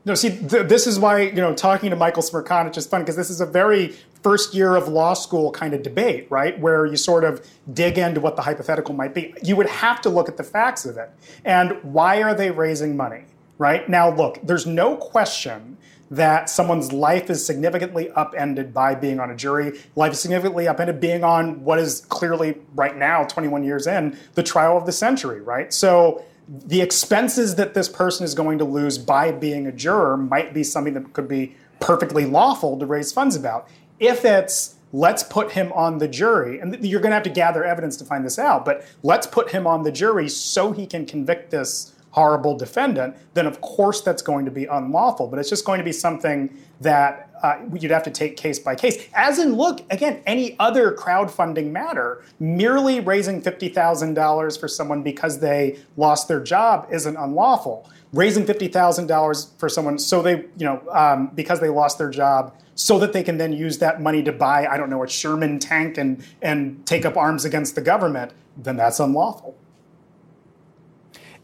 No, 0.04 0.16
see, 0.16 0.30
th- 0.30 0.68
this 0.68 0.88
is 0.88 1.00
why 1.00 1.22
you 1.22 1.34
know 1.34 1.54
talking 1.54 1.92
to 1.92 1.96
Michael 1.96 2.24
Smerconish 2.24 2.78
is 2.78 2.88
fun 2.88 3.02
because 3.02 3.16
this 3.16 3.30
is 3.30 3.40
a 3.40 3.46
very 3.46 3.96
first 4.24 4.54
year 4.54 4.76
of 4.76 4.88
law 4.88 5.14
school 5.14 5.52
kind 5.52 5.74
of 5.74 5.84
debate, 5.84 6.28
right? 6.30 6.60
Where 6.60 6.86
you 6.86 6.98
sort 6.98 7.24
of 7.24 7.46
dig 7.74 7.98
into 7.98 8.20
what 8.20 8.36
the 8.36 8.42
hypothetical 8.44 8.94
might 8.94 9.14
be. 9.14 9.34
You 9.44 9.56
would 9.56 9.70
have 9.70 10.02
to 10.02 10.10
look 10.10 10.30
at 10.30 10.38
the 10.38 10.44
facts 10.44 10.86
of 10.86 10.98
it 10.98 11.10
and 11.44 11.84
why 11.84 12.22
are 12.22 12.34
they 12.34 12.52
raising 12.52 12.96
money, 12.96 13.24
right? 13.58 13.88
Now, 13.90 14.14
look, 14.14 14.40
there's 14.44 14.66
no 14.66 14.96
question 14.96 15.78
that 16.12 16.50
someone's 16.50 16.92
life 16.92 17.30
is 17.30 17.44
significantly 17.44 18.12
upended 18.12 18.74
by 18.74 18.94
being 18.94 19.20
on 19.20 19.32
a 19.32 19.36
jury, 19.36 19.80
life 19.96 20.12
is 20.12 20.20
significantly 20.20 20.68
upended 20.68 21.00
being 21.00 21.24
on 21.24 21.64
what 21.64 21.80
is 21.80 22.02
clearly 22.10 22.58
right 22.76 22.98
now, 22.98 23.24
21 23.24 23.64
years 23.64 23.88
in, 23.88 24.18
the 24.36 24.44
trial 24.44 24.76
of 24.76 24.86
the 24.86 24.92
century, 24.92 25.40
right? 25.40 25.74
So 25.74 26.26
the 26.50 26.82
expenses 26.82 27.56
that 27.56 27.74
this 27.74 27.88
person 27.88 28.26
is 28.26 28.36
going 28.36 28.58
to 28.58 28.66
lose 28.66 28.98
by 28.98 29.32
being 29.32 29.66
a 29.68 29.72
juror 29.72 30.18
might 30.18 30.54
be 30.54 30.66
something 30.66 30.94
that 30.96 31.14
could 31.14 31.30
be 31.30 31.56
perfectly 31.80 32.26
lawful 32.26 32.78
to 32.78 32.86
raise 32.86 33.12
funds 33.12 33.36
about. 33.36 33.68
If 34.02 34.26
it's 34.26 34.76
let's 34.92 35.24
put 35.24 35.52
him 35.52 35.72
on 35.74 36.00
the 36.00 36.08
jury, 36.08 36.60
and 36.60 36.84
you're 36.84 37.00
going 37.00 37.12
to 37.12 37.16
have 37.16 37.24
to 37.24 37.30
gather 37.30 37.64
evidence 37.64 37.96
to 37.98 38.04
find 38.04 38.26
this 38.26 38.38
out, 38.38 38.66
but 38.66 38.86
let's 39.04 39.28
put 39.28 39.52
him 39.52 39.66
on 39.66 39.84
the 39.84 39.92
jury 39.92 40.28
so 40.28 40.72
he 40.74 40.86
can 40.86 41.06
convict 41.06 41.52
this 41.52 41.94
horrible 42.10 42.58
defendant, 42.58 43.16
then 43.36 43.48
of 43.48 43.62
course 43.62 44.02
that's 44.02 44.22
going 44.22 44.44
to 44.44 44.52
be 44.52 44.66
unlawful. 44.66 45.28
But 45.28 45.40
it's 45.40 45.50
just 45.50 45.66
going 45.66 45.78
to 45.78 45.84
be 45.84 45.94
something 45.94 46.58
that 46.82 47.30
uh, 47.42 47.60
you'd 47.74 47.92
have 47.92 48.04
to 48.04 48.12
take 48.12 48.36
case 48.36 48.60
by 48.60 48.76
case. 48.76 49.08
As 49.14 49.40
in, 49.40 49.56
look, 49.56 49.82
again, 49.90 50.22
any 50.26 50.58
other 50.60 50.92
crowdfunding 50.94 51.72
matter, 51.72 52.24
merely 52.40 53.00
raising 53.00 53.42
$50,000 53.42 54.60
for 54.60 54.68
someone 54.68 55.04
because 55.04 55.40
they 55.40 55.80
lost 55.96 56.28
their 56.28 56.42
job 56.42 56.88
isn't 56.92 57.16
unlawful. 57.16 57.90
Raising 58.14 58.46
$50,000 58.46 59.58
for 59.58 59.70
someone 59.70 59.98
so 59.98 60.22
they, 60.22 60.46
you 60.58 60.66
know, 60.66 60.82
um, 60.92 61.32
because 61.34 61.62
they 61.62 61.70
lost 61.70 61.98
their 61.98 62.10
job 62.10 62.54
so 62.76 63.00
that 63.00 63.14
they 63.14 63.24
can 63.24 63.38
then 63.38 63.54
use 63.54 63.78
that 63.78 64.02
money 64.02 64.22
to 64.24 64.32
buy, 64.32 64.66
I 64.68 64.78
don't 64.78 64.90
know, 64.90 65.04
a 65.04 65.08
Sherman 65.08 65.60
tank 65.60 65.98
and, 65.98 66.24
and 66.42 66.86
take 66.86 67.06
up 67.06 67.16
arms 67.16 67.46
against 67.46 67.76
the 67.76 67.82
government, 67.82 68.34
then 68.58 68.76
that's 68.76 69.00
unlawful. 69.00 69.56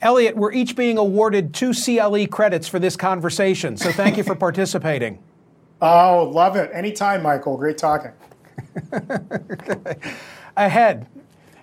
Elliot, 0.01 0.35
we're 0.35 0.51
each 0.51 0.75
being 0.75 0.97
awarded 0.97 1.53
two 1.53 1.73
CLE 1.73 2.27
credits 2.27 2.67
for 2.67 2.79
this 2.79 2.95
conversation, 2.95 3.77
so 3.77 3.91
thank 3.91 4.17
you 4.17 4.23
for 4.23 4.35
participating. 4.47 5.19
Oh, 5.81 6.31
love 6.33 6.55
it. 6.55 6.69
Anytime, 6.73 7.23
Michael. 7.23 7.57
Great 7.57 7.77
talking. 7.77 8.11
Ahead, 10.57 11.07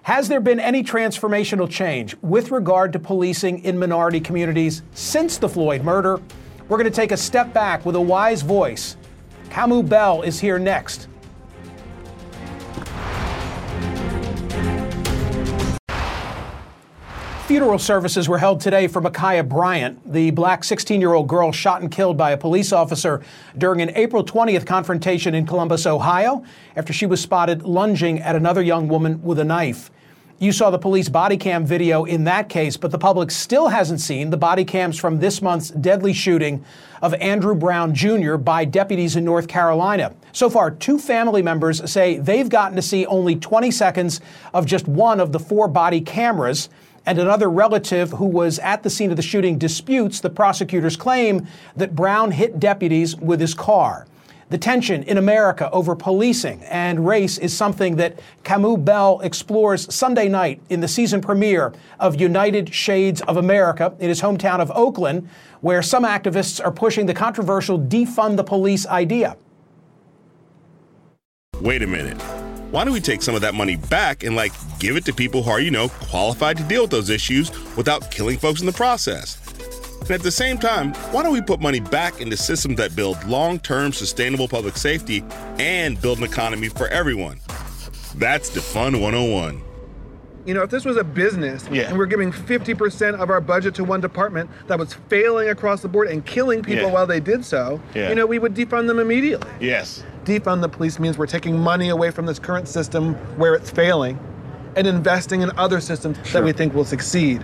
has 0.05 0.29
there 0.29 0.41
been 0.41 0.61
any 0.61 0.85
transformational 0.85 1.69
change 1.69 2.15
with 2.21 2.51
regard 2.51 2.93
to 2.93 2.99
policing 2.99 3.65
in 3.65 3.79
minority 3.79 4.21
communities 4.21 4.83
since 4.93 5.39
the 5.39 5.49
Floyd 5.49 5.83
murder? 5.83 6.21
We're 6.69 6.77
going 6.77 6.85
to 6.85 6.91
take 6.91 7.11
a 7.11 7.17
step 7.17 7.55
back 7.55 7.87
with 7.87 7.97
a 7.97 8.01
wise 8.01 8.43
voice. 8.43 8.99
Kamau 9.49 9.89
Bell 9.89 10.21
is 10.21 10.39
here 10.39 10.59
next. 10.59 11.09
Funeral 17.47 17.79
services 17.79 18.27
were 18.27 18.39
held 18.39 18.59
today 18.59 18.87
for 18.87 19.03
Ma'Khia 19.03 19.47
Bryant, 19.47 20.11
the 20.11 20.31
black 20.31 20.65
16 20.65 20.99
year 20.99 21.13
old 21.13 21.29
girl 21.29 21.53
shot 21.53 21.83
and 21.83 21.91
killed 21.91 22.17
by 22.17 22.31
a 22.31 22.39
police 22.39 22.73
officer 22.73 23.23
during 23.59 23.83
an 23.83 23.91
April 23.97 24.25
20th 24.25 24.65
confrontation 24.65 25.35
in 25.35 25.45
Columbus, 25.45 25.85
Ohio, 25.85 26.43
after 26.75 26.95
she 26.95 27.05
was 27.05 27.21
spotted 27.21 27.63
lunging 27.63 28.19
at 28.21 28.35
another 28.35 28.63
young 28.63 28.89
woman 28.89 29.23
with 29.23 29.39
a 29.39 29.45
knife. 29.45 29.91
You 30.39 30.53
saw 30.53 30.71
the 30.71 30.79
police 30.79 31.11
body 31.11 31.37
cam 31.37 31.67
video 31.67 32.05
in 32.05 32.25
that 32.25 32.49
case, 32.49 32.79
but 32.79 32.91
the 32.91 32.99
public 32.99 33.31
still 33.31 33.69
hasn't 33.69 34.01
seen 34.01 34.31
the 34.31 34.39
body 34.39 34.65
cams 34.65 34.99
from 34.99 35.21
this 35.21 35.43
month's 35.43 35.69
deadly 35.69 36.15
shooting 36.15 36.65
of 37.03 37.13
Andrew 37.15 37.55
Brown 37.55 37.95
Jr. 37.95 38.37
by 38.37 38.65
deputies 38.65 39.17
in 39.17 39.25
North 39.25 39.49
Carolina. 39.49 40.15
So 40.33 40.49
far, 40.49 40.71
two 40.71 40.99
family 40.99 41.43
members 41.43 41.91
say 41.91 42.17
they've 42.17 42.49
gotten 42.49 42.75
to 42.77 42.83
see 42.83 43.05
only 43.05 43.37
20 43.37 43.71
seconds 43.71 44.23
of 44.55 44.65
just 44.65 44.89
one 44.89 45.21
of 45.21 45.33
the 45.33 45.39
four 45.39 45.69
body 45.69 46.01
cameras 46.01 46.71
and 47.07 47.19
another 47.19 47.51
relative 47.51 48.13
who 48.13 48.27
was 48.27 48.59
at 48.61 48.83
the 48.83 48.91
scene 48.91 49.11
of 49.11 49.17
the 49.17 49.23
shooting 49.23 49.59
disputes 49.59 50.21
the 50.21 50.31
prosecutor's 50.31 50.97
claim 50.97 51.47
that 51.77 51.95
Brown 51.95 52.31
hit 52.31 52.59
deputies 52.59 53.17
with 53.17 53.41
his 53.41 53.55
car. 53.55 54.07
The 54.51 54.59
tension 54.59 55.03
in 55.05 55.19
America 55.19 55.71
over 55.71 55.97
policing 55.97 56.63
and 56.65 57.07
race 57.07 57.39
is 57.39 57.57
something 57.57 57.97
that 57.97 58.21
Kamau 58.45 58.83
Bell 58.85 59.21
explores 59.21 59.93
Sunday 59.93 60.29
night 60.29 60.61
in 60.69 60.81
the 60.81 60.89
season 60.89 61.21
premiere 61.21 61.73
of 61.99 62.21
United 62.21 62.73
Shades 62.73 63.21
of 63.23 63.37
America 63.37 63.95
in 63.99 64.09
his 64.09 64.21
hometown 64.21 64.61
of 64.61 64.71
Oakland, 64.75 65.29
where 65.61 65.83
some 65.83 66.05
activists 66.05 66.65
are 66.65 66.71
pushing 66.71 67.07
the 67.07 67.15
controversial 67.15 67.79
defund 67.79 68.37
the 68.37 68.45
police 68.45 68.87
idea. 68.87 69.37
Wait 71.61 71.83
a 71.83 71.87
minute 71.87 72.44
why 72.75 72.83
don't 72.83 72.93
we 72.93 73.01
take 73.01 73.23
some 73.23 73.37
of 73.37 73.41
that 73.43 73.55
money 73.55 73.77
back 73.77 74.25
and 74.25 74.35
like 74.35 74.53
give 74.81 74.97
it 74.97 75.05
to 75.05 75.13
people 75.13 75.45
who 75.45 75.51
are, 75.53 75.61
you 75.61 75.71
know, 75.71 75.89
qualified 75.89 76.57
to 76.57 76.65
deal 76.65 76.83
with 76.83 76.91
those 76.91 77.09
issues 77.09 77.53
without 77.77 78.11
killing 78.11 78.37
folks 78.37 78.59
in 78.59 78.67
the 78.67 78.73
process? 78.73 79.39
And 80.01 80.11
at 80.11 80.25
the 80.25 80.33
same 80.33 80.59
time, 80.59 80.93
why 81.13 81.23
don't 81.23 81.33
we 81.33 81.41
put 81.41 81.61
money 81.61 81.79
back 81.79 82.21
into 82.21 82.37
systems 82.37 82.77
that 82.79 82.97
build 82.97 83.23
long 83.27 83.61
term 83.61 83.93
sustainable 83.93 84.49
public 84.49 84.77
safety 84.77 85.25
and 85.61 86.03
build 86.03 86.19
an 86.19 86.25
economy 86.25 86.69
for 86.69 86.89
everyone? 86.89 87.39
That's 88.17 88.49
the 88.49 88.59
Defund 88.59 89.01
101. 89.01 89.63
You 90.45 90.53
know, 90.53 90.63
if 90.63 90.71
this 90.71 90.85
was 90.85 90.99
a 90.99 91.05
business 91.05 91.67
yeah. 91.73 91.89
and 91.89 91.97
we're 91.97 92.07
giving 92.07 92.31
50% 92.31 93.15
of 93.15 93.31
our 93.31 93.41
budget 93.41 93.75
to 93.77 93.85
one 93.85 94.01
department 94.01 94.51
that 94.67 94.79
was 94.79 94.93
failing 95.09 95.49
across 95.49 95.81
the 95.81 95.89
board 95.89 96.09
and 96.09 96.25
killing 96.27 96.63
people 96.63 96.85
yeah. 96.85 96.93
while 96.93 97.07
they 97.07 97.21
did 97.21 97.45
so, 97.45 97.81
yeah. 97.95 98.11
you 98.11 98.15
know, 98.15 98.27
we 98.27 98.39
would 98.39 98.55
defund 98.55 98.87
them 98.87 98.99
immediately. 98.99 99.51
Yes. 99.59 100.05
Defund 100.25 100.61
the 100.61 100.69
police 100.69 100.99
means 100.99 101.17
we're 101.17 101.27
taking 101.27 101.59
money 101.59 101.89
away 101.89 102.11
from 102.11 102.27
this 102.27 102.39
current 102.39 102.69
system 102.69 103.15
where 103.39 103.55
it's 103.55 103.71
failing 103.71 104.19
and 104.77 104.87
investing 104.87 105.41
in 105.41 105.51
other 105.57 105.81
systems 105.81 106.19
sure. 106.19 106.41
that 106.41 106.45
we 106.45 106.53
think 106.53 106.75
will 106.75 106.85
succeed. 106.85 107.43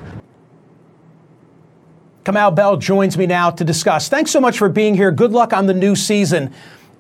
Kamau 2.24 2.54
Bell 2.54 2.76
joins 2.76 3.16
me 3.16 3.26
now 3.26 3.50
to 3.50 3.64
discuss. 3.64 4.10
Thanks 4.10 4.30
so 4.30 4.40
much 4.40 4.58
for 4.58 4.68
being 4.68 4.94
here. 4.94 5.10
Good 5.10 5.32
luck 5.32 5.54
on 5.54 5.66
the 5.66 5.74
new 5.74 5.96
season. 5.96 6.52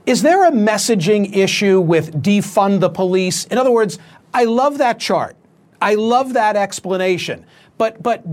Is 0.06 0.22
there 0.22 0.46
a 0.46 0.50
messaging 0.50 1.36
issue 1.36 1.78
with 1.78 2.22
defund 2.22 2.80
the 2.80 2.88
police? 2.88 3.44
In 3.44 3.58
other 3.58 3.70
words, 3.70 3.98
I 4.32 4.44
love 4.44 4.78
that 4.78 4.98
chart. 4.98 5.36
I 5.80 5.94
love 5.94 6.34
that 6.34 6.56
explanation. 6.56 7.44
But, 7.78 8.02
but 8.02 8.24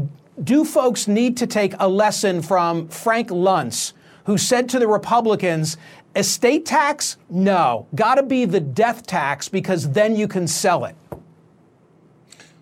do 0.43 0.65
folks 0.65 1.07
need 1.07 1.37
to 1.37 1.47
take 1.47 1.73
a 1.79 1.87
lesson 1.87 2.41
from 2.41 2.87
Frank 2.89 3.29
Luntz, 3.29 3.93
who 4.25 4.37
said 4.37 4.69
to 4.69 4.79
the 4.79 4.87
Republicans, 4.87 5.77
estate 6.15 6.65
tax? 6.65 7.17
No. 7.29 7.87
Got 7.95 8.15
to 8.15 8.23
be 8.23 8.45
the 8.45 8.59
death 8.59 9.07
tax 9.07 9.49
because 9.49 9.91
then 9.91 10.15
you 10.15 10.27
can 10.27 10.47
sell 10.47 10.85
it. 10.85 10.95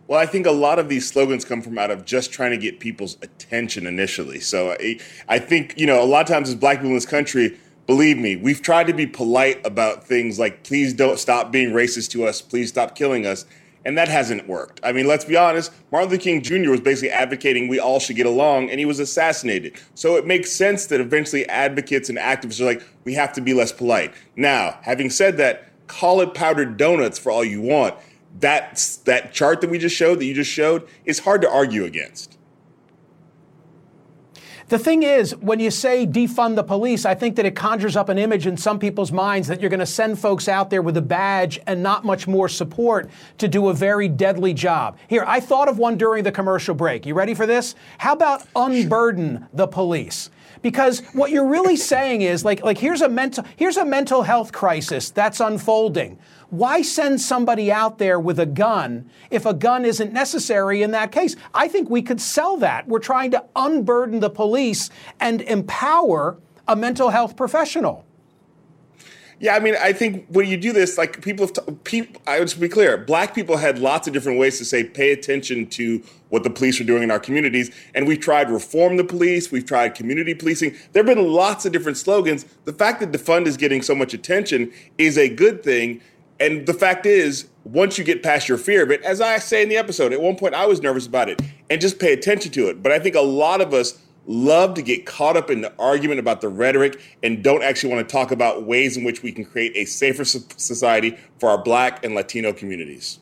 Well, 0.07 0.19
I 0.19 0.27
think 0.27 0.45
a 0.45 0.51
lot 0.51 0.77
of 0.77 0.87
these 0.87 1.07
slogans 1.07 1.43
come 1.43 1.63
from 1.63 1.79
out 1.79 1.89
of 1.89 2.05
just 2.05 2.31
trying 2.31 2.51
to 2.51 2.57
get 2.57 2.79
people's 2.79 3.17
attention 3.23 3.87
initially. 3.87 4.39
So 4.39 4.73
I, 4.73 4.99
I 5.27 5.39
think, 5.39 5.73
you 5.77 5.87
know, 5.87 6.03
a 6.03 6.05
lot 6.05 6.21
of 6.21 6.27
times 6.27 6.49
as 6.49 6.55
black 6.55 6.77
people 6.77 6.89
in 6.89 6.95
this 6.95 7.07
country, 7.07 7.57
believe 7.87 8.19
me, 8.19 8.35
we've 8.35 8.61
tried 8.61 8.85
to 8.85 8.93
be 8.93 9.07
polite 9.07 9.65
about 9.65 10.03
things 10.03 10.37
like, 10.37 10.63
please 10.63 10.93
don't 10.93 11.17
stop 11.17 11.51
being 11.51 11.71
racist 11.71 12.11
to 12.11 12.25
us, 12.25 12.39
please 12.39 12.69
stop 12.69 12.95
killing 12.95 13.25
us. 13.25 13.45
And 13.85 13.95
that 13.99 14.07
hasn't 14.07 14.47
worked. 14.47 14.79
I 14.83 14.91
mean, 14.91 15.07
let's 15.07 15.25
be 15.25 15.37
honest, 15.37 15.71
Martin 15.91 16.09
Luther 16.09 16.23
King 16.23 16.41
Jr. 16.41 16.71
was 16.71 16.81
basically 16.81 17.11
advocating 17.11 17.67
we 17.67 17.79
all 17.79 17.99
should 17.99 18.15
get 18.15 18.25
along, 18.25 18.71
and 18.71 18.79
he 18.79 18.85
was 18.85 18.99
assassinated. 18.99 19.79
So 19.93 20.15
it 20.15 20.25
makes 20.25 20.51
sense 20.51 20.87
that 20.87 20.99
eventually 20.99 21.47
advocates 21.47 22.09
and 22.09 22.17
activists 22.17 22.59
are 22.59 22.65
like, 22.65 22.83
we 23.03 23.13
have 23.13 23.31
to 23.33 23.41
be 23.41 23.53
less 23.53 23.71
polite. 23.71 24.11
Now, 24.35 24.79
having 24.81 25.11
said 25.11 25.37
that, 25.37 25.69
call 25.85 26.19
it 26.21 26.33
powdered 26.33 26.77
donuts 26.77 27.19
for 27.19 27.31
all 27.31 27.45
you 27.45 27.61
want. 27.61 27.93
That's, 28.39 28.97
that 28.97 29.33
chart 29.33 29.61
that 29.61 29.69
we 29.69 29.77
just 29.77 29.95
showed, 29.95 30.19
that 30.19 30.25
you 30.25 30.33
just 30.33 30.51
showed, 30.51 30.87
is 31.05 31.19
hard 31.19 31.41
to 31.43 31.49
argue 31.49 31.85
against. 31.85 32.37
The 34.67 34.79
thing 34.79 35.03
is, 35.03 35.35
when 35.35 35.59
you 35.59 35.69
say 35.69 36.07
defund 36.07 36.55
the 36.55 36.63
police, 36.63 37.05
I 37.05 37.13
think 37.13 37.35
that 37.35 37.45
it 37.45 37.55
conjures 37.55 37.95
up 37.95 38.09
an 38.09 38.17
image 38.17 38.47
in 38.47 38.57
some 38.57 38.79
people's 38.79 39.11
minds 39.11 39.47
that 39.47 39.61
you're 39.61 39.69
going 39.69 39.79
to 39.79 39.85
send 39.85 40.17
folks 40.17 40.47
out 40.47 40.71
there 40.71 40.81
with 40.81 40.97
a 40.97 41.03
badge 41.03 41.59
and 41.67 41.83
not 41.83 42.03
much 42.03 42.27
more 42.27 42.49
support 42.49 43.07
to 43.37 43.47
do 43.47 43.69
a 43.69 43.75
very 43.75 44.07
deadly 44.07 44.55
job. 44.55 44.97
Here, 45.07 45.23
I 45.27 45.39
thought 45.39 45.69
of 45.69 45.77
one 45.77 45.97
during 45.97 46.23
the 46.23 46.31
commercial 46.31 46.73
break. 46.73 47.05
You 47.05 47.13
ready 47.13 47.35
for 47.35 47.45
this? 47.45 47.75
How 47.99 48.13
about 48.13 48.47
unburden 48.55 49.45
the 49.53 49.67
police? 49.67 50.31
Because 50.65 51.01
what 51.13 51.29
you're 51.29 51.47
really 51.47 51.75
saying 51.75 52.23
is 52.23 52.43
like 52.43 52.63
like 52.63 52.79
here's 52.79 53.03
a 53.03 53.07
mental 53.07 53.45
here's 53.55 53.77
a 53.77 53.85
mental 53.85 54.23
health 54.23 54.51
crisis 54.51 55.11
that's 55.11 55.39
unfolding 55.39 56.17
why 56.49 56.81
send 56.81 57.21
somebody 57.21 57.71
out 57.71 57.99
there 57.99 58.19
with 58.19 58.39
a 58.39 58.47
gun 58.47 59.07
if 59.29 59.45
a 59.45 59.53
gun 59.53 59.85
isn't 59.85 60.11
necessary 60.11 60.81
in 60.81 60.91
that 60.91 61.11
case? 61.11 61.35
I 61.53 61.67
think 61.67 61.89
we 61.89 62.01
could 62.01 62.21
sell 62.21 62.57
that. 62.57 62.87
We're 62.87 62.99
trying 62.99 63.31
to 63.31 63.43
unburden 63.55 64.21
the 64.21 64.29
police 64.29 64.89
and 65.19 65.41
empower 65.41 66.37
a 66.67 66.75
mental 66.75 67.09
health 67.09 67.35
professional. 67.35 68.05
Yeah, 69.39 69.55
I 69.55 69.59
mean, 69.59 69.75
I 69.81 69.91
think 69.91 70.25
when 70.29 70.47
you 70.47 70.55
do 70.55 70.71
this, 70.71 70.97
like 70.97 71.21
people, 71.21 71.45
have 71.47 71.53
t- 71.53 71.73
people, 71.83 72.21
I 72.25 72.39
would 72.39 72.47
just 72.47 72.59
be 72.59 72.69
clear, 72.69 72.97
black 72.97 73.35
people 73.35 73.57
had 73.57 73.79
lots 73.79 74.07
of 74.07 74.13
different 74.13 74.39
ways 74.39 74.57
to 74.59 74.65
say, 74.65 74.83
pay 74.83 75.11
attention 75.11 75.67
to 75.71 76.01
what 76.29 76.43
the 76.43 76.49
police 76.49 76.79
are 76.79 76.85
doing 76.85 77.03
in 77.03 77.11
our 77.11 77.19
communities. 77.19 77.69
And 77.93 78.07
we've 78.07 78.19
tried 78.19 78.49
reform 78.49 78.95
the 78.97 79.03
police, 79.03 79.51
we've 79.51 79.65
tried 79.65 79.93
community 79.93 80.33
policing. 80.33 80.75
There 80.93 81.03
have 81.03 81.15
been 81.15 81.27
lots 81.27 81.65
of 81.65 81.73
different 81.73 81.97
slogans. 81.97 82.45
The 82.63 82.73
fact 82.73 83.01
that 83.01 83.11
defund 83.11 83.45
is 83.47 83.57
getting 83.57 83.81
so 83.81 83.93
much 83.93 84.13
attention 84.13 84.71
is 84.97 85.17
a 85.17 85.27
good 85.27 85.63
thing. 85.63 86.01
And 86.39 86.65
the 86.65 86.73
fact 86.73 87.05
is, 87.05 87.47
once 87.63 87.97
you 87.97 88.03
get 88.03 88.23
past 88.23 88.47
your 88.47 88.57
fear 88.57 88.83
of 88.83 88.91
it, 88.91 89.01
as 89.03 89.21
I 89.21 89.37
say 89.39 89.63
in 89.63 89.69
the 89.69 89.77
episode, 89.77 90.13
at 90.13 90.21
one 90.21 90.35
point 90.35 90.53
I 90.53 90.65
was 90.65 90.81
nervous 90.81 91.07
about 91.07 91.29
it, 91.29 91.41
and 91.69 91.81
just 91.81 91.99
pay 91.99 92.13
attention 92.13 92.51
to 92.53 92.69
it. 92.69 92.83
But 92.83 92.91
I 92.91 92.99
think 92.99 93.15
a 93.15 93.21
lot 93.21 93.61
of 93.61 93.73
us 93.73 93.99
love 94.27 94.73
to 94.75 94.81
get 94.81 95.05
caught 95.05 95.37
up 95.37 95.49
in 95.49 95.61
the 95.61 95.73
argument 95.77 96.19
about 96.19 96.41
the 96.41 96.49
rhetoric 96.49 96.99
and 97.23 97.43
don't 97.43 97.63
actually 97.63 97.93
want 97.93 98.07
to 98.07 98.11
talk 98.11 98.31
about 98.31 98.63
ways 98.63 98.97
in 98.97 99.03
which 99.03 99.23
we 99.23 99.31
can 99.31 99.45
create 99.45 99.71
a 99.75 99.85
safer 99.85 100.25
society 100.25 101.17
for 101.39 101.49
our 101.49 101.61
black 101.61 102.03
and 102.03 102.15
Latino 102.15 102.53
communities. 102.53 103.19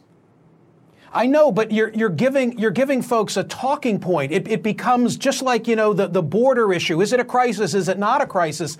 I 1.15 1.27
know, 1.27 1.51
but 1.51 1.71
you're 1.71 1.89
you're 1.89 2.09
giving 2.09 2.57
you're 2.57 2.71
giving 2.71 3.03
folks 3.03 3.37
a 3.37 3.43
talking 3.43 3.99
point. 3.99 4.31
It, 4.31 4.47
it 4.47 4.63
becomes 4.63 5.15
just 5.15 5.43
like 5.43 5.67
you 5.67 5.75
know 5.75 5.93
the 5.93 6.07
the 6.07 6.23
border 6.23 6.73
issue. 6.73 7.01
Is 7.01 7.13
it 7.13 7.19
a 7.19 7.25
crisis? 7.25 7.75
Is 7.75 7.87
it 7.87 7.99
not 7.99 8.21
a 8.21 8.25
crisis? 8.25 8.79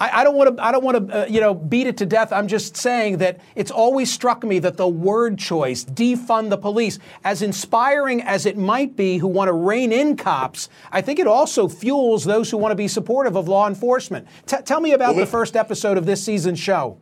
I, 0.00 0.20
I 0.20 0.24
don't 0.24 0.34
want 0.34 0.56
to. 0.56 0.64
I 0.64 0.72
don't 0.72 0.84
want 0.84 1.08
to. 1.08 1.22
Uh, 1.22 1.26
you 1.26 1.40
know, 1.40 1.54
beat 1.54 1.86
it 1.86 1.96
to 1.98 2.06
death. 2.06 2.32
I'm 2.32 2.48
just 2.48 2.76
saying 2.76 3.18
that 3.18 3.40
it's 3.54 3.70
always 3.70 4.12
struck 4.12 4.44
me 4.44 4.58
that 4.60 4.76
the 4.76 4.88
word 4.88 5.38
choice, 5.38 5.84
defund 5.84 6.50
the 6.50 6.58
police, 6.58 6.98
as 7.22 7.42
inspiring 7.42 8.20
as 8.22 8.46
it 8.46 8.56
might 8.56 8.96
be, 8.96 9.18
who 9.18 9.28
want 9.28 9.48
to 9.48 9.52
rein 9.52 9.92
in 9.92 10.16
cops, 10.16 10.68
I 10.90 11.00
think 11.00 11.18
it 11.18 11.26
also 11.26 11.68
fuels 11.68 12.24
those 12.24 12.50
who 12.50 12.58
want 12.58 12.72
to 12.72 12.76
be 12.76 12.88
supportive 12.88 13.36
of 13.36 13.48
law 13.48 13.68
enforcement. 13.68 14.26
T- 14.46 14.56
tell 14.64 14.80
me 14.80 14.92
about 14.92 15.14
well, 15.14 15.24
the 15.24 15.30
first 15.30 15.56
episode 15.56 15.96
of 15.96 16.06
this 16.06 16.24
season's 16.24 16.58
show. 16.58 16.98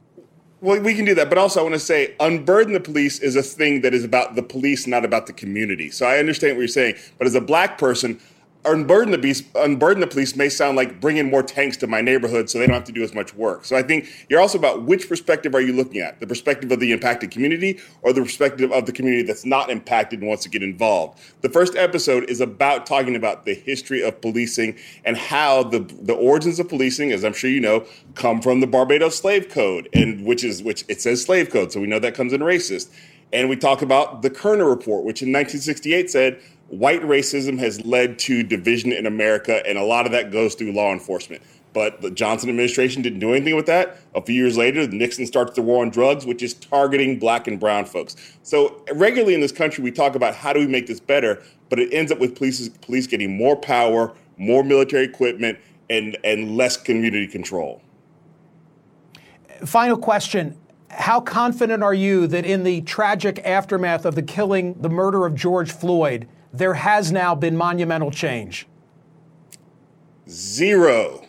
Well, 0.61 0.81
we 0.81 0.95
can 0.95 1.05
do 1.05 1.15
that, 1.17 1.29
but 1.29 1.39
also 1.39 1.59
I 1.59 1.63
want 1.65 1.75
to 1.75 1.81
say 1.81 2.15
unburden 2.21 2.73
the 2.73 2.79
police 2.79 3.19
is 3.19 3.35
a 3.35 3.43
thing 3.43 3.81
that 3.81 3.93
is 3.93 4.05
about 4.05 4.37
the 4.37 4.45
police, 4.45 4.87
not 4.87 5.05
about 5.05 5.27
the 5.27 5.33
community. 5.33 5.91
So 5.91 6.07
I 6.07 6.19
understand 6.19 6.57
what 6.57 6.61
you're 6.61 6.69
saying, 6.69 6.95
but 7.19 7.27
as 7.27 7.35
a 7.35 7.41
black 7.41 7.79
person, 7.79 8.21
unburden 8.65 9.11
the 9.11 9.19
beast, 9.19 9.45
unburden 9.55 10.01
the 10.01 10.07
police 10.07 10.37
may 10.37 10.49
sound 10.49 10.77
like 10.77 11.01
bringing 11.01 11.29
more 11.29 11.43
tanks 11.43 11.77
to 11.79 11.87
my 11.87 12.01
neighborhood 12.01 12.49
so 12.49 12.59
they 12.59 12.67
don't 12.67 12.75
have 12.75 12.85
to 12.85 12.93
do 12.93 13.03
as 13.03 13.15
much 13.15 13.35
work. 13.35 13.65
So 13.65 13.77
I 13.77 13.83
think 13.83 14.09
you're 14.29 14.41
also 14.41 14.59
about 14.59 14.85
which 14.85 15.09
perspective 15.09 15.55
are 15.55 15.61
you 15.61 15.73
looking 15.73 16.01
at? 16.01 16.21
The 16.21 16.27
perspective 16.27 16.71
of 16.71 16.79
the 16.79 16.93
impacted 16.93 17.31
community 17.31 17.81
or 18.03 18.13
the 18.13 18.23
perspective 18.23 18.71
of 18.71 18.87
the 18.87 18.93
community 18.93 19.25
that's 19.25 19.45
not 19.45 19.71
impacted 19.71 20.21
and 20.21 20.29
wants 20.29 20.45
to 20.45 20.49
get 20.49 20.63
involved. 20.63 21.21
The 21.41 21.49
first 21.49 21.75
episode 21.75 22.31
is 22.31 22.41
about 22.41 22.87
talking 22.87 23.17
about 23.17 23.45
the 23.45 23.55
history 23.55 24.03
of 24.03 24.21
policing 24.21 24.79
and 25.05 25.17
how 25.17 25.65
the 25.65 25.81
the 25.81 26.15
origins 26.15 26.61
of 26.61 26.69
policing, 26.69 27.13
as 27.13 27.25
I'm 27.25 27.33
sure 27.33 27.51
you 27.51 27.61
know, 27.61 27.85
come 28.15 28.41
from 28.41 28.61
the 28.61 28.67
Barbados 28.67 29.17
Slave 29.17 29.49
Code, 29.49 29.89
and 29.93 30.25
which 30.25 30.45
is 30.45 30.63
which 30.63 30.85
it 30.89 31.01
says 31.01 31.23
slave 31.25 31.51
code, 31.51 31.73
so 31.73 31.81
we 31.81 31.87
know 31.87 31.99
that 31.99 32.15
comes 32.15 32.33
in 32.33 32.41
racist. 32.41 32.91
And 33.33 33.49
we 33.49 33.57
talk 33.57 33.81
about 33.81 34.21
the 34.21 34.29
Kerner 34.29 34.69
Report, 34.69 35.05
which 35.05 35.23
in 35.23 35.29
1968 35.29 36.11
said 36.11 36.41
white 36.73 37.03
racism 37.03 37.59
has 37.59 37.85
led 37.85 38.19
to 38.19 38.43
division 38.43 38.93
in 38.93 39.05
America, 39.05 39.63
and 39.67 39.77
a 39.77 39.85
lot 39.85 40.07
of 40.07 40.13
that 40.13 40.33
goes 40.33 40.55
through 40.55 40.73
law 40.73 40.91
enforcement. 40.91 41.43
But 41.75 42.01
the 42.01 42.11
Johnson 42.11 42.49
administration 42.49 43.03
didn't 43.03 43.19
do 43.19 43.33
anything 43.33 43.57
with 43.57 43.67
that. 43.67 43.99
A 44.15 44.23
few 44.23 44.35
years 44.35 44.57
later, 44.57 44.87
Nixon 44.89 45.27
starts 45.27 45.55
the 45.55 45.63
war 45.63 45.83
on 45.83 45.91
drugs, 45.91 46.25
which 46.25 46.43
is 46.43 46.55
targeting 46.55 47.19
black 47.19 47.47
and 47.47 47.61
brown 47.61 47.85
folks. 47.85 48.17
So 48.43 48.83
regularly 48.95 49.35
in 49.35 49.41
this 49.41 49.53
country, 49.53 49.85
we 49.85 49.91
talk 49.91 50.15
about 50.15 50.35
how 50.35 50.55
do 50.55 50.61
we 50.61 50.67
make 50.67 50.87
this 50.87 51.01
better, 51.01 51.43
but 51.69 51.79
it 51.79 51.93
ends 51.93 52.11
up 52.11 52.19
with 52.19 52.35
police 52.35 52.69
police 52.69 53.07
getting 53.07 53.37
more 53.37 53.57
power, 53.57 54.15
more 54.39 54.65
military 54.65 55.05
equipment, 55.05 55.59
and 55.91 56.17
and 56.25 56.57
less 56.57 56.79
community 56.79 57.27
control. 57.27 57.83
Final 59.65 59.99
question. 59.99 60.59
How 60.89 61.21
confident 61.21 61.83
are 61.83 61.95
you 61.95 62.27
that 62.27 62.45
in 62.45 62.65
the 62.65 62.83
tragic 62.83 63.41
aftermath 63.47 64.05
of 64.05 64.15
the 64.15 64.23
killing, 64.23 64.75
the 64.81 64.91
murder 64.91 65.25
of 65.25 65.35
George 65.35 65.73
Floyd, 65.73 66.29
there 66.53 66.75
has 66.75 67.11
now 67.11 67.35
been 67.35 67.57
monumental 67.57 68.11
change? 68.11 68.67
Zero. 70.29 71.27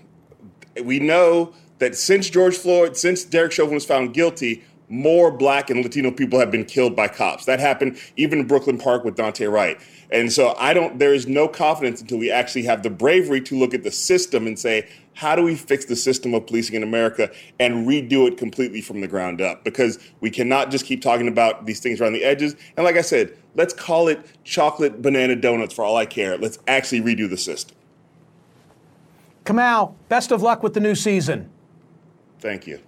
We 0.83 0.99
know 0.99 1.53
that 1.79 1.95
since 1.95 2.29
George 2.29 2.57
Floyd, 2.57 2.97
since 2.97 3.23
Derek 3.23 3.51
Chauvin 3.51 3.75
was 3.75 3.85
found 3.85 4.13
guilty, 4.13 4.63
more 4.89 5.31
black 5.31 5.69
and 5.69 5.81
Latino 5.81 6.11
people 6.11 6.39
have 6.39 6.51
been 6.51 6.65
killed 6.65 6.95
by 6.95 7.07
cops. 7.07 7.45
That 7.45 7.59
happened 7.59 7.97
even 8.15 8.39
in 8.39 8.47
Brooklyn 8.47 8.77
Park 8.77 9.03
with 9.03 9.15
Daunte 9.15 9.51
Wright. 9.51 9.79
And 10.11 10.31
so 10.31 10.53
I 10.59 10.73
don't, 10.73 10.99
there 10.99 11.13
is 11.13 11.25
no 11.25 11.47
confidence 11.47 11.99
until 11.99 12.19
we 12.19 12.29
actually 12.29 12.63
have 12.63 12.83
the 12.83 12.91
bravery 12.91 13.41
to 13.41 13.57
look 13.57 13.73
at 13.73 13.83
the 13.83 13.91
system 13.91 14.45
and 14.45 14.59
say, 14.59 14.87
how 15.13 15.35
do 15.35 15.43
we 15.43 15.55
fix 15.55 15.85
the 15.85 15.95
system 15.95 16.33
of 16.33 16.47
policing 16.47 16.75
in 16.75 16.83
America 16.83 17.31
and 17.59 17.87
redo 17.87 18.27
it 18.27 18.37
completely 18.37 18.81
from 18.81 19.01
the 19.01 19.07
ground 19.07 19.41
up? 19.41 19.63
Because 19.63 19.99
we 20.21 20.29
cannot 20.29 20.71
just 20.71 20.85
keep 20.85 21.01
talking 21.01 21.27
about 21.27 21.65
these 21.65 21.79
things 21.79 22.01
around 22.01 22.13
the 22.13 22.23
edges. 22.23 22.55
And 22.75 22.83
like 22.83 22.97
I 22.97 23.01
said, 23.01 23.37
let's 23.55 23.73
call 23.73 24.07
it 24.07 24.25
chocolate 24.43 25.01
banana 25.01 25.35
donuts 25.35 25.73
for 25.73 25.83
all 25.83 25.95
I 25.95 26.05
care. 26.05 26.37
Let's 26.37 26.59
actually 26.67 27.01
redo 27.01 27.29
the 27.29 27.37
system. 27.37 27.77
Kamau, 29.45 29.93
best 30.09 30.31
of 30.31 30.41
luck 30.41 30.63
with 30.63 30.73
the 30.73 30.79
new 30.79 30.95
season. 30.95 31.49
Thank 32.39 32.65
you. 32.65 32.79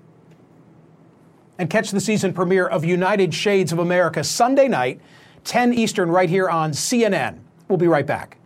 And 1.58 1.70
catch 1.70 1.92
the 1.92 2.02
season 2.02 2.34
premiere 2.34 2.68
of 2.68 2.84
United 2.84 3.34
Shades 3.34 3.72
of 3.72 3.80
America 3.80 4.24
Sunday 4.24 4.68
night, 4.68 5.00
10 5.44 5.74
Eastern, 5.74 6.10
right 6.10 6.30
here 6.30 6.50
on 6.50 6.72
CNN. 6.72 7.40
We'll 7.68 7.78
be 7.78 7.88
right 7.88 8.06
back. 8.06 8.38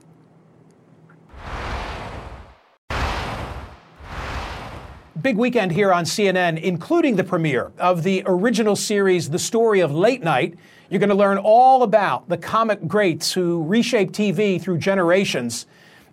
Big 5.21 5.37
weekend 5.37 5.71
here 5.71 5.91
on 5.91 6.05
CNN, 6.05 6.61
including 6.61 7.15
the 7.15 7.23
premiere 7.23 7.71
of 7.79 8.03
the 8.03 8.21
original 8.27 8.75
series, 8.75 9.31
The 9.31 9.39
Story 9.39 9.79
of 9.79 9.91
Late 9.91 10.21
Night. 10.21 10.55
You're 10.89 10.99
going 10.99 11.09
to 11.09 11.15
learn 11.15 11.39
all 11.39 11.81
about 11.83 12.29
the 12.29 12.37
comic 12.37 12.87
greats 12.87 13.33
who 13.33 13.63
reshaped 13.63 14.13
TV 14.13 14.61
through 14.61 14.77
generations, 14.77 15.65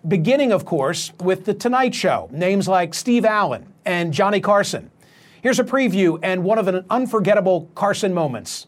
beginning, 0.07 0.51
of 0.51 0.65
course, 0.65 1.13
with 1.21 1.45
The 1.45 1.53
Tonight 1.53 1.93
Show, 1.93 2.27
names 2.31 2.67
like 2.67 2.95
Steve 2.95 3.23
Allen 3.23 3.71
and 3.85 4.11
Johnny 4.11 4.41
Carson. 4.41 4.89
Here's 5.41 5.59
a 5.59 5.63
preview 5.63 6.19
and 6.23 6.43
one 6.43 6.57
of 6.57 6.67
an 6.67 6.83
unforgettable 6.89 7.69
Carson 7.75 8.13
moments. 8.13 8.65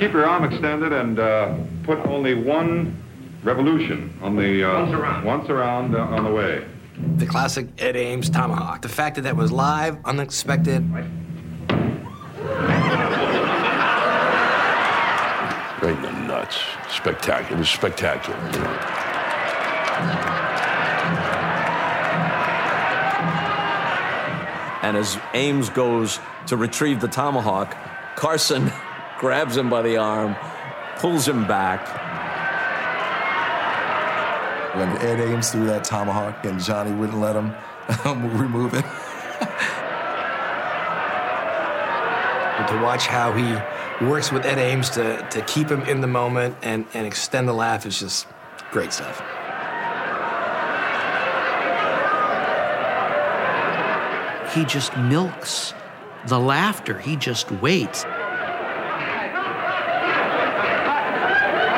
Keep 0.00 0.12
your 0.14 0.26
arm 0.26 0.44
extended 0.44 0.92
and 0.92 1.18
uh, 1.18 1.54
put 1.84 1.98
only 2.06 2.34
one 2.34 3.00
revolution 3.44 4.12
on 4.22 4.36
the 4.36 4.64
uh, 4.64 4.80
once 4.80 4.94
around, 4.94 5.24
once 5.24 5.50
around 5.50 5.94
uh, 5.94 6.00
on 6.06 6.24
the 6.24 6.30
way. 6.30 6.64
The 7.16 7.26
classic 7.26 7.68
Ed 7.78 7.96
Ames 7.96 8.30
tomahawk. 8.30 8.82
The 8.82 8.88
fact 8.88 9.16
that 9.16 9.22
that 9.22 9.36
was 9.36 9.50
live, 9.50 9.98
unexpected. 10.04 10.90
Right 10.92 11.04
in 15.96 16.02
the 16.02 16.12
nuts. 16.12 16.60
Spectacular. 16.90 17.56
It 17.56 17.58
was 17.58 17.68
spectacular. 17.68 18.38
And 24.82 24.96
as 24.96 25.18
Ames 25.34 25.70
goes 25.70 26.18
to 26.46 26.56
retrieve 26.56 27.00
the 27.00 27.08
tomahawk, 27.08 27.76
Carson 28.16 28.72
grabs 29.18 29.56
him 29.56 29.70
by 29.70 29.82
the 29.82 29.96
arm, 29.98 30.36
pulls 30.96 31.28
him 31.28 31.46
back, 31.46 32.09
when 34.74 34.88
Ed 34.98 35.20
Ames 35.20 35.50
threw 35.50 35.66
that 35.66 35.84
tomahawk 35.84 36.44
and 36.44 36.62
Johnny 36.62 36.92
wouldn't 36.92 37.20
let 37.20 37.36
him 37.36 37.54
um, 38.04 38.38
remove 38.38 38.74
it. 38.74 38.84
to 42.68 42.80
watch 42.82 43.06
how 43.06 43.32
he 43.32 43.56
works 44.04 44.30
with 44.30 44.44
Ed 44.46 44.58
Ames 44.58 44.90
to, 44.90 45.26
to 45.30 45.42
keep 45.42 45.68
him 45.68 45.82
in 45.82 46.00
the 46.00 46.06
moment 46.06 46.56
and, 46.62 46.86
and 46.94 47.06
extend 47.06 47.48
the 47.48 47.52
laugh 47.52 47.84
is 47.84 47.98
just 47.98 48.26
great 48.70 48.92
stuff. 48.92 49.20
He 54.54 54.64
just 54.64 54.96
milks 54.96 55.74
the 56.26 56.38
laughter. 56.38 56.98
He 56.98 57.16
just 57.16 57.50
waits. 57.50 58.04
I 58.04 58.14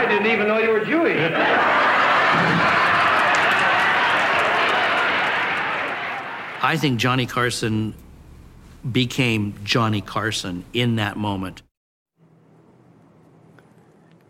didn't 0.08 0.26
even 0.26 0.48
know 0.48 0.58
you 0.58 0.70
were 0.70 0.84
Jewish. 0.84 2.52
I 6.64 6.76
think 6.76 7.00
Johnny 7.00 7.26
Carson 7.26 7.92
became 8.92 9.54
Johnny 9.64 10.00
Carson 10.00 10.64
in 10.72 10.94
that 10.96 11.16
moment. 11.16 11.62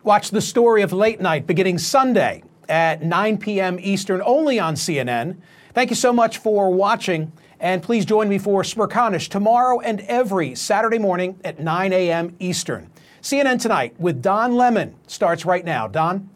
Watch 0.03 0.31
the 0.31 0.41
story 0.41 0.81
of 0.81 0.95
late 0.95 1.21
night 1.21 1.47
beginning 1.47 1.77
Sunday 1.77 2.43
at 2.71 3.03
9 3.03 3.37
p.m. 3.37 3.79
Eastern, 3.81 4.23
only 4.25 4.59
on 4.59 4.77
CNN. 4.77 5.37
Thank 5.75 5.91
you 5.91 5.97
so 5.97 6.11
much 6.11 6.39
for 6.39 6.71
watching, 6.73 7.33
and 7.61 7.83
please 7.83 8.07
join 8.07 8.31
me 8.31 8.39
for 8.39 8.63
Smerconish 8.63 9.29
tomorrow 9.29 9.81
and 9.81 10.01
every 10.01 10.55
Saturday 10.55 10.99
morning 10.99 11.39
at 11.45 11.61
9 11.61 11.93
a.m. 11.93 12.35
Eastern. 12.39 12.91
CNN 13.21 13.61
Tonight 13.61 13.95
with 14.01 14.23
Don 14.23 14.57
Lemon 14.57 14.95
starts 15.07 15.45
right 15.45 15.67
now. 15.67 15.87
Don? 15.87 16.31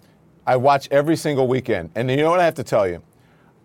I 0.47 0.57
watch 0.57 0.89
every 0.91 1.17
single 1.17 1.49
weekend, 1.49 1.91
and 1.95 2.11
you 2.11 2.19
know 2.19 2.31
what 2.31 2.41
I 2.41 2.45
have 2.45 2.55
to 2.57 2.65
tell 2.65 2.87
you? 2.87 3.03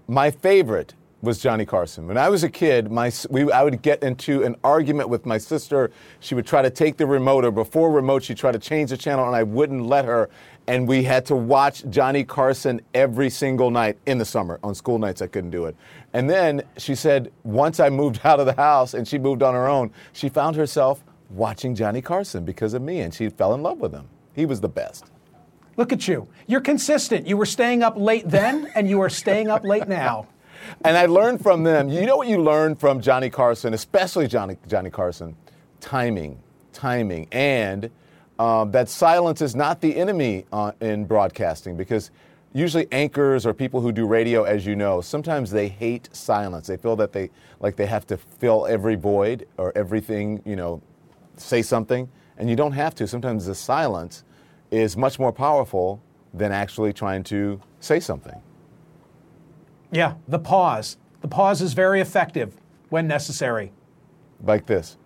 My 0.08 0.32
favorite 0.32 0.94
was 1.22 1.40
Johnny 1.40 1.66
Carson. 1.66 2.08
When 2.08 2.18
I 2.18 2.30
was 2.30 2.44
a 2.44 2.50
kid, 2.50 2.92
my, 2.92 3.12
we, 3.30 3.52
I 3.52 3.64
would 3.64 3.82
get 3.82 4.02
into 4.02 4.44
an 4.44 4.56
argument 4.64 5.10
with 5.10 5.26
my 5.26 5.38
sister. 5.38 5.92
She 6.20 6.34
would 6.34 6.48
try 6.48 6.62
to 6.62 6.70
take 6.70 6.98
the 6.98 7.06
remote, 7.06 7.46
or 7.46 7.52
before 7.52 7.92
remote, 7.92 8.24
she'd 8.24 8.38
try 8.38 8.52
to 8.52 8.60
change 8.60 8.90
the 8.90 8.98
channel, 8.98 9.26
and 9.26 9.36
I 9.36 9.44
wouldn't 9.44 9.86
let 9.86 10.06
her. 10.06 10.30
And 10.68 10.88
we 10.88 11.04
had 11.04 11.26
to 11.28 11.36
watch 11.36 11.84
Johnny 11.90 12.24
Carson 12.24 12.82
every 12.94 13.30
single 13.30 13.70
night 13.70 13.98
in 14.06 14.18
the 14.18 14.26
summer. 14.26 14.60
On 14.64 14.74
school 14.74 14.98
nights, 14.98 15.22
I 15.22 15.28
couldn't 15.28 15.52
do 15.52 15.66
it. 15.66 15.76
And 16.14 16.30
then 16.30 16.64
she 16.78 16.96
said, 16.96 17.32
once 17.44 17.80
I 17.80 17.90
moved 17.90 18.22
out 18.26 18.40
of 18.40 18.46
the 18.46 18.54
house 18.54 18.94
and 18.94 19.08
she 19.08 19.20
moved 19.20 19.44
on 19.44 19.54
her 19.54 19.68
own, 19.68 19.92
she 20.14 20.30
found 20.30 20.56
herself 20.56 21.04
watching 21.30 21.76
Johnny 21.76 22.02
Carson 22.02 22.46
because 22.46 22.74
of 22.74 22.82
me, 22.82 23.02
and 23.02 23.14
she 23.14 23.30
fell 23.30 23.54
in 23.54 23.62
love 23.62 23.80
with 23.80 23.94
him. 23.94 24.08
He 24.34 24.46
was 24.46 24.62
the 24.62 24.70
best. 24.70 25.06
Look 25.78 25.94
at 25.94 26.08
you. 26.08 26.28
You're 26.48 26.62
consistent. 26.62 27.28
You 27.28 27.38
were 27.38 27.46
staying 27.46 27.84
up 27.84 27.96
late 27.96 28.28
then, 28.28 28.72
and 28.76 28.90
you 28.90 29.02
are 29.02 29.10
staying 29.10 29.50
up 29.50 29.64
late 29.64 29.88
now. 29.88 30.28
And 30.84 30.98
I 30.98 31.06
learned 31.06 31.42
from 31.42 31.64
them. 31.64 31.90
You 31.90 32.06
know 32.06 32.18
what 32.18 32.28
you 32.28 32.42
learned 32.42 32.80
from 32.80 33.02
Johnny 33.02 33.30
Carson, 33.30 33.74
especially 33.74 34.28
Johnny 34.28 34.58
Johnny 34.68 34.90
Carson? 34.90 35.36
Timing, 35.80 36.40
timing, 36.74 37.28
and 37.32 37.90
um, 38.40 38.72
that 38.72 38.90
silence 38.90 39.42
is 39.42 39.56
not 39.56 39.82
the 39.82 39.96
enemy 39.96 40.46
uh, 40.52 40.72
in 40.82 41.06
broadcasting 41.06 41.76
because 41.78 42.12
usually 42.54 42.88
anchors 42.92 43.46
or 43.46 43.54
people 43.54 43.82
who 43.82 43.92
do 43.92 44.06
radio, 44.06 44.44
as 44.44 44.66
you 44.66 44.76
know, 44.76 45.02
sometimes 45.02 45.52
they 45.52 45.68
hate 45.68 46.10
silence. 46.12 46.68
They 46.68 46.78
feel 46.78 46.96
that 46.98 47.14
they 47.14 47.30
like 47.60 47.76
they 47.76 47.86
have 47.86 48.06
to 48.08 48.18
fill 48.18 48.66
every 48.66 48.96
void 48.96 49.48
or 49.58 49.72
everything, 49.76 50.42
you 50.46 50.56
know, 50.56 50.82
say 51.38 51.62
something, 51.62 52.10
and 52.38 52.50
you 52.50 52.56
don't 52.56 52.74
have 52.74 52.96
to. 52.96 53.08
Sometimes 53.08 53.46
the 53.46 53.56
silence 53.56 54.24
is 54.72 54.98
much 54.98 55.20
more 55.20 55.32
powerful 55.32 56.02
than 56.34 56.52
actually 56.52 56.94
trying 56.94 57.24
to 57.24 57.62
say 57.80 58.00
something. 58.00 58.42
Yeah, 59.92 60.16
the 60.28 60.40
pause. 60.40 60.98
The 61.22 61.28
pause 61.28 61.62
is 61.62 61.74
very 61.74 62.02
effective 62.02 62.56
when 62.90 63.08
necessary. 63.08 63.72
Like 64.44 64.66
this. 64.66 64.98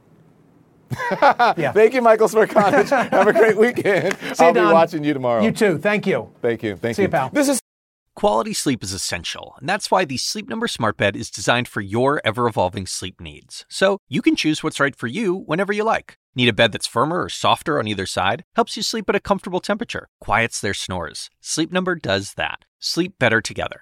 yeah. 1.21 1.71
Thank 1.71 1.93
you, 1.93 2.01
Michael 2.01 2.27
Smerconish. 2.27 2.89
Have 3.11 3.27
a 3.27 3.33
great 3.33 3.57
weekend. 3.57 4.15
See 4.17 4.43
I'll 4.43 4.49
you, 4.49 4.53
be 4.53 4.59
Don. 4.59 4.73
watching 4.73 5.03
you 5.03 5.13
tomorrow. 5.13 5.43
You 5.43 5.51
too. 5.51 5.77
Thank 5.77 6.07
you. 6.07 6.31
Thank 6.41 6.63
you. 6.63 6.75
Thank 6.77 6.95
See 6.95 7.01
you. 7.01 7.07
you, 7.07 7.11
pal. 7.11 7.29
This 7.31 7.49
is 7.49 7.59
Quality 8.15 8.53
sleep 8.53 8.81
is 8.81 8.93
essential, 8.93 9.55
and 9.59 9.67
that's 9.67 9.91
why 9.91 10.05
the 10.05 10.15
Sleep 10.15 10.47
Number 10.47 10.69
Smart 10.69 10.95
Bed 10.95 11.17
is 11.17 11.29
designed 11.29 11.67
for 11.67 11.81
your 11.81 12.21
ever 12.23 12.47
evolving 12.47 12.87
sleep 12.87 13.19
needs. 13.19 13.65
So 13.67 13.97
you 14.07 14.21
can 14.21 14.37
choose 14.37 14.63
what's 14.63 14.79
right 14.79 14.95
for 14.95 15.07
you 15.07 15.35
whenever 15.35 15.73
you 15.73 15.83
like. 15.83 16.17
Need 16.33 16.47
a 16.47 16.53
bed 16.53 16.71
that's 16.71 16.87
firmer 16.87 17.23
or 17.23 17.29
softer 17.29 17.77
on 17.77 17.89
either 17.89 18.05
side? 18.05 18.45
Helps 18.55 18.77
you 18.77 18.83
sleep 18.83 19.09
at 19.09 19.15
a 19.15 19.19
comfortable 19.19 19.59
temperature, 19.59 20.07
quiets 20.21 20.61
their 20.61 20.73
snores. 20.73 21.29
Sleep 21.41 21.73
Number 21.73 21.93
does 21.93 22.35
that. 22.35 22.59
Sleep 22.79 23.19
better 23.19 23.41
together. 23.41 23.81